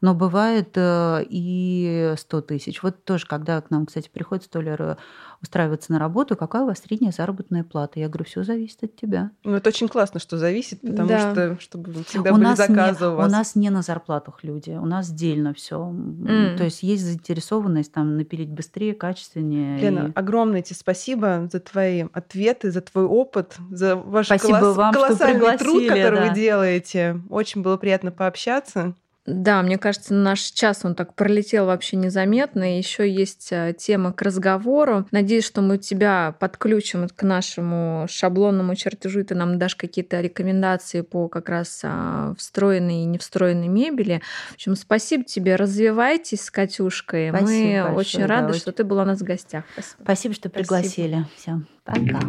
но 0.02 0.14
бывает 0.14 0.72
э, 0.76 1.26
и 1.30 2.14
100 2.18 2.42
тысяч. 2.42 2.82
Вот 2.84 3.04
тоже, 3.04 3.26
когда 3.28 3.62
к 3.62 3.70
нам, 3.70 3.86
кстати, 3.86 4.10
приходит 4.12 4.46
столяр 4.46 4.82
э, 4.82 4.96
устраиваться 5.42 5.92
на 5.92 6.00
работу, 6.00 6.36
какая 6.36 6.64
у 6.64 6.66
вас 6.66 6.80
средняя 6.80 7.12
заработная 7.12 7.64
плата? 7.64 8.00
Я 8.00 8.08
говорю, 8.08 8.26
все 8.26 8.44
зависит 8.44 8.84
от 8.84 8.96
тебя. 8.96 9.32
Ну, 9.44 9.56
это 9.56 9.70
очень 9.70 9.88
классно, 9.88 10.20
что 10.20 10.38
зависит, 10.38 10.82
потому 10.82 11.10
да. 11.10 11.32
что 11.32 11.58
чтобы 11.60 12.04
всегда 12.04 12.32
у 12.32 12.36
были 12.36 12.56
заказы 12.56 13.06
не, 13.06 13.12
у 13.12 13.16
вас. 13.16 13.28
У 13.28 13.32
нас 13.32 13.56
не 13.56 13.70
на 13.70 13.82
зарплатах 13.82 14.44
люди, 14.44 14.72
у 14.72 14.86
нас 14.86 15.10
отдельно 15.10 15.54
все. 15.54 15.78
Mm. 15.80 16.58
То 16.58 16.64
есть 16.64 16.84
есть 16.84 17.04
заинтересованность 17.04 17.92
там 17.92 18.18
напилить 18.18 18.50
быстрее, 18.50 18.94
качественнее. 18.94 19.80
Лена, 19.80 20.08
и... 20.08 20.12
огромное 20.16 20.62
тебе 20.62 20.76
спасибо 20.76 21.48
за 21.52 21.60
твои 21.60 22.06
ответы, 22.14 22.72
за 22.72 22.82
твой 22.82 23.06
опыт, 23.06 23.58
за 23.72 23.96
ваш 23.96 24.28
спасибо 24.28 24.60
колосс... 24.60 24.78
вам, 24.78 24.94
колоссальный 24.94 25.48
что 25.56 25.58
труд, 25.58 25.88
который 25.88 26.20
да. 26.20 26.28
вы 26.28 26.36
делаете. 26.36 27.22
Очень 27.30 27.62
было 27.62 27.78
приятно 27.78 28.12
пообщаться. 28.12 28.96
Да, 29.26 29.62
мне 29.62 29.78
кажется, 29.78 30.14
наш 30.14 30.40
час 30.40 30.82
он 30.84 30.96
так 30.96 31.14
пролетел 31.14 31.66
вообще 31.66 31.98
незаметно. 31.98 32.78
Еще 32.78 33.10
есть 33.10 33.50
э, 33.52 33.76
тема 33.78 34.12
к 34.12 34.22
разговору. 34.22 35.08
Надеюсь, 35.12 35.46
что 35.46 35.62
мы 35.62 35.78
тебя 35.78 36.36
подключим 36.40 37.08
к 37.08 37.22
нашему 37.24 38.08
шаблонному 38.10 38.76
чертежу, 38.76 39.20
и 39.20 39.24
ты 39.24 39.36
нам 39.36 39.60
дашь 39.60 39.76
какие-то 39.76 40.22
рекомендации 40.22 41.02
по 41.02 41.28
как 41.28 41.50
раз 41.50 41.82
а, 41.84 42.34
встроенной 42.38 43.04
и 43.04 43.06
не 43.06 43.18
встроенной 43.18 43.68
мебели. 43.68 44.22
В 44.52 44.54
общем, 44.56 44.76
спасибо 44.76 45.24
тебе. 45.24 45.56
Развивайтесь 45.56 46.46
с 46.46 46.52
Катюшкой. 46.52 47.30
Спасибо 47.30 47.50
мы 47.50 47.94
большое, 47.94 47.96
очень 47.96 48.26
рады, 48.26 48.54
да, 48.54 48.60
что 48.60 48.72
ты 48.72 48.84
была 48.84 49.04
у 49.04 49.06
нас 49.06 49.20
в 49.20 49.24
гостях. 49.24 49.64
Спасибо, 49.74 50.04
спасибо 50.04 50.34
что 50.34 50.50
пригласили. 50.50 51.26
Все, 51.36 51.62
пока. 51.84 52.20